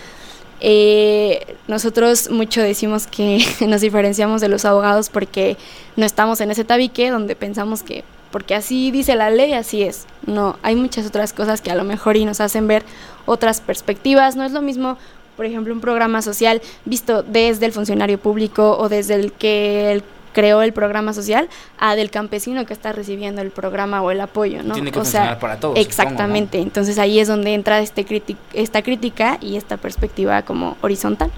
Eh, 0.62 1.56
nosotros 1.68 2.30
mucho 2.30 2.60
decimos 2.60 3.06
que 3.06 3.44
nos 3.66 3.80
diferenciamos 3.80 4.40
de 4.40 4.48
los 4.48 4.64
abogados 4.64 5.08
porque 5.08 5.56
no 5.96 6.04
estamos 6.04 6.40
en 6.40 6.50
ese 6.50 6.64
tabique 6.64 7.10
donde 7.10 7.34
pensamos 7.36 7.82
que 7.82 8.04
porque 8.30 8.54
así 8.54 8.90
dice 8.90 9.14
la 9.14 9.30
ley, 9.30 9.52
así 9.52 9.82
es. 9.82 10.06
No, 10.26 10.56
hay 10.62 10.76
muchas 10.76 11.06
otras 11.06 11.32
cosas 11.32 11.60
que 11.60 11.70
a 11.70 11.74
lo 11.74 11.84
mejor 11.84 12.16
y 12.16 12.24
nos 12.24 12.40
hacen 12.40 12.66
ver 12.66 12.84
otras 13.26 13.60
perspectivas. 13.60 14.36
No 14.36 14.44
es 14.44 14.52
lo 14.52 14.62
mismo, 14.62 14.98
por 15.36 15.46
ejemplo, 15.46 15.74
un 15.74 15.80
programa 15.80 16.22
social 16.22 16.60
visto 16.84 17.22
desde 17.22 17.66
el 17.66 17.72
funcionario 17.72 18.18
público 18.18 18.76
o 18.78 18.88
desde 18.88 19.14
el 19.14 19.32
que 19.32 19.92
el 19.92 20.04
creó 20.32 20.62
el 20.62 20.72
programa 20.72 21.12
social 21.12 21.48
a 21.78 21.96
del 21.96 22.10
campesino 22.10 22.64
que 22.64 22.72
está 22.72 22.92
recibiendo 22.92 23.42
el 23.42 23.50
programa 23.50 24.02
o 24.02 24.10
el 24.10 24.20
apoyo, 24.20 24.62
¿no? 24.62 24.74
Tiene 24.74 24.92
que 24.92 24.98
o 25.00 25.02
funcionar 25.02 25.38
para 25.38 25.58
todos, 25.58 25.76
supongo, 25.76 25.80
¿no? 25.80 25.88
Exactamente. 25.88 26.60
Entonces 26.60 26.98
ahí 26.98 27.18
es 27.18 27.28
donde 27.28 27.54
entra 27.54 27.80
este 27.80 28.06
esta 28.52 28.82
crítica 28.82 29.38
y 29.40 29.56
esta 29.56 29.76
perspectiva 29.76 30.42
como 30.42 30.76
horizontal. 30.82 31.30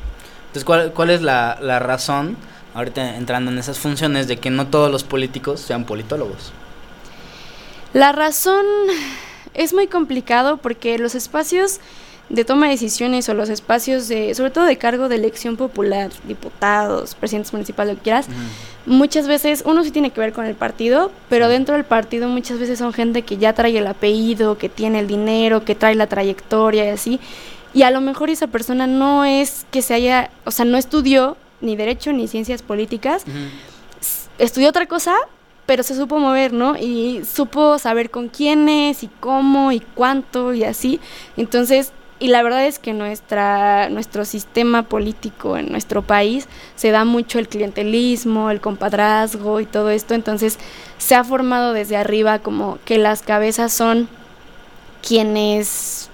Entonces, 0.42 0.64
¿cuál, 0.64 0.92
cuál 0.92 1.10
es 1.10 1.22
la, 1.22 1.56
la 1.62 1.78
razón, 1.78 2.36
ahorita 2.74 3.16
entrando 3.16 3.50
en 3.50 3.58
esas 3.58 3.78
funciones, 3.78 4.28
de 4.28 4.36
que 4.36 4.50
no 4.50 4.66
todos 4.66 4.90
los 4.90 5.04
políticos 5.04 5.60
sean 5.60 5.84
politólogos? 5.84 6.52
La 7.92 8.12
razón 8.12 8.64
es 9.54 9.74
muy 9.74 9.86
complicado 9.86 10.56
porque 10.56 10.98
los 10.98 11.14
espacios 11.14 11.80
de 12.28 12.44
toma 12.46 12.66
de 12.66 12.72
decisiones 12.72 13.28
o 13.28 13.34
los 13.34 13.50
espacios 13.50 14.08
de, 14.08 14.34
sobre 14.34 14.50
todo 14.50 14.64
de 14.64 14.78
cargo 14.78 15.10
de 15.10 15.16
elección 15.16 15.58
popular, 15.58 16.10
diputados, 16.26 17.14
presidentes 17.14 17.52
municipales, 17.52 17.92
lo 17.92 17.98
que 17.98 18.04
quieras, 18.04 18.26
muchas 18.86 19.28
veces 19.28 19.62
uno 19.66 19.84
sí 19.84 19.90
tiene 19.90 20.10
que 20.10 20.20
ver 20.20 20.32
con 20.32 20.46
el 20.46 20.54
partido, 20.54 21.10
pero 21.28 21.48
dentro 21.48 21.74
del 21.74 21.84
partido 21.84 22.28
muchas 22.28 22.58
veces 22.58 22.78
son 22.78 22.94
gente 22.94 23.22
que 23.22 23.36
ya 23.36 23.52
trae 23.52 23.76
el 23.76 23.86
apellido, 23.86 24.56
que 24.56 24.70
tiene 24.70 25.00
el 25.00 25.06
dinero, 25.06 25.64
que 25.64 25.74
trae 25.74 25.94
la 25.94 26.06
trayectoria 26.06 26.86
y 26.86 26.88
así. 26.88 27.20
Y 27.74 27.82
a 27.82 27.90
lo 27.90 28.00
mejor 28.00 28.30
esa 28.30 28.46
persona 28.46 28.86
no 28.86 29.26
es 29.26 29.66
que 29.70 29.82
se 29.82 29.92
haya, 29.92 30.30
o 30.44 30.50
sea, 30.50 30.64
no 30.64 30.78
estudió 30.78 31.36
ni 31.60 31.76
derecho 31.76 32.12
ni 32.14 32.28
ciencias 32.28 32.62
políticas, 32.62 33.24
estudió 34.38 34.70
otra 34.70 34.86
cosa, 34.86 35.14
pero 35.72 35.84
se 35.84 35.96
supo 35.96 36.18
mover, 36.18 36.52
¿no? 36.52 36.76
Y 36.76 37.22
supo 37.24 37.78
saber 37.78 38.10
con 38.10 38.28
quiénes 38.28 39.02
y 39.02 39.08
cómo 39.20 39.72
y 39.72 39.80
cuánto 39.80 40.52
y 40.52 40.64
así. 40.64 41.00
Entonces, 41.38 41.92
y 42.18 42.28
la 42.28 42.42
verdad 42.42 42.66
es 42.66 42.78
que 42.78 42.92
nuestra, 42.92 43.88
nuestro 43.88 44.26
sistema 44.26 44.82
político 44.82 45.56
en 45.56 45.72
nuestro 45.72 46.02
país 46.02 46.46
se 46.76 46.90
da 46.90 47.06
mucho 47.06 47.38
el 47.38 47.48
clientelismo, 47.48 48.50
el 48.50 48.60
compadrazgo 48.60 49.60
y 49.60 49.64
todo 49.64 49.88
esto. 49.88 50.12
Entonces, 50.12 50.58
se 50.98 51.14
ha 51.14 51.24
formado 51.24 51.72
desde 51.72 51.96
arriba 51.96 52.40
como 52.40 52.78
que 52.84 52.98
las 52.98 53.22
cabezas 53.22 53.72
son 53.72 54.10
quienes, 55.00 56.10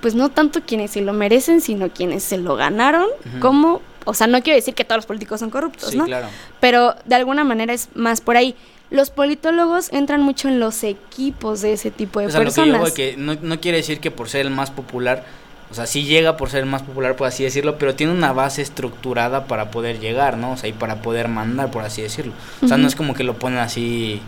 pues 0.00 0.14
no 0.14 0.28
tanto 0.28 0.60
quienes 0.62 0.92
se 0.92 1.00
lo 1.00 1.12
merecen, 1.14 1.60
sino 1.60 1.90
quienes 1.90 2.22
se 2.22 2.38
lo 2.38 2.54
ganaron, 2.54 3.06
Ujú. 3.26 3.40
como, 3.40 3.82
o 4.08 4.14
sea, 4.14 4.26
no 4.26 4.42
quiero 4.42 4.56
decir 4.56 4.74
que 4.74 4.84
todos 4.84 4.98
los 4.98 5.06
políticos 5.06 5.40
son 5.40 5.50
corruptos, 5.50 5.90
Sí, 5.90 5.96
¿no? 5.98 6.04
claro. 6.06 6.28
Pero 6.60 6.94
de 7.04 7.14
alguna 7.14 7.44
manera 7.44 7.72
es 7.72 7.88
más 7.94 8.20
por 8.20 8.36
ahí. 8.36 8.54
Los 8.90 9.10
politólogos 9.10 9.92
entran 9.92 10.22
mucho 10.22 10.48
en 10.48 10.60
los 10.60 10.82
equipos 10.82 11.60
de 11.60 11.74
ese 11.74 11.90
tipo 11.90 12.20
de 12.20 12.26
O 12.26 12.30
sea, 12.30 12.40
lo 12.40 12.46
que 12.46 12.50
yo 12.50 12.62
personas. 12.62 12.80
voy, 12.80 12.92
que 12.92 13.16
no, 13.18 13.36
no 13.42 13.60
quiere 13.60 13.78
decir 13.78 14.00
que 14.00 14.10
por 14.10 14.28
ser 14.30 14.40
el 14.46 14.50
más 14.50 14.70
popular, 14.70 15.24
o 15.70 15.74
sea, 15.74 15.86
sí 15.86 16.04
llega 16.04 16.38
por 16.38 16.48
ser 16.48 16.60
el 16.60 16.66
más 16.66 16.82
popular, 16.82 17.14
por 17.14 17.26
así 17.28 17.44
decirlo, 17.44 17.76
pero 17.76 17.94
tiene 17.94 18.12
una 18.14 18.32
base 18.32 18.62
estructurada 18.62 19.44
para 19.44 19.70
poder 19.70 20.00
llegar, 20.00 20.38
¿no? 20.38 20.52
O 20.52 20.56
sea, 20.56 20.70
y 20.70 20.72
para 20.72 21.02
poder 21.02 21.28
mandar, 21.28 21.70
por 21.70 21.84
así 21.84 22.00
decirlo. 22.00 22.32
O 22.62 22.68
sea, 22.68 22.78
no 22.78 22.88
es 22.88 22.94
como 22.96 23.12
que 23.12 23.24
lo 23.24 23.34
ponen 23.34 23.58
así 23.58 24.22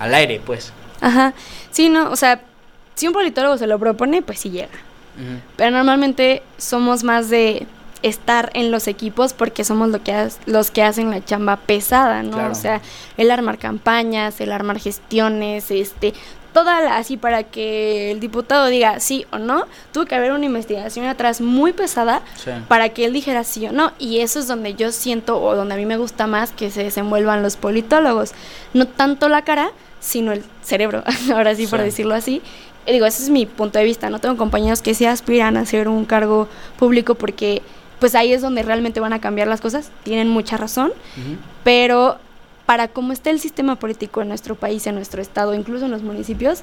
al 0.00 0.12
aire, 0.14 0.40
pues. 0.44 0.72
Ajá. 1.00 1.32
Sí, 1.70 1.88
no, 1.88 2.10
o 2.10 2.16
sea, 2.16 2.40
si 2.96 3.06
un 3.06 3.12
politólogo 3.12 3.56
se 3.56 3.68
lo 3.68 3.78
propone, 3.78 4.22
pues 4.22 4.40
sí 4.40 4.50
llega. 4.50 4.68
Pero 5.56 5.70
normalmente 5.70 6.42
somos 6.58 7.04
más 7.04 7.28
de 7.30 7.66
estar 8.02 8.50
en 8.54 8.70
los 8.70 8.88
equipos 8.88 9.32
porque 9.32 9.64
somos 9.64 9.88
lo 9.90 10.02
que 10.02 10.28
los 10.46 10.70
que 10.70 10.82
hacen 10.82 11.10
la 11.10 11.24
chamba 11.24 11.56
pesada, 11.56 12.22
¿no? 12.22 12.32
Claro. 12.32 12.52
O 12.52 12.54
sea, 12.54 12.80
el 13.16 13.30
armar 13.30 13.58
campañas, 13.58 14.40
el 14.40 14.52
armar 14.52 14.78
gestiones, 14.80 15.70
este, 15.70 16.12
toda 16.52 16.80
la, 16.82 16.96
así 16.96 17.16
para 17.16 17.44
que 17.44 18.10
el 18.10 18.20
diputado 18.20 18.66
diga 18.66 19.00
sí 19.00 19.24
o 19.32 19.38
no, 19.38 19.64
tuvo 19.92 20.04
que 20.04 20.14
haber 20.14 20.32
una 20.32 20.44
investigación 20.44 21.06
atrás 21.06 21.40
muy 21.40 21.72
pesada 21.72 22.22
Sí. 22.36 22.50
para 22.68 22.90
que 22.90 23.04
él 23.06 23.12
dijera 23.12 23.44
sí 23.44 23.66
o 23.66 23.72
no. 23.72 23.92
Y 23.98 24.20
eso 24.20 24.38
es 24.38 24.48
donde 24.48 24.74
yo 24.74 24.92
siento 24.92 25.40
o 25.40 25.54
donde 25.56 25.74
a 25.74 25.78
mí 25.78 25.86
me 25.86 25.96
gusta 25.96 26.26
más 26.26 26.50
que 26.52 26.70
se 26.70 26.84
desenvuelvan 26.84 27.42
los 27.42 27.56
politólogos. 27.56 28.32
No 28.74 28.86
tanto 28.86 29.28
la 29.28 29.42
cara, 29.42 29.70
sino 30.00 30.32
el 30.32 30.42
cerebro, 30.62 31.04
ahora 31.34 31.54
sí 31.54 31.66
por 31.66 31.78
Sí. 31.78 31.84
decirlo 31.86 32.14
así. 32.14 32.42
Y 32.84 32.90
digo, 32.92 33.06
ese 33.06 33.22
es 33.22 33.30
mi 33.30 33.46
punto 33.46 33.78
de 33.78 33.84
vista. 33.84 34.10
No 34.10 34.18
tengo 34.18 34.36
compañeros 34.36 34.82
que 34.82 34.92
sí 34.94 35.06
aspiran 35.06 35.56
a 35.56 35.60
hacer 35.60 35.86
un 35.88 36.04
cargo 36.04 36.48
público 36.78 37.14
porque 37.14 37.62
pues 38.02 38.16
ahí 38.16 38.32
es 38.32 38.42
donde 38.42 38.64
realmente 38.64 38.98
van 38.98 39.12
a 39.12 39.20
cambiar 39.20 39.46
las 39.46 39.60
cosas. 39.60 39.92
Tienen 40.02 40.26
mucha 40.26 40.56
razón, 40.56 40.92
pero 41.62 42.18
para 42.66 42.88
cómo 42.88 43.12
está 43.12 43.30
el 43.30 43.38
sistema 43.38 43.76
político 43.76 44.22
en 44.22 44.26
nuestro 44.26 44.56
país, 44.56 44.88
en 44.88 44.96
nuestro 44.96 45.22
estado, 45.22 45.54
incluso 45.54 45.84
en 45.84 45.92
los 45.92 46.02
municipios, 46.02 46.62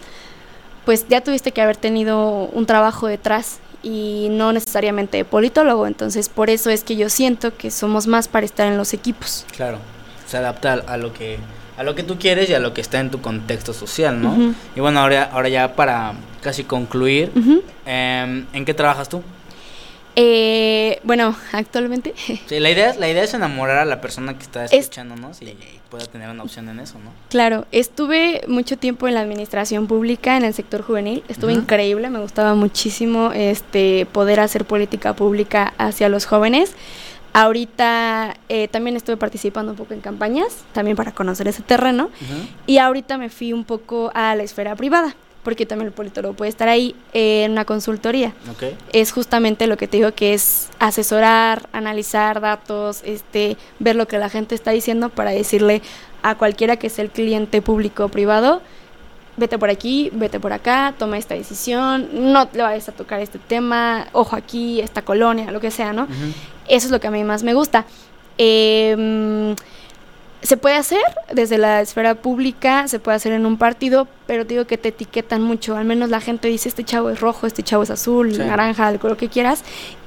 pues 0.83 1.07
ya 1.07 1.21
tuviste 1.21 1.53
que 1.53 1.61
haber 1.61 1.77
tenido 1.77 2.49
un 2.51 2.65
trabajo 2.65 3.07
detrás 3.07 3.59
y 3.81 4.27
no 4.31 4.51
necesariamente 4.51 5.15
de 5.15 5.23
politólogo. 5.23 5.87
Entonces, 5.87 6.27
por 6.27 6.49
eso 6.49 6.69
es 6.69 6.83
que 6.83 6.97
yo 6.97 7.07
siento 7.07 7.55
que 7.55 7.71
somos 7.71 8.05
más 8.05 8.27
para 8.27 8.45
estar 8.45 8.67
en 8.67 8.75
los 8.75 8.93
equipos. 8.93 9.45
Claro. 9.55 9.77
Se 10.27 10.35
adapta 10.35 10.73
a, 10.73 10.97
lo 10.97 11.13
que 11.13 11.39
a 11.77 11.83
lo 11.83 11.95
que 11.95 12.03
tú 12.03 12.19
quieres 12.19 12.49
y 12.49 12.53
a 12.53 12.59
lo 12.59 12.73
que 12.73 12.81
está 12.81 12.99
en 12.99 13.11
tu 13.11 13.21
contexto 13.21 13.71
social, 13.71 14.21
¿no? 14.21 14.53
Y 14.75 14.81
bueno, 14.81 14.99
ahora, 14.99 15.29
ahora 15.31 15.47
ya 15.47 15.73
para 15.77 16.15
casi 16.41 16.65
concluir, 16.65 17.31
em, 17.85 18.45
¿en 18.51 18.65
qué 18.65 18.73
trabajas 18.73 19.07
tú? 19.07 19.23
Eh, 20.15 20.99
bueno, 21.03 21.35
actualmente 21.53 22.13
Sí, 22.47 22.59
la 22.59 22.69
idea, 22.71 22.89
es- 22.89 22.97
la 22.97 23.09
idea 23.09 23.23
es 23.23 23.33
enamorar 23.33 23.77
a 23.77 23.85
la 23.85 24.01
persona 24.01 24.35
que 24.37 24.43
está 24.43 24.65
Es- 24.65 24.73
escuchándonos 24.73 25.41
y 25.41 25.55
pueda 25.89 26.05
tener 26.05 26.29
una 26.29 26.43
opción 26.43 26.67
en 26.69 26.79
eso, 26.79 26.95
¿no? 26.99 27.11
Claro, 27.29 27.65
estuve 27.71 28.41
mucho 28.47 28.77
tiempo 28.77 29.07
en 29.07 29.13
la 29.15 29.21
administración 29.21 29.87
pública, 29.87 30.35
en 30.37 30.43
el 30.43 30.53
sector 30.53 30.81
juvenil, 30.81 31.23
estuve 31.29 31.53
Ujú. 31.53 31.61
increíble, 31.61 32.09
me 32.09 32.19
gustaba 32.19 32.53
muchísimo 32.55 33.31
este 33.33 34.05
poder 34.11 34.39
hacer 34.39 34.65
política 34.65 35.13
pública 35.13 35.73
hacia 35.77 36.09
los 36.09 36.25
jóvenes. 36.25 36.73
Ahorita 37.31 38.35
eh, 38.49 38.67
también 38.67 38.95
estuve 38.97 39.15
participando 39.15 39.71
un 39.71 39.77
poco 39.77 39.93
en 39.93 40.01
campañas, 40.01 40.47
también 40.73 40.97
para 40.97 41.11
conocer 41.13 41.47
ese 41.47 41.61
terreno, 41.61 42.09
y 42.65 42.79
ahorita 42.79 43.17
me 43.19 43.29
fui 43.29 43.53
un 43.53 43.63
poco 43.65 44.11
a 44.15 44.35
la 44.35 44.41
esfera 44.43 44.75
privada, 44.75 45.15
porque 45.43 45.65
también 45.65 45.87
el 45.87 45.93
politólogo 45.93 46.35
puede 46.35 46.49
estar 46.49 46.67
ahí 46.67 46.95
eh, 47.13 47.43
en 47.45 47.51
una 47.53 47.65
consultoría 47.65 48.33
Ok. 48.51 48.63
es 48.91 49.11
justamente 49.11 49.67
lo 49.67 49.77
que 49.77 49.87
te 49.87 49.97
digo 49.97 50.11
que 50.13 50.33
es 50.33 50.69
asesorar, 50.79 51.69
analizar 51.71 52.41
datos, 52.41 53.01
este, 53.05 53.55
ver 53.79 53.95
lo 53.95 54.07
que 54.07 54.17
la 54.17 54.29
gente 54.29 54.53
está 54.55 54.71
diciendo 54.71 55.09
para 55.09 55.31
decirle 55.31 55.81
a 56.23 56.35
cualquiera 56.35 56.75
que 56.77 56.89
sea 56.89 57.05
el 57.05 57.09
cliente 57.11 57.61
público 57.61 58.05
o 58.05 58.09
privado, 58.09 58.61
vete 59.37 59.57
por 59.57 59.69
aquí, 59.69 60.09
vete 60.13 60.37
por 60.41 60.51
acá, 60.51 60.93
toma 60.99 61.17
esta 61.17 61.33
decisión, 61.35 62.09
no 62.33 62.49
le 62.51 62.61
vayas 62.61 62.89
a 62.89 62.91
tocar 62.91 63.21
este 63.21 63.39
tema, 63.39 64.07
ojo 64.11 64.35
aquí, 64.35 64.81
esta 64.81 65.01
colonia, 65.03 65.49
lo 65.51 65.61
que 65.61 65.71
sea, 65.71 65.93
¿no? 65.93 66.03
Ujú. 66.03 66.13
Eso 66.67 66.87
es 66.87 66.91
lo 66.91 66.99
que 66.99 67.07
a 67.07 67.11
mí 67.11 67.23
más 67.23 67.41
me 67.43 67.53
gusta. 67.53 67.85
Em, 68.37 69.55
se 70.41 70.57
puede 70.57 70.75
hacer 70.75 71.01
desde 71.33 71.57
la 71.57 71.81
esfera 71.81 72.15
pública, 72.15 72.87
se 72.87 72.99
puede 72.99 73.17
hacer 73.17 73.33
en 73.33 73.45
un 73.45 73.57
partido, 73.57 74.07
pero 74.25 74.45
digo 74.45 74.65
que 74.65 74.77
te 74.77 74.89
etiquetan 74.89 75.41
mucho. 75.41 75.75
Al 75.75 75.85
menos 75.85 76.09
la 76.09 76.21
gente 76.21 76.47
dice, 76.47 76.69
este 76.69 76.83
chavo 76.83 77.09
es 77.09 77.19
rojo, 77.19 77.45
este 77.47 77.61
chavo 77.63 77.83
es 77.83 77.89
azul, 77.89 78.33
Sí. 78.33 78.39
naranja, 78.39 78.89
el 78.89 78.99
color 78.99 79.17
que 79.17 79.27
quieras. 79.29 79.63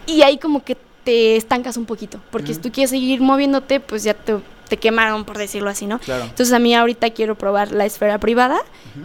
Y 0.07 0.22
ahí 0.22 0.39
como 0.39 0.64
que 0.64 0.76
te 1.05 1.37
estancas 1.37 1.76
un 1.76 1.85
poquito, 1.85 2.18
porque 2.30 2.55
si 2.55 2.61
tú 2.61 2.70
quieres 2.72 2.91
seguir 2.91 3.20
moviéndote, 3.20 3.80
pues 3.80 4.05
ya 4.05 4.14
te, 4.14 4.37
te 4.68 4.76
quemaron, 4.76 5.24
por 5.24 5.37
decirlo 5.37 5.68
así, 5.68 5.87
¿no? 5.87 5.99
Claro. 5.99 6.24
Entonces 6.24 6.53
a 6.53 6.59
mí 6.61 6.74
ahorita 6.74 7.11
quiero 7.11 7.35
probar 7.35 7.72
la 7.72 7.85
esfera 7.85 8.18
privada. 8.18 8.59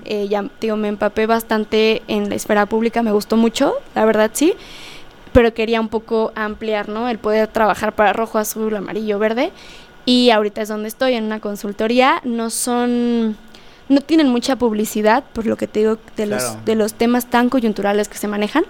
Eh, 0.05 0.27
ya 0.29 0.45
digo, 0.61 0.75
me 0.77 0.87
empapé 0.89 1.25
bastante 1.25 2.03
en 2.07 2.29
la 2.29 2.35
esfera 2.35 2.65
pública, 2.67 3.01
me 3.03 3.11
gustó 3.11 3.35
mucho, 3.35 3.73
la 3.95 4.05
verdad 4.05 4.29
sí. 4.33 4.53
Pero 5.33 5.53
quería 5.53 5.81
un 5.81 5.89
poco 5.89 6.31
ampliar, 6.35 6.87
¿no? 6.89 7.09
El 7.09 7.19
poder 7.19 7.47
trabajar 7.47 7.93
para 7.93 8.13
rojo, 8.13 8.37
azul, 8.37 8.75
amarillo, 8.75 9.19
verde. 9.19 9.51
Y 10.07 10.29
ahorita 10.31 10.61
es 10.61 10.69
donde 10.69 10.87
estoy, 10.87 11.15
en 11.15 11.25
una 11.25 11.41
consultoría. 11.41 12.21
No 12.23 12.49
son. 12.49 13.35
No 13.89 13.99
tienen 14.01 14.29
mucha 14.29 14.55
publicidad, 14.55 15.23
por 15.33 15.45
lo 15.45 15.57
que 15.57 15.67
te 15.67 15.79
digo, 15.81 15.97
de, 16.15 16.25
Claro. 16.27 16.43
los, 16.43 16.65
de 16.65 16.75
los 16.75 16.93
temas 16.93 17.25
tan 17.29 17.49
coyunturales 17.49 18.07
que 18.07 18.17
se 18.17 18.27
manejan. 18.29 18.63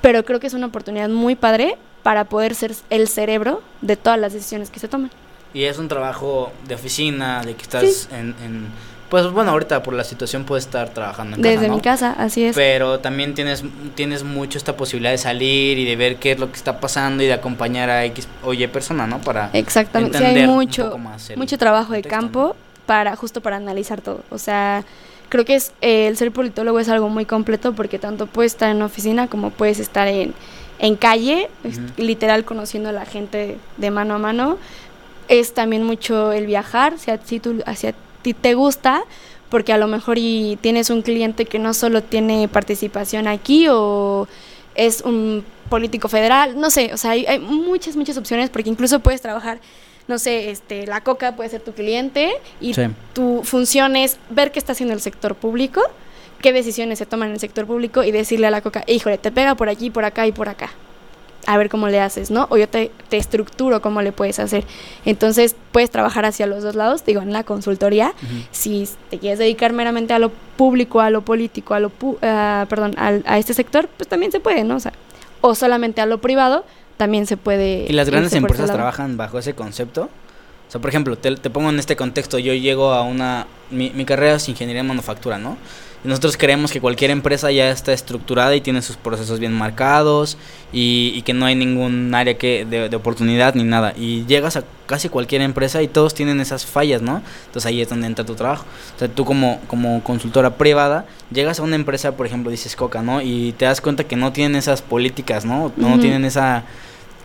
Pero 0.00 0.24
creo 0.24 0.38
que 0.38 0.46
es 0.46 0.54
una 0.54 0.66
oportunidad 0.66 1.08
muy 1.08 1.34
padre 1.34 1.76
para 2.04 2.24
poder 2.24 2.54
ser 2.54 2.74
el 2.90 3.08
cerebro 3.08 3.60
de 3.80 3.96
todas 3.96 4.18
las 4.20 4.32
decisiones 4.32 4.70
que 4.70 4.78
se 4.78 4.86
toman. 4.86 5.10
Y 5.52 5.64
es 5.64 5.78
un 5.78 5.88
trabajo 5.88 6.52
de 6.68 6.76
oficina, 6.76 7.42
de 7.42 7.54
que 7.56 7.62
estás 7.62 8.08
en, 8.12 8.34
en- 8.44 8.66
Pues 9.12 9.30
bueno, 9.30 9.50
ahorita 9.50 9.82
por 9.82 9.92
la 9.92 10.04
situación 10.04 10.44
puedes 10.44 10.64
estar 10.64 10.88
trabajando 10.88 11.36
en 11.36 11.42
Desde 11.42 11.56
casa, 11.56 11.68
¿no? 11.68 11.74
mi 11.74 11.80
casa, 11.82 12.12
así 12.12 12.44
es. 12.44 12.56
Pero 12.56 13.00
también 13.00 13.34
tienes, 13.34 13.62
tienes 13.94 14.24
mucho 14.24 14.56
esta 14.56 14.74
posibilidad 14.74 15.10
de 15.10 15.18
salir 15.18 15.78
y 15.78 15.84
de 15.84 15.96
ver 15.96 16.16
qué 16.16 16.32
es 16.32 16.38
lo 16.40 16.50
que 16.50 16.56
está 16.56 16.80
pasando 16.80 17.22
y 17.22 17.26
de 17.26 17.34
acompañar 17.34 17.90
a 17.90 18.06
X 18.06 18.26
o 18.42 18.54
Y 18.54 18.66
persona, 18.68 19.06
¿no? 19.06 19.20
Para 19.20 19.50
Exactamente, 19.52 20.16
sí 20.16 20.24
hay 20.24 20.46
mucho, 20.46 20.98
mucho 21.36 21.58
trabajo 21.58 21.92
de 21.92 22.00
campo 22.00 22.56
para 22.86 23.14
justo 23.14 23.42
para 23.42 23.56
analizar 23.56 24.00
todo. 24.00 24.22
O 24.30 24.38
sea, 24.38 24.82
creo 25.28 25.44
que 25.44 25.56
es 25.56 25.72
eh, 25.82 26.06
el 26.06 26.16
ser 26.16 26.32
politólogo 26.32 26.80
es 26.80 26.88
algo 26.88 27.10
muy 27.10 27.26
completo 27.26 27.74
porque 27.74 27.98
tanto 27.98 28.26
puedes 28.26 28.52
estar 28.52 28.70
en 28.70 28.80
oficina 28.80 29.26
como 29.26 29.50
puedes 29.50 29.78
estar 29.78 30.08
en, 30.08 30.32
en 30.78 30.96
calle, 30.96 31.50
Ujú. 31.64 31.80
literal 31.98 32.46
conociendo 32.46 32.88
a 32.88 32.92
la 32.92 33.04
gente 33.04 33.58
de 33.76 33.90
mano 33.90 34.14
a 34.14 34.18
mano. 34.18 34.56
Es 35.28 35.52
también 35.52 35.82
mucho 35.82 36.32
el 36.32 36.46
viajar, 36.46 36.94
si 36.98 37.10
a 37.10 37.18
ti, 38.22 38.34
te 38.34 38.54
gusta, 38.54 39.04
porque 39.50 39.72
a 39.72 39.78
lo 39.78 39.86
mejor 39.88 40.16
y 40.18 40.56
tienes 40.60 40.88
un 40.90 41.02
cliente 41.02 41.44
que 41.44 41.58
no 41.58 41.74
solo 41.74 42.02
tiene 42.02 42.48
participación 42.48 43.28
aquí 43.28 43.66
o 43.68 44.26
es 44.74 45.02
un 45.02 45.44
político 45.68 46.08
federal, 46.08 46.58
no 46.58 46.70
sé, 46.70 46.90
o 46.92 46.96
sea, 46.96 47.12
hay, 47.12 47.26
hay 47.26 47.38
muchas, 47.38 47.96
muchas 47.96 48.16
opciones 48.16 48.48
porque 48.50 48.70
incluso 48.70 49.00
puedes 49.00 49.20
trabajar, 49.20 49.58
no 50.08 50.18
sé, 50.18 50.50
este, 50.50 50.86
la 50.86 51.02
coca 51.02 51.36
puede 51.36 51.50
ser 51.50 51.60
tu 51.60 51.72
cliente 51.72 52.32
y 52.60 52.74
Sí. 52.74 52.82
tu 53.12 53.42
función 53.44 53.96
es 53.96 54.18
ver 54.30 54.52
qué 54.52 54.58
está 54.58 54.72
haciendo 54.72 54.94
el 54.94 55.00
sector 55.00 55.34
público, 55.34 55.82
qué 56.40 56.52
decisiones 56.52 56.98
se 56.98 57.06
toman 57.06 57.28
en 57.28 57.34
el 57.34 57.40
sector 57.40 57.66
público 57.66 58.02
y 58.04 58.10
decirle 58.10 58.46
a 58.46 58.50
la 58.50 58.60
coca, 58.62 58.84
híjole, 58.86 59.16
te 59.18 59.30
pega 59.30 59.54
por 59.54 59.68
aquí, 59.68 59.90
por 59.90 60.04
acá 60.04 60.26
y 60.26 60.32
por 60.32 60.48
acá. 60.48 60.70
A 61.46 61.58
ver 61.58 61.68
cómo 61.68 61.88
le 61.88 61.98
haces, 62.00 62.30
¿no? 62.30 62.46
O 62.50 62.56
yo 62.56 62.68
te, 62.68 62.92
te 63.08 63.16
estructuro 63.16 63.82
cómo 63.82 64.00
le 64.00 64.12
puedes 64.12 64.38
hacer. 64.38 64.64
Entonces, 65.04 65.56
puedes 65.72 65.90
trabajar 65.90 66.24
hacia 66.24 66.46
los 66.46 66.62
dos 66.62 66.74
lados, 66.76 67.04
digo, 67.04 67.20
en 67.20 67.32
la 67.32 67.42
consultoría, 67.42 68.12
si 68.52 68.88
te 69.10 69.18
quieres 69.18 69.38
dedicar 69.40 69.72
meramente 69.72 70.14
a 70.14 70.18
lo 70.20 70.30
público, 70.56 71.00
a 71.00 71.10
lo 71.10 71.22
político, 71.22 71.74
a 71.74 71.80
lo 71.80 71.90
pu- 71.90 72.16
ah, 72.22 72.66
perdón, 72.68 72.94
a 72.96 73.38
este 73.38 73.54
sector, 73.54 73.88
pues 73.96 74.08
también 74.08 74.30
se 74.30 74.38
puede, 74.38 74.62
¿no? 74.62 74.76
O 74.76 74.80
sea, 74.80 74.92
o 75.40 75.54
solamente 75.56 76.00
a 76.00 76.06
lo 76.06 76.18
privado, 76.18 76.64
también 76.96 77.26
se 77.26 77.36
puede. 77.36 77.86
¿Y 77.88 77.92
las 77.92 78.08
grandes 78.08 78.32
empresas 78.34 78.66
trabajan 78.76 79.16
bajo 79.16 79.38
ese 79.40 79.54
concepto? 79.54 80.02
O 80.68 80.70
sea, 80.72 80.80
por 80.80 80.88
ejemplo, 80.90 81.18
te, 81.18 81.34
te 81.34 81.50
pongo 81.50 81.70
en 81.70 81.78
este 81.80 81.96
contexto, 81.96 82.38
yo 82.38 82.54
llego 82.54 82.92
a 82.92 83.02
una... 83.02 83.46
Mi, 83.70 83.90
mi 83.90 84.04
carrera 84.04 84.36
es 84.36 84.48
ingeniería 84.48 84.80
en 84.82 84.86
manufactura, 84.86 85.38
¿no? 85.38 85.56
Nosotros 86.04 86.36
creemos 86.36 86.72
que 86.72 86.80
cualquier 86.80 87.12
empresa 87.12 87.50
ya 87.52 87.70
está 87.70 87.92
estructurada 87.92 88.56
y 88.56 88.60
tiene 88.60 88.82
sus 88.82 88.96
procesos 88.96 89.38
bien 89.38 89.52
marcados 89.52 90.36
y, 90.72 91.12
y 91.14 91.22
que 91.22 91.32
no 91.32 91.46
hay 91.46 91.54
ningún 91.54 92.12
área 92.14 92.36
que 92.36 92.64
de, 92.64 92.88
de 92.88 92.96
oportunidad 92.96 93.54
ni 93.54 93.62
nada. 93.62 93.94
Y 93.96 94.26
llegas 94.26 94.56
a 94.56 94.64
casi 94.86 95.08
cualquier 95.08 95.42
empresa 95.42 95.80
y 95.80 95.88
todos 95.88 96.12
tienen 96.14 96.40
esas 96.40 96.66
fallas, 96.66 97.02
¿no? 97.02 97.22
Entonces 97.46 97.66
ahí 97.66 97.80
es 97.80 97.88
donde 97.88 98.08
entra 98.08 98.24
tu 98.24 98.34
trabajo. 98.34 98.64
O 98.96 98.98
sea, 98.98 99.06
tú 99.08 99.24
como, 99.24 99.60
como 99.68 100.02
consultora 100.02 100.56
privada, 100.56 101.06
llegas 101.32 101.60
a 101.60 101.62
una 101.62 101.76
empresa, 101.76 102.16
por 102.16 102.26
ejemplo, 102.26 102.50
dices 102.50 102.74
Coca, 102.74 103.02
¿no? 103.02 103.22
Y 103.22 103.52
te 103.52 103.64
das 103.64 103.80
cuenta 103.80 104.04
que 104.04 104.16
no 104.16 104.32
tienen 104.32 104.56
esas 104.56 104.82
políticas, 104.82 105.44
¿no? 105.44 105.72
No 105.76 106.00
tienen 106.00 106.24
esa, 106.24 106.64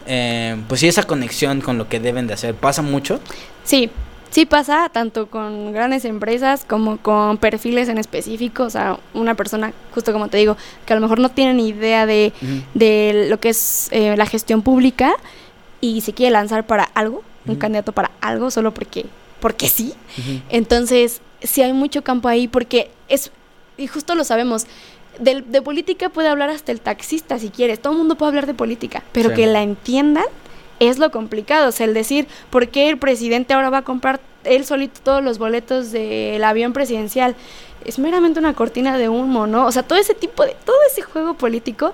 eh, 0.06 0.56
pues 0.68 0.82
sí, 0.82 0.88
esa 0.88 1.04
conexión 1.04 1.62
con 1.62 1.80
lo 1.80 1.90
que 1.90 2.00
deben 2.00 2.28
de 2.28 2.36
hacer. 2.36 2.54
¿Pasa 2.54 2.82
mucho? 2.84 3.20
Sí, 3.64 3.90
sí 4.30 4.46
pasa 4.46 4.90
tanto 4.90 5.28
con 5.28 5.72
grandes 5.74 6.06
empresas 6.06 6.66
como 6.66 6.98
con 6.98 7.38
perfiles 7.38 7.90
en 7.90 7.98
específico, 7.98 8.64
o 8.64 8.70
sea, 8.70 9.00
una 9.14 9.36
persona, 9.36 9.74
justo 9.94 10.14
como 10.14 10.28
te 10.28 10.38
digo, 10.38 10.58
que 10.86 10.94
a 10.94 10.96
lo 10.96 11.02
mejor 11.02 11.20
no 11.20 11.30
tiene 11.30 11.54
ni 11.54 11.70
idea 11.70 12.06
de, 12.06 12.34
de 12.74 13.28
lo 13.30 13.40
que 13.40 13.50
es 13.50 13.88
eh, 13.92 14.16
la 14.18 14.26
gestión 14.26 14.62
pública 14.62 15.14
y 15.82 16.02
se 16.02 16.14
quiere 16.14 16.32
lanzar 16.32 16.66
para 16.66 16.84
algo, 16.84 17.24
un 17.46 17.56
candidato 17.56 17.94
para 17.94 18.12
algo, 18.22 18.52
solo 18.52 18.74
porque, 18.74 19.06
porque 19.40 19.70
sí. 19.70 19.94
Entonces, 20.50 21.22
sí 21.42 21.62
hay 21.62 21.74
mucho 21.74 22.04
campo 22.04 22.28
ahí 22.28 22.48
porque 22.48 22.90
es, 23.10 23.32
y 23.78 23.88
justo 23.88 24.16
lo 24.16 24.24
sabemos, 24.24 24.66
del- 25.20 25.50
de, 25.52 25.62
política 25.62 26.10
puede 26.10 26.28
hablar 26.30 26.50
hasta 26.50 26.72
el 26.72 26.82
taxista 26.82 27.40
si 27.40 27.50
quieres, 27.50 27.82
todo 27.82 27.94
el 27.94 28.00
mundo 28.00 28.16
puede 28.16 28.30
hablar 28.30 28.46
de 28.48 28.54
política, 28.54 29.04
pero 29.14 29.30
Sí. 29.30 29.36
que 29.36 29.48
la 29.48 29.62
entiendan 29.64 30.26
es 30.80 31.00
lo 31.00 31.12
complicado, 31.12 31.70
o 31.70 31.72
sea, 31.72 31.86
el 31.86 31.94
decir, 31.94 32.28
¿por 32.50 32.70
qué 32.70 32.90
el 32.90 32.98
presidente 32.98 33.54
ahora 33.54 33.70
va 33.70 33.80
a 33.80 33.84
comprar 33.84 34.20
él 34.44 34.66
solito 34.66 35.00
todos 35.04 35.24
los 35.24 35.38
boletos 35.38 35.92
del 35.92 36.44
avión 36.44 36.74
presidencial? 36.74 37.36
Es 37.86 38.00
meramente 38.00 38.40
una 38.40 38.54
cortina 38.54 38.98
de 38.98 39.10
humo, 39.10 39.48
¿no? 39.48 39.66
O 39.66 39.72
sea, 39.72 39.84
todo 39.84 40.00
ese 40.00 40.14
tipo 40.14 40.46
de, 40.46 40.56
todo 40.66 40.78
ese 40.92 41.02
juego 41.02 41.36
político, 41.36 41.94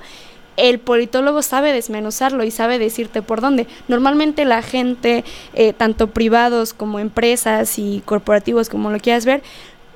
el 0.58 0.80
politólogo 0.80 1.42
sabe 1.42 1.74
desmenuzarlo 1.74 2.44
y 2.44 2.52
sabe 2.52 2.78
decirte 2.80 3.22
por 3.22 3.42
dónde. 3.42 3.68
Normalmente 3.88 4.46
la 4.46 4.62
gente, 4.62 5.24
eh, 5.54 5.74
tanto 5.74 6.08
privados 6.08 6.74
como 6.74 7.00
empresas 7.00 7.80
y 7.80 8.02
corporativos, 8.06 8.70
como 8.70 8.92
lo 8.92 9.00
quieras 9.00 9.26
ver, 9.26 9.42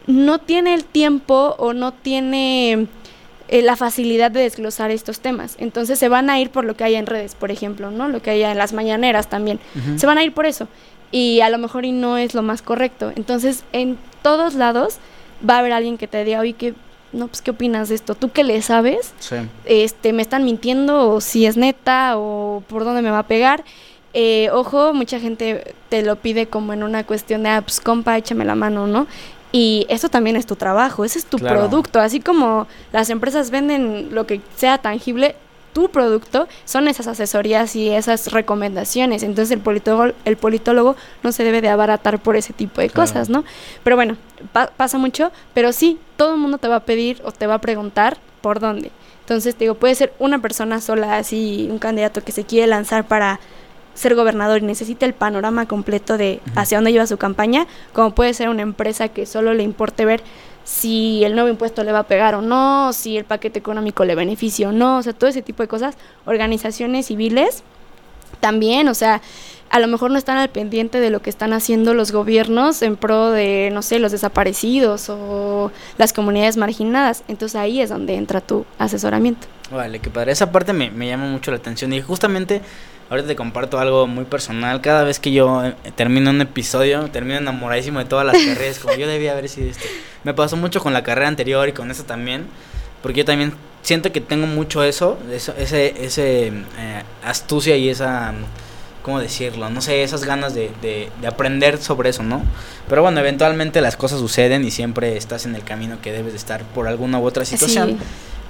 no 0.08 0.40
tiene 0.40 0.74
el 0.74 0.86
tiempo 0.86 1.56
o 1.60 1.74
no 1.74 1.92
tiene 1.92 2.88
eh, 3.48 3.62
la 3.62 3.76
facilidad 3.76 4.32
de 4.32 4.42
desglosar 4.42 4.92
estos 4.92 5.20
temas. 5.20 5.56
Entonces 5.60 5.98
se 5.98 6.10
van 6.10 6.30
a 6.30 6.40
ir 6.40 6.50
por 6.50 6.66
lo 6.66 6.76
que 6.76 6.84
hay 6.84 6.96
en 6.96 7.06
redes, 7.06 7.36
por 7.36 7.52
ejemplo, 7.52 7.92
¿no? 7.92 8.08
Lo 8.10 8.22
que 8.22 8.32
hay 8.32 8.44
en 8.44 8.58
las 8.58 8.74
mañaneras 8.74 9.30
también. 9.30 9.60
Se 9.96 10.06
van 10.06 10.18
a 10.18 10.24
ir 10.24 10.34
por 10.34 10.46
eso. 10.46 10.68
Y 11.12 11.40
a 11.42 11.50
lo 11.50 11.58
mejor 11.58 11.86
y 11.86 11.92
no 11.92 12.18
es 12.18 12.34
lo 12.34 12.42
más 12.42 12.62
correcto. 12.62 13.14
Entonces, 13.16 13.64
en 13.72 13.98
todos 14.22 14.56
lados 14.56 14.98
va 15.48 15.56
a 15.56 15.60
haber 15.60 15.72
alguien 15.72 15.98
que 15.98 16.08
te 16.08 16.24
diga, 16.24 16.42
oye, 16.42 16.54
¿qué, 16.54 16.74
no, 17.14 17.28
pues, 17.28 17.42
¿qué 17.42 17.52
opinas 17.52 17.90
de 17.90 17.96
esto? 17.96 18.16
¿Tú 18.16 18.32
qué 18.32 18.44
le 18.44 18.62
sabes? 18.62 19.14
Sí. 19.20 19.38
este, 19.66 20.12
me 20.14 20.22
están 20.22 20.44
mintiendo 20.44 21.10
o 21.10 21.22
si 21.22 21.46
es 21.46 21.56
neta 21.56 22.18
o 22.18 22.64
por 22.68 22.84
dónde 22.84 23.02
me 23.02 23.12
va 23.12 23.20
a 23.20 23.28
pegar. 23.28 23.64
Eh, 24.14 24.50
ojo, 24.52 24.94
mucha 24.94 25.20
gente 25.20 25.76
te 25.90 26.02
lo 26.02 26.16
pide 26.16 26.48
como 26.48 26.74
en 26.74 26.84
una 26.84 27.06
cuestión 27.06 27.44
de, 27.44 27.50
ah, 27.50 27.62
pues 27.62 27.80
compa, 27.80 28.18
échame 28.18 28.46
la 28.46 28.56
mano, 28.56 28.88
¿no? 28.88 29.08
Y 29.52 29.86
eso 29.90 30.10
también 30.10 30.36
es 30.36 30.46
tu 30.46 30.56
trabajo, 30.56 31.06
ese 31.06 31.20
es 31.20 31.26
tu 31.26 31.38
Claro. 31.38 31.58
producto. 31.60 32.00
Así 32.00 32.20
como 32.20 32.68
las 32.92 33.10
empresas 33.10 33.50
venden 33.50 34.10
lo 34.12 34.28
que 34.28 34.42
sea 34.56 34.78
tangible, 34.78 35.36
tu 35.74 35.90
producto 35.90 36.48
son 36.66 36.88
esas 36.88 37.08
asesorías 37.08 37.76
y 37.76 37.90
esas 37.90 38.32
recomendaciones. 38.32 39.22
Entonces 39.24 39.52
el 39.52 39.60
politólogo, 39.62 40.14
el 40.26 40.36
politólogo 40.36 40.96
no 41.24 41.32
se 41.32 41.44
debe 41.44 41.62
de 41.62 41.70
abaratar 41.70 42.20
por 42.20 42.36
ese 42.36 42.52
tipo 42.52 42.82
de 42.82 42.90
Claro. 42.90 43.08
cosas, 43.10 43.30
¿no? 43.30 43.44
Pero 43.84 43.96
bueno, 43.96 44.18
pa- 44.54 44.72
pasa 44.76 44.98
mucho, 44.98 45.32
pero 45.54 45.72
sí, 45.72 46.00
todo 46.18 46.34
el 46.34 46.40
mundo 46.40 46.58
te 46.58 46.68
va 46.68 46.78
a 46.78 46.80
pedir 46.86 47.22
o 47.24 47.32
te 47.32 47.46
va 47.48 47.56
a 47.56 47.62
preguntar 47.62 48.18
por 48.42 48.60
dónde. 48.60 48.92
Entonces, 49.22 49.56
te 49.56 49.66
digo, 49.66 49.76
puede 49.76 49.94
ser 49.94 50.14
una 50.20 50.40
persona 50.40 50.80
sola, 50.82 51.18
así, 51.18 51.68
un 51.70 51.80
candidato 51.80 52.24
que 52.24 52.32
se 52.32 52.44
quiere 52.46 52.66
lanzar 52.68 53.06
para 53.08 53.40
ser 53.98 54.14
gobernador 54.16 54.60
y 54.60 54.66
necesita 54.66 55.06
el 55.06 55.14
panorama 55.14 55.66
completo 55.66 56.18
de 56.18 56.40
hacia 56.56 56.78
dónde 56.78 56.92
lleva 56.92 57.08
su 57.08 57.18
campaña, 57.18 57.66
como 57.94 58.12
puede 58.12 58.34
ser 58.34 58.48
una 58.50 58.62
empresa 58.62 59.08
que 59.10 59.26
solo 59.26 59.54
le 59.54 59.64
importe 59.64 60.06
ver 60.06 60.22
si 60.64 61.24
el 61.24 61.34
nuevo 61.34 61.50
impuesto 61.50 61.84
le 61.84 61.92
va 61.92 62.00
a 62.00 62.04
pegar 62.04 62.36
o 62.36 62.42
no, 62.42 62.94
si 62.94 63.18
el 63.18 63.26
paquete 63.26 63.58
económico 63.58 64.06
le 64.06 64.16
beneficia 64.16 64.70
o 64.70 64.72
no, 64.72 64.98
o 64.98 65.04
sea, 65.04 65.14
todo 65.14 65.30
ese 65.30 65.42
tipo 65.42 65.64
de 65.64 65.68
cosas. 65.68 65.96
Organizaciones 66.26 67.08
civiles 67.08 67.64
también, 68.40 68.88
o 68.88 68.94
sea, 68.94 69.22
a 69.70 69.80
lo 69.80 69.88
mejor 69.88 70.12
no 70.12 70.18
están 70.18 70.38
al 70.38 70.50
pendiente 70.50 71.00
de 71.00 71.10
lo 71.10 71.22
que 71.22 71.30
están 71.30 71.54
haciendo 71.54 71.94
los 71.94 72.12
gobiernos 72.12 72.82
en 72.82 72.98
pro 72.98 73.32
de, 73.32 73.70
no 73.74 73.82
sé, 73.82 74.00
los 74.00 74.12
desaparecidos 74.12 75.10
o 75.10 75.72
las 75.98 76.14
comunidades 76.14 76.58
marginadas. 76.58 77.24
Entonces 77.28 77.56
ahí 77.56 77.82
es 77.82 77.90
donde 77.90 78.16
entra 78.16 78.42
tu 78.42 78.66
asesoramiento. 78.78 79.48
Vale, 79.72 80.00
que 80.00 80.10
padre. 80.10 80.32
Esa 80.32 80.52
parte 80.52 80.72
me, 80.72 80.92
me 80.92 81.08
llama 81.08 81.28
mucho 81.28 81.52
la 81.52 81.58
atención. 81.58 81.92
Y 81.94 82.02
justamente, 82.02 82.62
ahorita 83.10 83.28
te 83.28 83.36
comparto 83.36 83.80
algo 83.80 84.08
muy 84.08 84.26
personal. 84.26 84.82
Cada 84.82 85.04
vez 85.04 85.20
que 85.20 85.32
yo 85.32 85.64
eh, 85.66 85.74
termino 85.96 86.30
un 86.30 86.42
episodio, 86.42 87.10
termino 87.10 87.38
enamoradísimo 87.38 88.00
de 88.00 88.06
todas 88.06 88.26
las 88.26 88.36
carreras. 88.38 88.80
Como 88.80 88.96
yo 88.96 89.08
debía 89.08 89.32
haber 89.32 89.50
sido 89.50 89.70
esto. 89.70 89.86
Me 90.24 90.34
pasó 90.34 90.58
mucho 90.58 90.82
con 90.82 90.94
la 90.94 91.04
carrera 91.04 91.28
anterior 91.28 91.68
y 91.68 91.72
con 91.72 91.92
esta 91.92 92.04
también. 92.04 92.48
Porque 93.02 93.20
yo 93.20 93.26
también 93.26 93.54
siento 93.82 94.12
que 94.12 94.22
tengo 94.22 94.48
mucho 94.48 94.84
eso. 94.84 95.18
eso 95.32 95.54
ese 95.58 95.94
ese 96.04 96.48
eh, 96.48 97.04
astucia 97.24 97.78
y 97.78 97.90
esa. 97.90 98.34
¿Cómo 99.04 99.22
decirlo? 99.22 99.70
No 99.70 99.80
sé, 99.80 100.04
esas 100.04 100.26
ganas 100.26 100.54
de, 100.54 100.70
de, 100.82 101.10
de 101.22 101.28
aprender 101.28 101.78
sobre 101.78 102.10
eso, 102.10 102.24
¿no? 102.24 102.42
Pero 102.90 103.02
bueno, 103.04 103.22
eventualmente 103.22 103.80
las 103.80 103.96
cosas 103.96 104.20
suceden 104.20 104.66
y 104.66 104.72
siempre 104.72 105.16
estás 105.16 105.46
en 105.46 105.56
el 105.56 105.64
camino 105.64 106.02
que 106.02 106.12
debes 106.12 106.34
de 106.34 106.38
estar 106.38 106.64
por 106.64 106.90
alguna 106.90 107.18
u 107.18 107.24
otra 107.26 107.46
situación 107.46 107.92
Sí. 107.92 107.98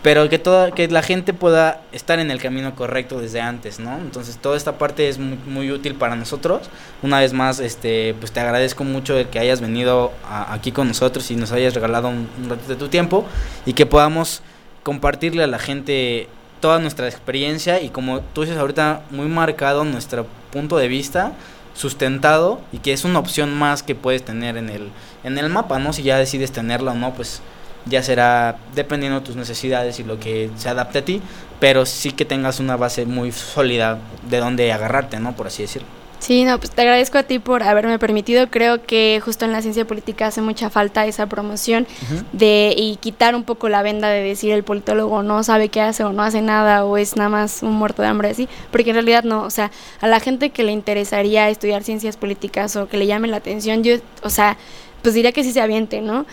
Pero 0.03 0.29
que 0.29 0.39
toda 0.39 0.71
que 0.71 0.87
la 0.87 1.01
gente 1.01 1.33
pueda 1.33 1.81
estar 1.91 2.19
en 2.19 2.31
el 2.31 2.39
camino 2.39 2.75
correcto 2.75 3.19
desde 3.19 3.41
antes, 3.41 3.79
¿no? 3.79 3.97
Entonces 3.97 4.37
toda 4.37 4.55
esta 4.55 4.77
parte 4.77 5.09
es 5.09 5.17
muy, 5.19 5.71
útil 5.71 5.95
para 5.95 6.15
nosotros. 6.15 6.69
Una 7.01 7.19
vez 7.19 7.33
más, 7.33 7.59
este, 7.59 8.13
pues 8.19 8.31
te 8.31 8.39
agradezco 8.39 8.83
mucho 8.83 9.15
que 9.29 9.39
hayas 9.39 9.59
venido 9.59 10.11
aquí 10.29 10.71
con 10.71 10.87
nosotros 10.87 11.29
y 11.31 11.35
nos 11.35 11.51
hayas 11.51 11.73
regalado 11.73 12.09
un, 12.09 12.29
un 12.41 12.49
ratito 12.49 12.69
de 12.69 12.75
tu 12.75 12.87
tiempo 12.87 13.25
y 13.65 13.73
que 13.73 13.85
podamos 13.85 14.41
compartirle 14.83 15.43
a 15.43 15.47
la 15.47 15.59
gente 15.59 16.29
toda 16.61 16.79
nuestra 16.79 17.07
experiencia 17.07 17.81
y 17.81 17.89
como 17.89 18.21
tú 18.21 18.41
dices 18.41 18.57
ahorita 18.57 19.01
muy 19.11 19.27
marcado 19.27 19.83
nuestro 19.83 20.25
punto 20.51 20.77
de 20.77 20.87
vista 20.87 21.33
sustentado 21.75 22.61
y 22.71 22.79
que 22.79 22.93
es 22.93 23.05
una 23.05 23.19
opción 23.19 23.53
más 23.53 23.83
que 23.83 23.93
puedes 23.93 24.23
tener 24.23 24.57
en 24.57 24.69
el 24.69 24.89
en 25.23 25.37
el 25.37 25.49
mapa, 25.49 25.79
¿no? 25.79 25.93
Si 25.93 26.03
ya 26.03 26.17
decides 26.17 26.51
tenerla 26.51 26.91
o 26.91 26.95
no, 26.95 27.13
pues 27.13 27.41
ya 27.89 28.03
será 28.03 28.57
dependiendo 28.75 29.19
de 29.19 29.25
tus 29.25 29.35
necesidades 29.35 29.99
y 29.99 30.03
lo 30.03 30.19
que 30.19 30.49
se 30.57 30.69
adapte 30.69 30.99
a 30.99 31.05
ti, 31.05 31.21
pero 31.59 31.85
sí 31.85 32.11
que 32.11 32.25
tengas 32.25 32.59
una 32.59 32.75
base 32.75 33.05
muy 33.05 33.31
sólida 33.31 33.99
de 34.29 34.37
donde 34.37 34.71
agarrarte, 34.71 35.19
¿no? 35.19 35.35
Por 35.35 35.47
así 35.47 35.63
decirlo. 35.63 35.87
Sí, 36.19 36.45
no, 36.45 36.57
pues 36.57 36.71
te 36.71 36.81
agradezco 36.81 37.19
a 37.19 37.23
ti 37.23 37.37
por 37.37 37.61
haberme 37.61 37.99
permitido. 37.99 38.49
Creo 38.49 38.83
que 38.83 39.21
justo 39.23 39.45
en 39.45 39.51
la 39.51 39.61
ciencia 39.61 39.85
política 39.85 40.27
hace 40.27 40.41
mucha 40.41 40.69
falta 40.69 41.05
esa 41.05 41.27
promoción 41.27 41.85
de 42.33 42.73
y 42.75 42.95
quitar 42.95 43.35
un 43.35 43.43
poco 43.43 43.69
la 43.69 43.83
venda 43.83 44.09
de 44.09 44.23
decir 44.23 44.51
el 44.51 44.63
politólogo 44.63 45.21
no 45.21 45.43
sabe 45.43 45.69
qué 45.69 45.81
hace 45.81 46.03
o 46.03 46.11
no 46.11 46.23
hace 46.23 46.41
nada 46.41 46.85
o 46.85 46.97
es 46.97 47.15
nada 47.15 47.29
más 47.29 47.61
un 47.61 47.73
muerto 47.73 48.01
de 48.01 48.07
hambre 48.07 48.29
así, 48.29 48.49
porque 48.71 48.89
en 48.89 48.95
realidad 48.95 49.23
no, 49.25 49.43
o 49.43 49.51
sea, 49.51 49.71
a 50.01 50.07
la 50.07 50.19
gente 50.19 50.49
que 50.49 50.63
le 50.63 50.71
interesaría 50.71 51.49
estudiar 51.49 51.83
ciencias 51.83 52.17
políticas 52.17 52.75
o 52.75 52.87
que 52.87 52.97
le 52.97 53.05
llame 53.05 53.27
la 53.27 53.37
atención, 53.37 53.83
yo, 53.83 53.97
o 54.23 54.31
sea, 54.31 54.57
pues 55.03 55.13
diría 55.13 55.31
que 55.31 55.43
sí 55.43 55.51
se 55.51 55.61
aviente, 55.61 56.01
¿no? 56.01 56.25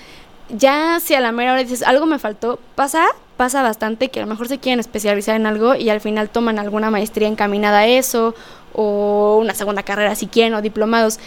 Ya 0.51 1.01
si 1.01 1.14
a 1.14 1.20
la 1.20 1.32
mera 1.32 1.53
hora 1.53 1.62
dices, 1.62 1.82
algo 1.82 2.07
me 2.07 2.18
faltó, 2.18 2.59
pasa, 2.74 3.07
pasa 3.36 3.62
bastante 3.62 4.11
que 4.11 4.20
a 4.20 4.24
lo 4.24 4.28
mejor 4.28 4.49
se 4.49 4.59
quieren 4.59 4.80
especializar 4.80 5.36
en 5.36 5.47
algo 5.47 5.74
y 5.74 5.88
al 5.88 6.01
final 6.01 6.28
toman 6.28 6.59
alguna 6.59 6.90
maestría 6.90 7.28
encaminada 7.28 7.78
a 7.80 7.86
eso 7.86 8.34
o 8.74 9.38
una 9.40 9.55
segunda 9.55 9.82
carrera 9.82 10.14
si 10.14 10.26
quieren 10.26 10.55
o 10.55 10.62
diplomados. 10.62 11.18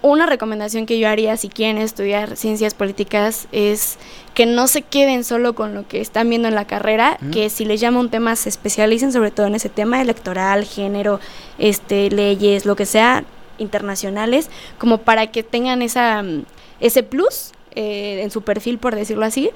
Una 0.00 0.26
recomendación 0.26 0.86
que 0.86 0.98
yo 0.98 1.08
haría 1.08 1.36
si 1.36 1.48
quieren 1.48 1.78
estudiar 1.78 2.36
ciencias 2.36 2.72
políticas 2.74 3.48
es 3.50 3.98
que 4.34 4.46
no 4.46 4.68
se 4.68 4.82
queden 4.82 5.24
solo 5.24 5.54
con 5.54 5.74
lo 5.74 5.88
que 5.88 6.00
están 6.00 6.28
viendo 6.28 6.46
en 6.46 6.54
la 6.54 6.66
carrera, 6.66 7.18
que 7.32 7.50
si 7.50 7.64
les 7.64 7.80
llama 7.80 7.98
un 7.98 8.08
tema 8.08 8.36
se 8.36 8.48
especialicen 8.48 9.12
sobre 9.12 9.32
todo 9.32 9.46
en 9.46 9.56
ese 9.56 9.68
tema 9.68 10.00
electoral, 10.00 10.64
género, 10.64 11.18
este, 11.58 12.10
leyes, 12.10 12.64
lo 12.64 12.76
que 12.76 12.86
sea, 12.86 13.24
internacionales, 13.58 14.50
como 14.78 14.98
para 14.98 15.28
que 15.32 15.42
tengan 15.42 15.82
esa, 15.82 16.22
mm, 16.22 16.44
ese 16.78 17.02
plus 17.02 17.52
eh, 17.80 18.22
en 18.22 18.32
su 18.32 18.42
perfil, 18.42 18.78
por 18.78 18.96
decirlo 18.96 19.24
así, 19.24 19.50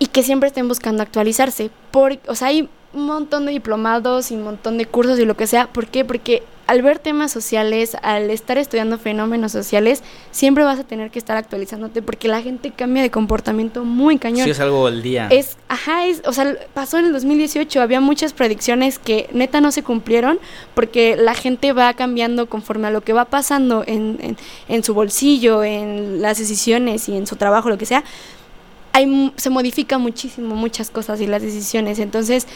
y 0.00 0.06
que 0.06 0.24
siempre 0.24 0.48
estén 0.48 0.66
buscando 0.66 1.02
actualizarse. 1.04 1.70
Por, 1.92 2.18
o 2.26 2.34
sea, 2.34 2.48
hay 2.48 2.68
un 2.92 3.06
montón 3.06 3.46
de 3.46 3.52
diplomados 3.52 4.32
y 4.32 4.34
un 4.34 4.42
montón 4.42 4.78
de 4.78 4.86
cursos 4.86 5.20
y 5.20 5.26
lo 5.26 5.36
que 5.36 5.46
sea. 5.46 5.68
¿Por 5.68 5.86
qué? 5.86 6.04
Porque 6.04 6.42
al 6.66 6.80
ver 6.82 6.98
temas 6.98 7.30
sociales, 7.32 7.96
al 8.02 8.30
estar 8.30 8.56
estudiando 8.56 8.96
fenómenos 8.96 9.52
sociales, 9.52 10.02
siempre 10.30 10.64
vas 10.64 10.78
a 10.78 10.84
tener 10.84 11.10
que 11.10 11.18
estar 11.18 11.36
actualizándote 11.36 12.00
porque 12.00 12.28
la 12.28 12.40
gente 12.40 12.70
cambia 12.70 13.02
de 13.02 13.10
comportamiento 13.10 13.84
muy 13.84 14.18
cañón. 14.18 14.44
Sí, 14.44 14.52
es 14.52 14.60
algo 14.60 14.86
del 14.88 15.02
día. 15.02 15.28
Es, 15.30 15.58
ajá, 15.68 16.06
es, 16.06 16.22
o 16.24 16.32
sea, 16.32 16.56
pasó 16.72 16.98
en 16.98 17.06
el 17.06 17.12
2018, 17.12 17.82
había 17.82 18.00
muchas 18.00 18.32
predicciones 18.32 18.98
que 18.98 19.28
neta 19.32 19.60
no 19.60 19.70
se 19.70 19.82
cumplieron 19.82 20.38
porque 20.74 21.16
la 21.16 21.34
gente 21.34 21.72
va 21.72 21.92
cambiando 21.92 22.48
conforme 22.48 22.86
a 22.86 22.90
lo 22.90 23.02
que 23.02 23.12
va 23.12 23.26
pasando 23.26 23.84
en, 23.86 24.18
en, 24.22 24.36
en 24.68 24.82
su 24.82 24.94
bolsillo, 24.94 25.62
en 25.62 26.22
las 26.22 26.38
decisiones 26.38 27.08
y 27.08 27.16
en 27.16 27.26
su 27.26 27.36
trabajo, 27.36 27.68
lo 27.68 27.76
que 27.76 27.86
sea. 27.86 28.02
Hay, 28.92 29.32
se 29.36 29.50
modifica 29.50 29.98
muchísimo 29.98 30.54
muchas 30.54 30.90
cosas 30.90 31.20
y 31.20 31.26
las 31.26 31.42
decisiones. 31.42 31.98
Entonces, 31.98 32.46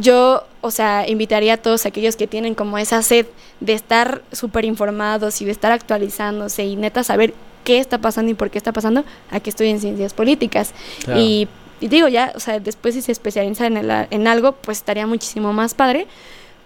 yo, 0.00 0.44
o 0.60 0.70
sea, 0.70 1.08
invitaría 1.08 1.54
a 1.54 1.56
todos 1.56 1.84
aquellos 1.86 2.16
que 2.16 2.26
tienen 2.26 2.54
como 2.54 2.78
esa 2.78 3.02
sed 3.02 3.26
de 3.60 3.74
estar 3.74 4.22
súper 4.32 4.64
informados 4.64 5.40
y 5.42 5.44
de 5.44 5.52
estar 5.52 5.72
actualizándose 5.72 6.64
y 6.64 6.76
neta 6.76 7.04
saber 7.04 7.34
qué 7.64 7.78
está 7.78 7.98
pasando 7.98 8.30
y 8.30 8.34
por 8.34 8.50
qué 8.50 8.58
está 8.58 8.72
pasando, 8.72 9.04
a 9.30 9.40
que 9.40 9.50
estudien 9.50 9.80
ciencias 9.80 10.14
políticas. 10.14 10.72
Claro. 11.04 11.20
Y, 11.20 11.46
y 11.80 11.88
digo, 11.88 12.08
ya, 12.08 12.32
o 12.34 12.40
sea, 12.40 12.58
después 12.58 12.94
si 12.94 13.02
se 13.02 13.12
especializan 13.12 13.76
en, 13.76 13.90
el- 13.90 14.06
en 14.10 14.26
algo, 14.26 14.52
pues 14.52 14.78
estaría 14.78 15.06
muchísimo 15.06 15.52
más 15.52 15.74
padre. 15.74 16.06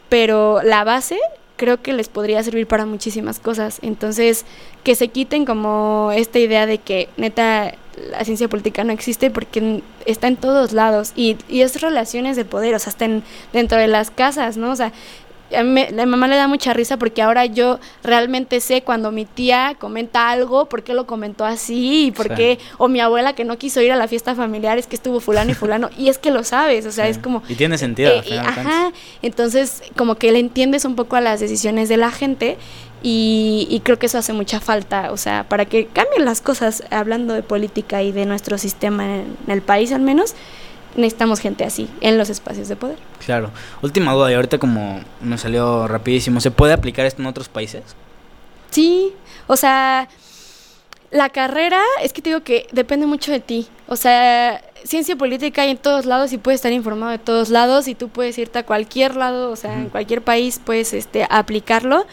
Pero 0.08 0.60
la 0.62 0.84
base 0.84 1.18
creo 1.56 1.82
que 1.82 1.92
les 1.92 2.08
podría 2.08 2.42
servir 2.42 2.66
para 2.66 2.86
muchísimas 2.86 3.40
cosas. 3.40 3.78
Entonces, 3.82 4.44
que 4.84 4.94
se 4.94 5.08
quiten 5.08 5.44
como 5.44 6.12
esta 6.14 6.38
idea 6.38 6.66
de 6.66 6.78
que 6.78 7.08
neta 7.16 7.74
la 7.96 8.24
ciencia 8.24 8.48
política 8.48 8.84
no 8.84 8.92
existe 8.92 9.30
porque 9.30 9.82
está 10.04 10.26
en 10.28 10.36
todos 10.36 10.72
lados 10.72 11.12
y, 11.16 11.36
y 11.48 11.62
es 11.62 11.80
relaciones 11.80 12.36
de 12.36 12.44
poder, 12.44 12.74
o 12.74 12.78
sea, 12.78 12.90
está 12.90 13.06
en- 13.06 13.22
dentro 13.52 13.78
de 13.78 13.86
las 13.86 14.10
casas, 14.10 14.56
¿no? 14.56 14.70
O 14.72 14.76
sea, 14.76 14.92
a 15.54 15.62
mí 15.62 15.84
la 15.92 16.06
mamá 16.06 16.28
le 16.28 16.36
da 16.36 16.48
mucha 16.48 16.72
risa 16.72 16.96
porque 16.96 17.22
ahora 17.22 17.46
yo 17.46 17.78
realmente 18.02 18.60
sé 18.60 18.82
cuando 18.82 19.12
mi 19.12 19.24
tía 19.24 19.76
comenta 19.78 20.30
algo, 20.30 20.66
por 20.68 20.82
qué 20.82 20.94
lo 20.94 21.06
comentó 21.06 21.44
así 21.44 22.06
y 22.06 22.10
por 22.12 22.28
Sí. 22.28 22.34
qué, 22.36 22.58
o 22.78 22.88
mi 22.88 23.00
abuela 23.00 23.34
que 23.34 23.44
no 23.44 23.58
quiso 23.58 23.80
ir 23.82 23.92
a 23.92 23.96
la 23.96 24.08
fiesta 24.08 24.34
familiar 24.34 24.78
es 24.78 24.86
que 24.86 24.96
estuvo 24.96 25.20
fulano 25.20 25.50
y 25.50 25.54
fulano, 25.62 25.90
y 25.98 26.08
es 26.08 26.18
que 26.18 26.30
lo 26.30 26.44
sabes, 26.44 26.86
o 26.86 26.92
sea, 26.92 27.04
Sí. 27.06 27.10
es 27.12 27.18
como... 27.18 27.42
Y 27.48 27.54
tiene 27.54 27.78
sentido. 27.78 28.10
Eh, 28.24 28.38
ajá, 28.38 28.92
entonces 29.22 29.82
como 29.96 30.14
que 30.16 30.32
le 30.32 30.38
entiendes 30.38 30.84
un 30.84 30.96
poco 30.96 31.16
a 31.16 31.20
las 31.20 31.40
decisiones 31.40 31.88
de 31.88 31.96
la 31.96 32.10
gente 32.10 32.56
y, 33.02 33.68
y 33.70 33.80
creo 33.80 33.98
que 33.98 34.06
eso 34.06 34.18
hace 34.18 34.32
mucha 34.32 34.58
falta, 34.60 35.12
o 35.12 35.16
sea, 35.16 35.44
para 35.48 35.64
que 35.66 35.86
cambien 35.86 36.24
las 36.24 36.40
cosas, 36.40 36.82
hablando 36.90 37.34
de 37.34 37.42
política 37.42 38.02
y 38.02 38.10
de 38.10 38.26
nuestro 38.26 38.58
sistema 38.58 39.04
en, 39.04 39.36
el 39.48 39.62
país 39.62 39.92
al 39.92 40.00
menos, 40.02 40.34
necesitamos 40.96 41.40
gente 41.40 41.64
así 41.64 41.88
en 42.00 42.18
los 42.18 42.30
espacios 42.30 42.68
de 42.68 42.76
poder. 42.76 42.96
Claro. 43.24 43.50
Última 43.82 44.12
duda, 44.12 44.30
y 44.30 44.34
ahorita 44.34 44.58
como 44.58 45.00
me 45.20 45.38
salió 45.38 45.86
rapidísimo, 45.88 46.40
¿se 46.40 46.50
puede 46.50 46.72
aplicar 46.72 47.06
esto 47.06 47.22
en 47.22 47.26
otros 47.26 47.48
países? 47.48 47.82
Sí, 48.70 49.12
o 49.46 49.56
sea, 49.56 50.08
la 51.10 51.28
carrera 51.30 51.80
es 52.02 52.12
que 52.12 52.22
te 52.22 52.30
digo 52.30 52.42
que 52.42 52.66
depende 52.72 53.06
mucho 53.06 53.32
de 53.32 53.40
ti. 53.40 53.68
O 53.88 53.96
sea, 53.96 54.62
ciencia 54.84 55.16
política 55.16 55.62
hay 55.62 55.70
en 55.70 55.78
todos 55.78 56.06
lados 56.06 56.32
y 56.32 56.38
puedes 56.38 56.58
estar 56.58 56.72
informado 56.72 57.12
de 57.12 57.18
todos 57.18 57.50
lados 57.50 57.88
y 57.88 57.94
tú 57.94 58.08
puedes 58.08 58.36
irte 58.38 58.58
a 58.58 58.66
cualquier 58.66 59.16
lado, 59.16 59.50
o 59.50 59.56
sea, 59.56 59.74
en 59.74 59.88
cualquier 59.88 60.22
país 60.22 60.60
puedes 60.64 60.92
este 60.92 61.26
aplicarlo. 61.28 62.06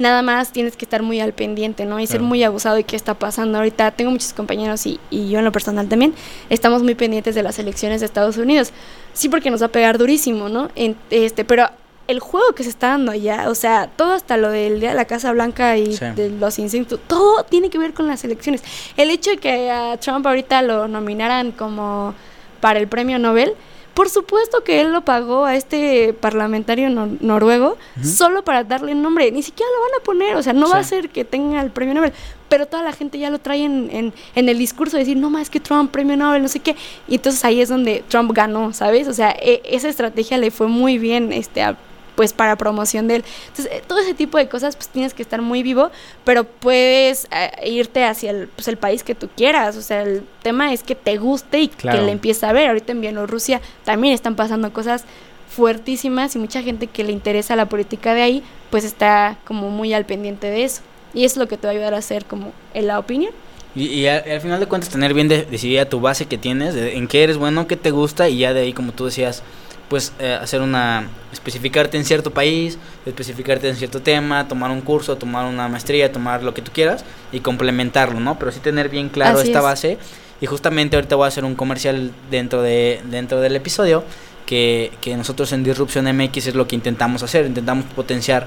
Nada 0.00 0.22
más 0.22 0.50
tienes 0.50 0.76
que 0.76 0.84
estar 0.86 1.02
muy 1.02 1.20
al 1.20 1.34
pendiente, 1.34 1.84
¿no? 1.84 2.00
Y 2.00 2.06
ser 2.06 2.20
muy 2.22 2.42
abusado 2.42 2.74
de 2.76 2.84
qué 2.84 2.96
está 2.96 3.14
pasando. 3.14 3.58
Ahorita 3.58 3.90
tengo 3.92 4.10
muchos 4.10 4.32
compañeros 4.32 4.86
y, 4.86 4.98
y 5.10 5.28
yo 5.28 5.38
en 5.38 5.44
lo 5.44 5.52
personal 5.52 5.88
también, 5.88 6.14
estamos 6.48 6.82
muy 6.82 6.94
pendientes 6.94 7.34
de 7.34 7.42
las 7.42 7.58
elecciones 7.58 8.00
de 8.00 8.06
Estados 8.06 8.38
Unidos. 8.38 8.72
Sí, 9.12 9.28
porque 9.28 9.50
nos 9.50 9.60
va 9.60 9.66
a 9.66 9.72
pegar 9.72 9.98
durísimo, 9.98 10.48
¿no? 10.48 10.70
En- 10.74 10.96
este, 11.10 11.44
pero 11.44 11.68
el 12.08 12.18
juego 12.18 12.54
que 12.54 12.64
se 12.64 12.70
está 12.70 12.88
dando 12.88 13.12
allá, 13.12 13.50
o 13.50 13.54
sea, 13.54 13.88
todo 13.94 14.12
hasta 14.14 14.36
lo 14.38 14.50
del 14.50 14.80
Día 14.80 14.88
de 14.88 14.96
la 14.96 15.04
Casa 15.04 15.30
Blanca 15.32 15.76
y 15.76 15.94
Sí. 15.94 16.06
de 16.16 16.30
los 16.30 16.58
insectos, 16.58 16.98
todo 17.06 17.44
tiene 17.44 17.68
que 17.70 17.78
ver 17.78 17.92
con 17.92 18.08
las 18.08 18.24
elecciones. 18.24 18.64
El 18.96 19.10
hecho 19.10 19.30
de 19.30 19.36
que 19.36 19.70
a 19.70 19.96
Trump 19.98 20.26
ahorita 20.26 20.62
lo 20.62 20.88
nominaran 20.88 21.52
como 21.52 22.14
para 22.60 22.78
el 22.80 22.88
premio 22.88 23.18
Nobel, 23.18 23.52
por 23.94 24.08
supuesto 24.08 24.62
que 24.64 24.80
él 24.80 24.92
lo 24.92 25.02
pagó 25.02 25.44
a 25.44 25.56
este 25.56 26.12
parlamentario 26.12 26.88
nor- 26.88 27.20
noruego 27.20 27.76
solo 28.02 28.42
para 28.44 28.64
darle 28.64 28.94
nombre, 28.94 29.30
ni 29.32 29.42
siquiera 29.42 29.70
lo 29.76 29.80
van 29.82 30.00
a 30.00 30.04
poner, 30.04 30.36
o 30.36 30.42
sea, 30.42 30.52
no 30.52 30.68
va 30.68 30.78
a 30.78 30.84
ser 30.84 31.08
que 31.10 31.24
tenga 31.24 31.60
el 31.60 31.70
premio 31.70 31.94
Nobel, 31.94 32.12
pero 32.48 32.66
toda 32.66 32.82
la 32.82 32.92
gente 32.92 33.18
ya 33.18 33.30
lo 33.30 33.38
trae 33.38 33.64
en, 33.64 33.88
en, 33.92 34.12
en 34.34 34.48
el 34.48 34.58
discurso 34.58 34.96
de 34.96 35.02
decir, 35.04 35.16
no 35.16 35.30
más 35.30 35.50
que 35.50 35.60
Trump, 35.60 35.90
premio 35.90 36.16
Nobel, 36.16 36.42
no 36.42 36.48
sé 36.48 36.60
qué, 36.60 36.76
y 37.08 37.16
entonces 37.16 37.44
ahí 37.44 37.60
es 37.60 37.68
donde 37.68 38.02
Trump 38.08 38.32
ganó, 38.32 38.72
¿sabes? 38.72 39.06
O 39.08 39.12
sea, 39.12 39.30
e- 39.40 39.62
esa 39.64 39.88
estrategia 39.88 40.38
le 40.38 40.50
fue 40.50 40.66
muy 40.68 40.98
bien, 40.98 41.32
este, 41.32 41.62
a- 41.62 41.76
pues 42.20 42.34
para 42.34 42.54
promoción 42.56 43.08
de 43.08 43.14
él. 43.16 43.24
Entonces, 43.48 43.72
eh, 43.72 43.82
todo 43.86 43.98
ese 43.98 44.12
tipo 44.12 44.36
de 44.36 44.46
cosas, 44.46 44.76
pues 44.76 44.88
tienes 44.88 45.14
que 45.14 45.22
estar 45.22 45.40
muy 45.40 45.62
vivo, 45.62 45.88
pero 46.22 46.44
puedes 46.44 47.26
eh, 47.30 47.50
irte 47.70 48.04
hacia 48.04 48.30
el, 48.32 48.48
pues, 48.48 48.68
el 48.68 48.76
país 48.76 49.02
que 49.02 49.14
tú 49.14 49.30
quieras. 49.34 49.74
O 49.78 49.80
sea, 49.80 50.02
el 50.02 50.22
tema 50.42 50.74
es 50.74 50.82
que 50.82 50.94
te 50.94 51.16
guste 51.16 51.60
y 51.60 51.68
Claro. 51.68 51.98
que 51.98 52.04
le 52.04 52.12
empiece 52.12 52.44
a 52.44 52.52
ver. 52.52 52.68
Ahorita 52.68 52.92
en 52.92 53.00
Bielorrusia 53.00 53.62
también 53.86 54.12
están 54.12 54.36
pasando 54.36 54.70
cosas 54.70 55.04
fuertísimas 55.48 56.36
y 56.36 56.38
mucha 56.38 56.60
gente 56.62 56.88
que 56.88 57.04
le 57.04 57.12
interesa 57.12 57.56
la 57.56 57.64
política 57.70 58.12
de 58.12 58.20
ahí, 58.20 58.42
pues 58.68 58.84
está 58.84 59.38
como 59.46 59.70
muy 59.70 59.94
al 59.94 60.04
pendiente 60.04 60.48
de 60.50 60.64
eso. 60.64 60.82
Y 61.14 61.24
eso 61.24 61.32
es 61.32 61.36
lo 61.38 61.48
que 61.48 61.56
te 61.56 61.66
va 61.66 61.70
a 61.70 61.74
ayudar 61.74 61.94
a 61.94 61.96
hacer 61.96 62.26
como 62.26 62.52
en 62.74 62.86
la 62.86 62.98
opinión. 62.98 63.32
Y, 63.74 63.84
y 63.86 64.06
al, 64.08 64.30
al 64.30 64.40
final 64.42 64.60
de 64.60 64.66
cuentas 64.66 64.90
tener 64.90 65.14
bien 65.14 65.28
de- 65.28 65.44
decidida 65.46 65.88
tu 65.88 66.00
base 66.02 66.26
que 66.26 66.36
tienes, 66.36 66.74
de- 66.74 66.98
en 66.98 67.08
qué 67.08 67.22
eres 67.24 67.38
bueno, 67.38 67.66
qué 67.66 67.76
te 67.78 67.90
gusta 67.92 68.28
y 68.28 68.36
ya 68.40 68.52
de 68.52 68.60
ahí 68.60 68.74
como 68.74 68.92
tú 68.92 69.06
decías, 69.06 69.42
pues 69.90 70.12
eh, 70.20 70.38
hacer 70.40 70.62
una, 70.62 71.10
especificarte 71.32 71.96
en 71.96 72.04
cierto 72.04 72.30
país, 72.30 72.78
especificarte 73.04 73.68
en 73.68 73.74
cierto 73.74 74.00
tema, 74.00 74.46
tomar 74.46 74.70
un 74.70 74.82
curso, 74.82 75.16
tomar 75.16 75.46
una 75.46 75.66
maestría, 75.66 76.12
tomar 76.12 76.44
lo 76.44 76.54
que 76.54 76.62
tú 76.62 76.70
quieras 76.72 77.04
y 77.32 77.40
complementarlo, 77.40 78.20
¿no? 78.20 78.38
Pero 78.38 78.52
sí 78.52 78.60
tener 78.60 78.88
bien 78.88 79.08
claro 79.08 79.40
Así 79.40 79.48
esta 79.48 79.58
es. 79.58 79.64
base 79.64 79.98
y 80.40 80.46
justamente 80.46 80.94
ahorita 80.96 81.16
voy 81.16 81.24
a 81.24 81.28
hacer 81.28 81.44
un 81.44 81.56
comercial 81.56 82.12
dentro, 82.30 82.62
de, 82.62 83.00
dentro 83.10 83.40
del 83.40 83.56
episodio 83.56 84.04
que, 84.46 84.92
que 85.00 85.16
nosotros 85.16 85.52
en 85.52 85.64
Disrupción 85.64 86.04
MX 86.16 86.46
es 86.46 86.54
lo 86.54 86.68
que 86.68 86.76
intentamos 86.76 87.24
hacer, 87.24 87.44
intentamos 87.44 87.84
potenciar 87.86 88.46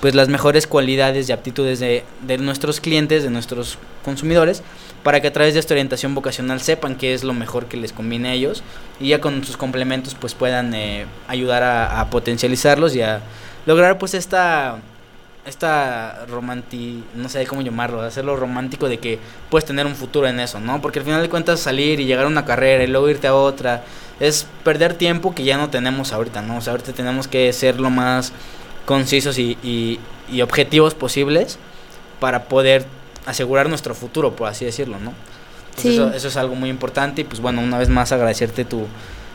pues 0.00 0.14
las 0.14 0.28
mejores 0.28 0.68
cualidades 0.68 1.28
y 1.28 1.32
aptitudes 1.32 1.80
de, 1.80 2.04
de 2.24 2.38
nuestros 2.38 2.80
clientes, 2.80 3.24
de 3.24 3.30
nuestros 3.30 3.78
consumidores, 4.04 4.62
para 5.08 5.22
que 5.22 5.28
a 5.28 5.32
través 5.32 5.54
de 5.54 5.60
esta 5.60 5.72
orientación 5.72 6.14
vocacional 6.14 6.60
sepan 6.60 6.94
qué 6.94 7.14
es 7.14 7.24
lo 7.24 7.32
mejor 7.32 7.64
que 7.64 7.78
les 7.78 7.94
conviene 7.94 8.28
a 8.28 8.32
ellos 8.34 8.62
y 9.00 9.08
ya 9.08 9.22
con 9.22 9.42
sus 9.42 9.56
complementos 9.56 10.14
pues 10.14 10.34
puedan 10.34 10.74
eh, 10.74 11.06
ayudar 11.28 11.62
a, 11.62 12.04
potencializarlos 12.10 12.94
y 12.94 13.00
a 13.00 13.22
lograr 13.64 13.96
pues 13.96 14.12
esta 14.12 14.76
esta 15.46 16.26
romanti 16.26 17.02
no 17.14 17.30
sé 17.30 17.46
cómo 17.46 17.62
llamarlo 17.62 18.02
hacerlo 18.02 18.36
romántico 18.36 18.86
de 18.86 18.98
que 18.98 19.18
puedes 19.48 19.64
tener 19.64 19.86
un 19.86 19.94
futuro 19.94 20.26
en 20.28 20.40
eso 20.40 20.60
no 20.60 20.82
porque 20.82 20.98
al 20.98 21.06
final 21.06 21.22
de 21.22 21.30
cuentas 21.30 21.60
salir 21.60 22.00
y 22.00 22.04
llegar 22.04 22.26
a 22.26 22.28
una 22.28 22.44
carrera 22.44 22.84
y 22.84 22.86
luego 22.86 23.08
irte 23.08 23.28
a 23.28 23.34
otra 23.34 23.84
es 24.20 24.46
perder 24.62 24.92
tiempo 24.92 25.34
que 25.34 25.42
ya 25.42 25.56
no 25.56 25.70
tenemos 25.70 26.12
ahorita 26.12 26.42
no 26.42 26.58
o 26.58 26.60
sea 26.60 26.72
ahorita 26.72 26.92
tenemos 26.92 27.28
que 27.28 27.50
ser 27.54 27.80
lo 27.80 27.88
más 27.88 28.34
concisos 28.84 29.38
y, 29.38 29.56
y- 29.62 29.98
y 30.30 30.42
objetivos 30.42 30.94
posibles 30.94 31.58
para 32.20 32.44
poder 32.44 32.84
asegurar 33.26 33.68
nuestro 33.68 33.94
futuro, 33.94 34.34
por 34.34 34.48
así 34.48 34.64
decirlo, 34.64 34.98
¿no? 34.98 35.12
Sí. 35.76 35.94
Eso, 35.94 36.12
eso 36.12 36.28
es 36.28 36.36
algo 36.36 36.54
muy 36.54 36.70
importante 36.70 37.20
y 37.20 37.24
pues 37.24 37.40
bueno, 37.40 37.60
una 37.62 37.78
vez 37.78 37.88
más 37.88 38.10
agradecerte 38.10 38.64
tu, 38.64 38.86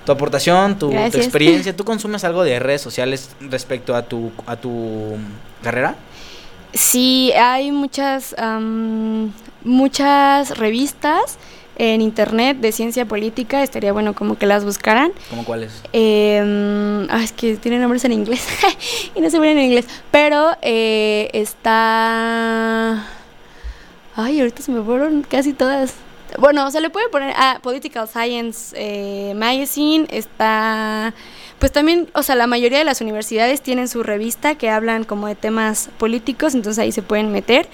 tu 0.05 0.11
aportación, 0.11 0.77
tu, 0.77 0.89
tu 0.89 1.17
experiencia. 1.17 1.75
¿Tú 1.75 1.85
consumes 1.85 2.23
algo 2.23 2.43
de 2.43 2.59
redes 2.59 2.81
sociales 2.81 3.29
respecto 3.39 3.95
a 3.95 4.03
tu, 4.03 4.31
a 4.45 4.55
tu 4.55 5.15
carrera? 5.61 5.95
Sí, 6.73 7.31
hay 7.33 7.71
muchas, 7.71 8.35
am, 8.37 9.31
muchas 9.63 10.57
revistas 10.57 11.37
en 11.75 12.01
internet 12.01 12.57
de 12.57 12.71
ciencia 12.71 13.05
política, 13.05 13.63
estaría 13.63 13.93
bueno 13.93 14.13
como 14.13 14.37
que 14.37 14.45
las 14.45 14.63
buscaran. 14.63 15.11
¿Cómo 15.29 15.43
cuáles? 15.45 15.81
Eh, 15.93 17.07
ah, 17.09 17.23
es 17.23 17.31
que 17.31 17.55
tienen 17.57 17.81
nombres 17.81 18.03
en 18.05 18.11
inglés 18.11 18.45
y 19.15 19.21
no 19.21 19.29
se 19.29 19.39
ven 19.39 19.57
en 19.57 19.65
inglés, 19.65 19.85
pero 20.11 20.51
eh, 20.61 21.29
está... 21.33 23.07
Ay, 24.15 24.39
ahorita 24.39 24.61
se 24.61 24.71
me 24.71 24.81
fueron 24.83 25.23
casi 25.23 25.53
todas. 25.53 25.93
Bueno, 26.39 26.69
se 26.71 26.81
le 26.81 26.89
puede 26.89 27.09
poner 27.09 27.33
a 27.37 27.59
Political 27.61 28.07
Science 28.07 28.75
eh, 28.77 29.33
Magazine, 29.35 30.07
está... 30.09 31.13
Pues 31.59 31.71
también, 31.71 32.09
o 32.13 32.23
sea, 32.23 32.35
la 32.35 32.45
mayoría 32.47 32.79
de 32.79 32.83
las 32.83 32.99
universidades 32.99 33.61
tienen 33.61 33.87
su 33.87 34.03
revista 34.03 34.55
que 34.55 34.69
hablan 34.69 35.05
como 35.05 35.27
de 35.27 35.35
temas 35.35 35.89
políticos, 35.97 36.55
entonces 36.55 36.79
ahí 36.81 36.91
se 36.91 37.01
pueden 37.03 37.31
meter. 37.31 37.69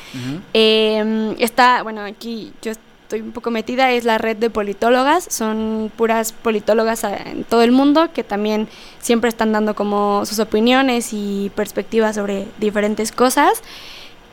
Eh, 0.54 1.36
está, 1.40 1.82
bueno, 1.82 2.02
aquí 2.02 2.54
yo 2.62 2.72
estoy 2.72 3.22
un 3.22 3.32
poco 3.32 3.50
metida, 3.50 3.92
es 3.92 4.04
la 4.04 4.20
red 4.20 4.38
de 4.38 4.52
politólogas, 4.52 5.26
son 5.30 5.92
puras 5.96 6.34
politólogas 6.34 7.04
a- 7.04 7.16
en 7.18 7.44
todo 7.46 7.64
el 7.64 7.72
mundo 7.72 8.10
que 8.14 8.24
también 8.24 8.68
siempre 9.00 9.30
están 9.30 9.52
dando 9.54 9.74
como 9.74 10.24
sus 10.28 10.38
opiniones 10.38 11.10
y 11.14 11.52
perspectivas 11.56 12.16
sobre 12.16 12.46
diferentes 12.60 13.12
cosas. 13.12 13.64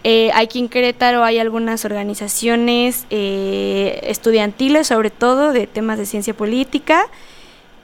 Eh, 0.08 0.30
aquí 0.34 0.60
en 0.60 0.68
Querétaro 0.68 1.24
hay 1.24 1.40
algunas 1.40 1.84
organizaciones 1.84 3.06
eh, 3.10 3.98
estudiantiles, 4.04 4.86
sobre 4.86 5.10
todo 5.10 5.52
de 5.52 5.66
temas 5.66 5.98
de 5.98 6.06
ciencia 6.06 6.32
política, 6.32 7.08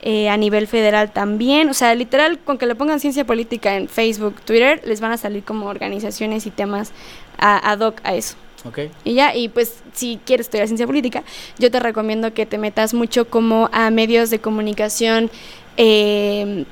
eh, 0.02 0.28
a 0.28 0.36
nivel 0.36 0.68
federal 0.68 1.10
también. 1.12 1.68
O 1.68 1.74
sea, 1.74 1.92
literal, 1.96 2.38
con 2.38 2.58
que 2.58 2.66
le 2.66 2.76
pongan 2.76 3.00
ciencia 3.00 3.24
política 3.24 3.74
en 3.74 3.88
Facebook, 3.88 4.36
Twitter, 4.44 4.80
les 4.84 5.00
van 5.00 5.10
a 5.10 5.16
salir 5.16 5.42
como 5.42 5.66
organizaciones 5.66 6.46
y 6.46 6.50
temas 6.52 6.92
a- 7.38 7.72
ad 7.72 7.80
hoc 7.80 8.00
a 8.04 8.14
eso. 8.14 8.36
Ok. 8.64 8.78
Y 9.02 9.14
ya, 9.14 9.34
y 9.34 9.48
pues 9.48 9.82
si 9.92 10.20
quieres 10.24 10.46
estudiar 10.46 10.68
ciencia 10.68 10.86
política, 10.86 11.24
yo 11.58 11.72
te 11.72 11.80
recomiendo 11.80 12.32
que 12.34 12.46
te 12.46 12.56
metas 12.56 12.94
mucho 12.94 13.28
como 13.28 13.68
a 13.72 13.90
medios 13.90 14.30
de 14.30 14.38
comunicación 14.38 15.28
eh, 15.76 16.66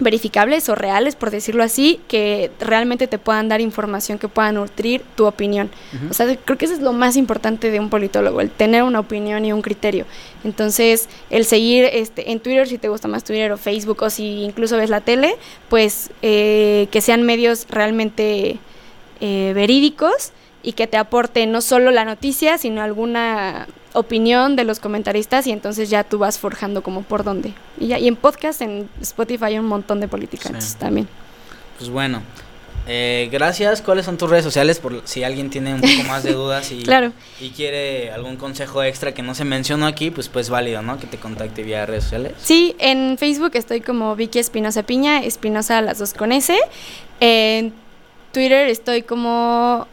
verificables 0.00 0.68
o 0.68 0.74
reales, 0.74 1.14
por 1.14 1.30
decirlo 1.30 1.62
así, 1.62 2.00
que 2.08 2.50
realmente 2.58 3.06
te 3.06 3.18
puedan 3.18 3.48
dar 3.48 3.60
información 3.60 4.18
que 4.18 4.28
pueda 4.28 4.50
nutrir 4.50 5.02
tu 5.14 5.26
opinión. 5.26 5.70
O 6.10 6.14
sea, 6.14 6.34
creo 6.36 6.58
que 6.58 6.64
eso 6.64 6.74
es 6.74 6.80
lo 6.80 6.92
más 6.92 7.16
importante 7.16 7.70
de 7.70 7.78
un 7.78 7.90
politólogo, 7.90 8.40
el 8.40 8.50
tener 8.50 8.82
una 8.82 9.00
opinión 9.00 9.44
y 9.44 9.52
un 9.52 9.62
criterio. 9.62 10.06
Entonces, 10.42 11.08
el 11.28 11.44
seguir 11.44 11.84
este, 11.92 12.32
en 12.32 12.40
Twitter, 12.40 12.66
si 12.66 12.78
te 12.78 12.88
gusta 12.88 13.08
más 13.08 13.24
Twitter 13.24 13.52
o 13.52 13.58
Facebook, 13.58 14.02
o 14.02 14.10
si 14.10 14.42
incluso 14.42 14.76
ves 14.76 14.90
la 14.90 15.02
tele, 15.02 15.36
pues 15.68 16.10
eh, 16.22 16.88
que 16.90 17.00
sean 17.00 17.22
medios 17.22 17.66
realmente 17.70 18.58
eh, 19.20 19.52
verídicos 19.54 20.32
y 20.62 20.72
que 20.72 20.86
te 20.86 20.96
aporten 20.96 21.52
no 21.52 21.60
solo 21.60 21.90
la 21.90 22.04
noticia, 22.04 22.58
sino 22.58 22.82
alguna 22.82 23.66
opinión 23.92 24.54
de 24.56 24.64
los 24.64 24.78
comentaristas 24.78 25.46
y 25.46 25.52
entonces 25.52 25.90
ya 25.90 26.04
tú 26.04 26.18
vas 26.18 26.38
forjando 26.38 26.82
como 26.82 27.02
por 27.02 27.24
dónde. 27.24 27.52
Y, 27.78 27.88
ya, 27.88 27.98
y 27.98 28.06
en 28.08 28.16
podcast, 28.16 28.62
en 28.62 28.88
Spotify 29.00 29.44
hay 29.46 29.58
un 29.58 29.66
montón 29.66 30.00
de 30.00 30.08
politicantes 30.08 30.64
Sí. 30.64 30.76
también. 30.78 31.08
Pues 31.78 31.90
bueno, 31.90 32.22
eh, 32.86 33.28
gracias. 33.32 33.82
¿Cuáles 33.82 34.04
son 34.04 34.16
tus 34.16 34.28
redes 34.30 34.44
sociales? 34.44 34.78
Por 34.78 35.00
si 35.06 35.24
alguien 35.24 35.50
tiene 35.50 35.74
un 35.74 35.80
poco 35.80 36.04
más 36.06 36.22
de 36.22 36.34
dudas 36.34 36.70
y, 36.70 36.82
Claro. 36.84 37.12
y 37.40 37.50
quiere 37.50 38.12
algún 38.12 38.36
consejo 38.36 38.82
extra 38.82 39.12
que 39.12 39.22
no 39.22 39.34
se 39.34 39.44
mencionó 39.44 39.86
aquí, 39.86 40.10
pues 40.10 40.28
pues 40.28 40.50
válido, 40.50 40.82
¿no? 40.82 40.98
Que 41.00 41.06
te 41.06 41.16
contacte 41.16 41.62
vía 41.62 41.84
redes 41.86 42.04
sociales. 42.04 42.34
Sí, 42.40 42.76
en 42.78 43.16
Facebook 43.18 43.52
estoy 43.54 43.80
como 43.80 44.14
Vicky 44.14 44.38
Espinosa 44.38 44.82
Piña, 44.84 45.24
Espinosa 45.24 45.80
las 45.82 45.98
dos 45.98 46.12
con 46.14 46.32
S. 46.32 46.56
En 47.20 47.72
Twitter 48.32 48.68
estoy 48.68 49.02
como 49.02 49.88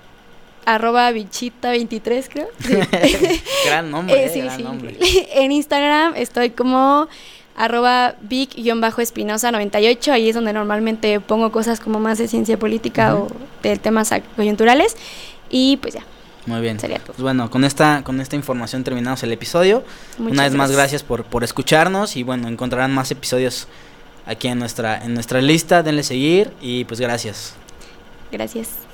arroba 0.67 1.09
bichita23 1.11 2.27
creo. 2.29 2.47
Sí. 2.59 3.41
gran 3.65 3.89
nombre, 3.89 4.15
Eh, 4.15 4.25
eh, 4.25 4.29
sí, 4.33 4.41
gran 4.41 4.57
sí, 4.57 4.63
nombre. 4.63 4.91
increíble. 4.91 5.27
En 5.33 5.51
Instagram 5.51 6.13
estoy 6.15 6.49
como 6.51 7.07
arroba 7.55 8.15
vic-espinosa98, 8.21 10.11
ahí 10.11 10.29
es 10.29 10.35
donde 10.35 10.53
normalmente 10.53 11.19
pongo 11.19 11.51
cosas 11.51 11.79
como 11.79 11.99
más 11.99 12.17
de 12.17 12.27
ciencia 12.27 12.59
política 12.59 13.15
o 13.15 13.27
de 13.63 13.77
temas 13.77 14.11
coyunturales. 14.35 14.95
Y 15.49 15.77
pues 15.77 15.93
ya, 15.95 16.03
Muy 16.45 16.59
bien. 16.61 16.79
sería 16.79 16.97
todo. 16.99 17.13
Pues 17.13 17.21
bueno, 17.23 17.49
con 17.49 17.63
esta, 17.63 18.03
con 18.03 18.19
esta 18.21 18.35
información 18.35 18.83
terminamos 18.83 19.23
el 19.23 19.31
episodio. 19.31 19.83
Muchas 20.17 20.33
Una 20.33 20.43
vez 20.43 20.53
más, 20.53 20.71
gracias 20.71 21.01
por, 21.03 21.23
por 21.23 21.43
escucharnos 21.43 22.15
y 22.17 22.23
bueno, 22.23 22.47
encontrarán 22.49 22.93
más 22.93 23.09
episodios 23.11 23.67
aquí 24.25 24.49
en 24.49 24.59
nuestra, 24.59 25.01
en 25.03 25.13
nuestra 25.13 25.41
lista. 25.41 25.81
Denle 25.81 26.03
seguir 26.03 26.51
y 26.61 26.83
pues 26.83 26.99
gracias. 26.99 27.53
Gracias. 28.31 28.86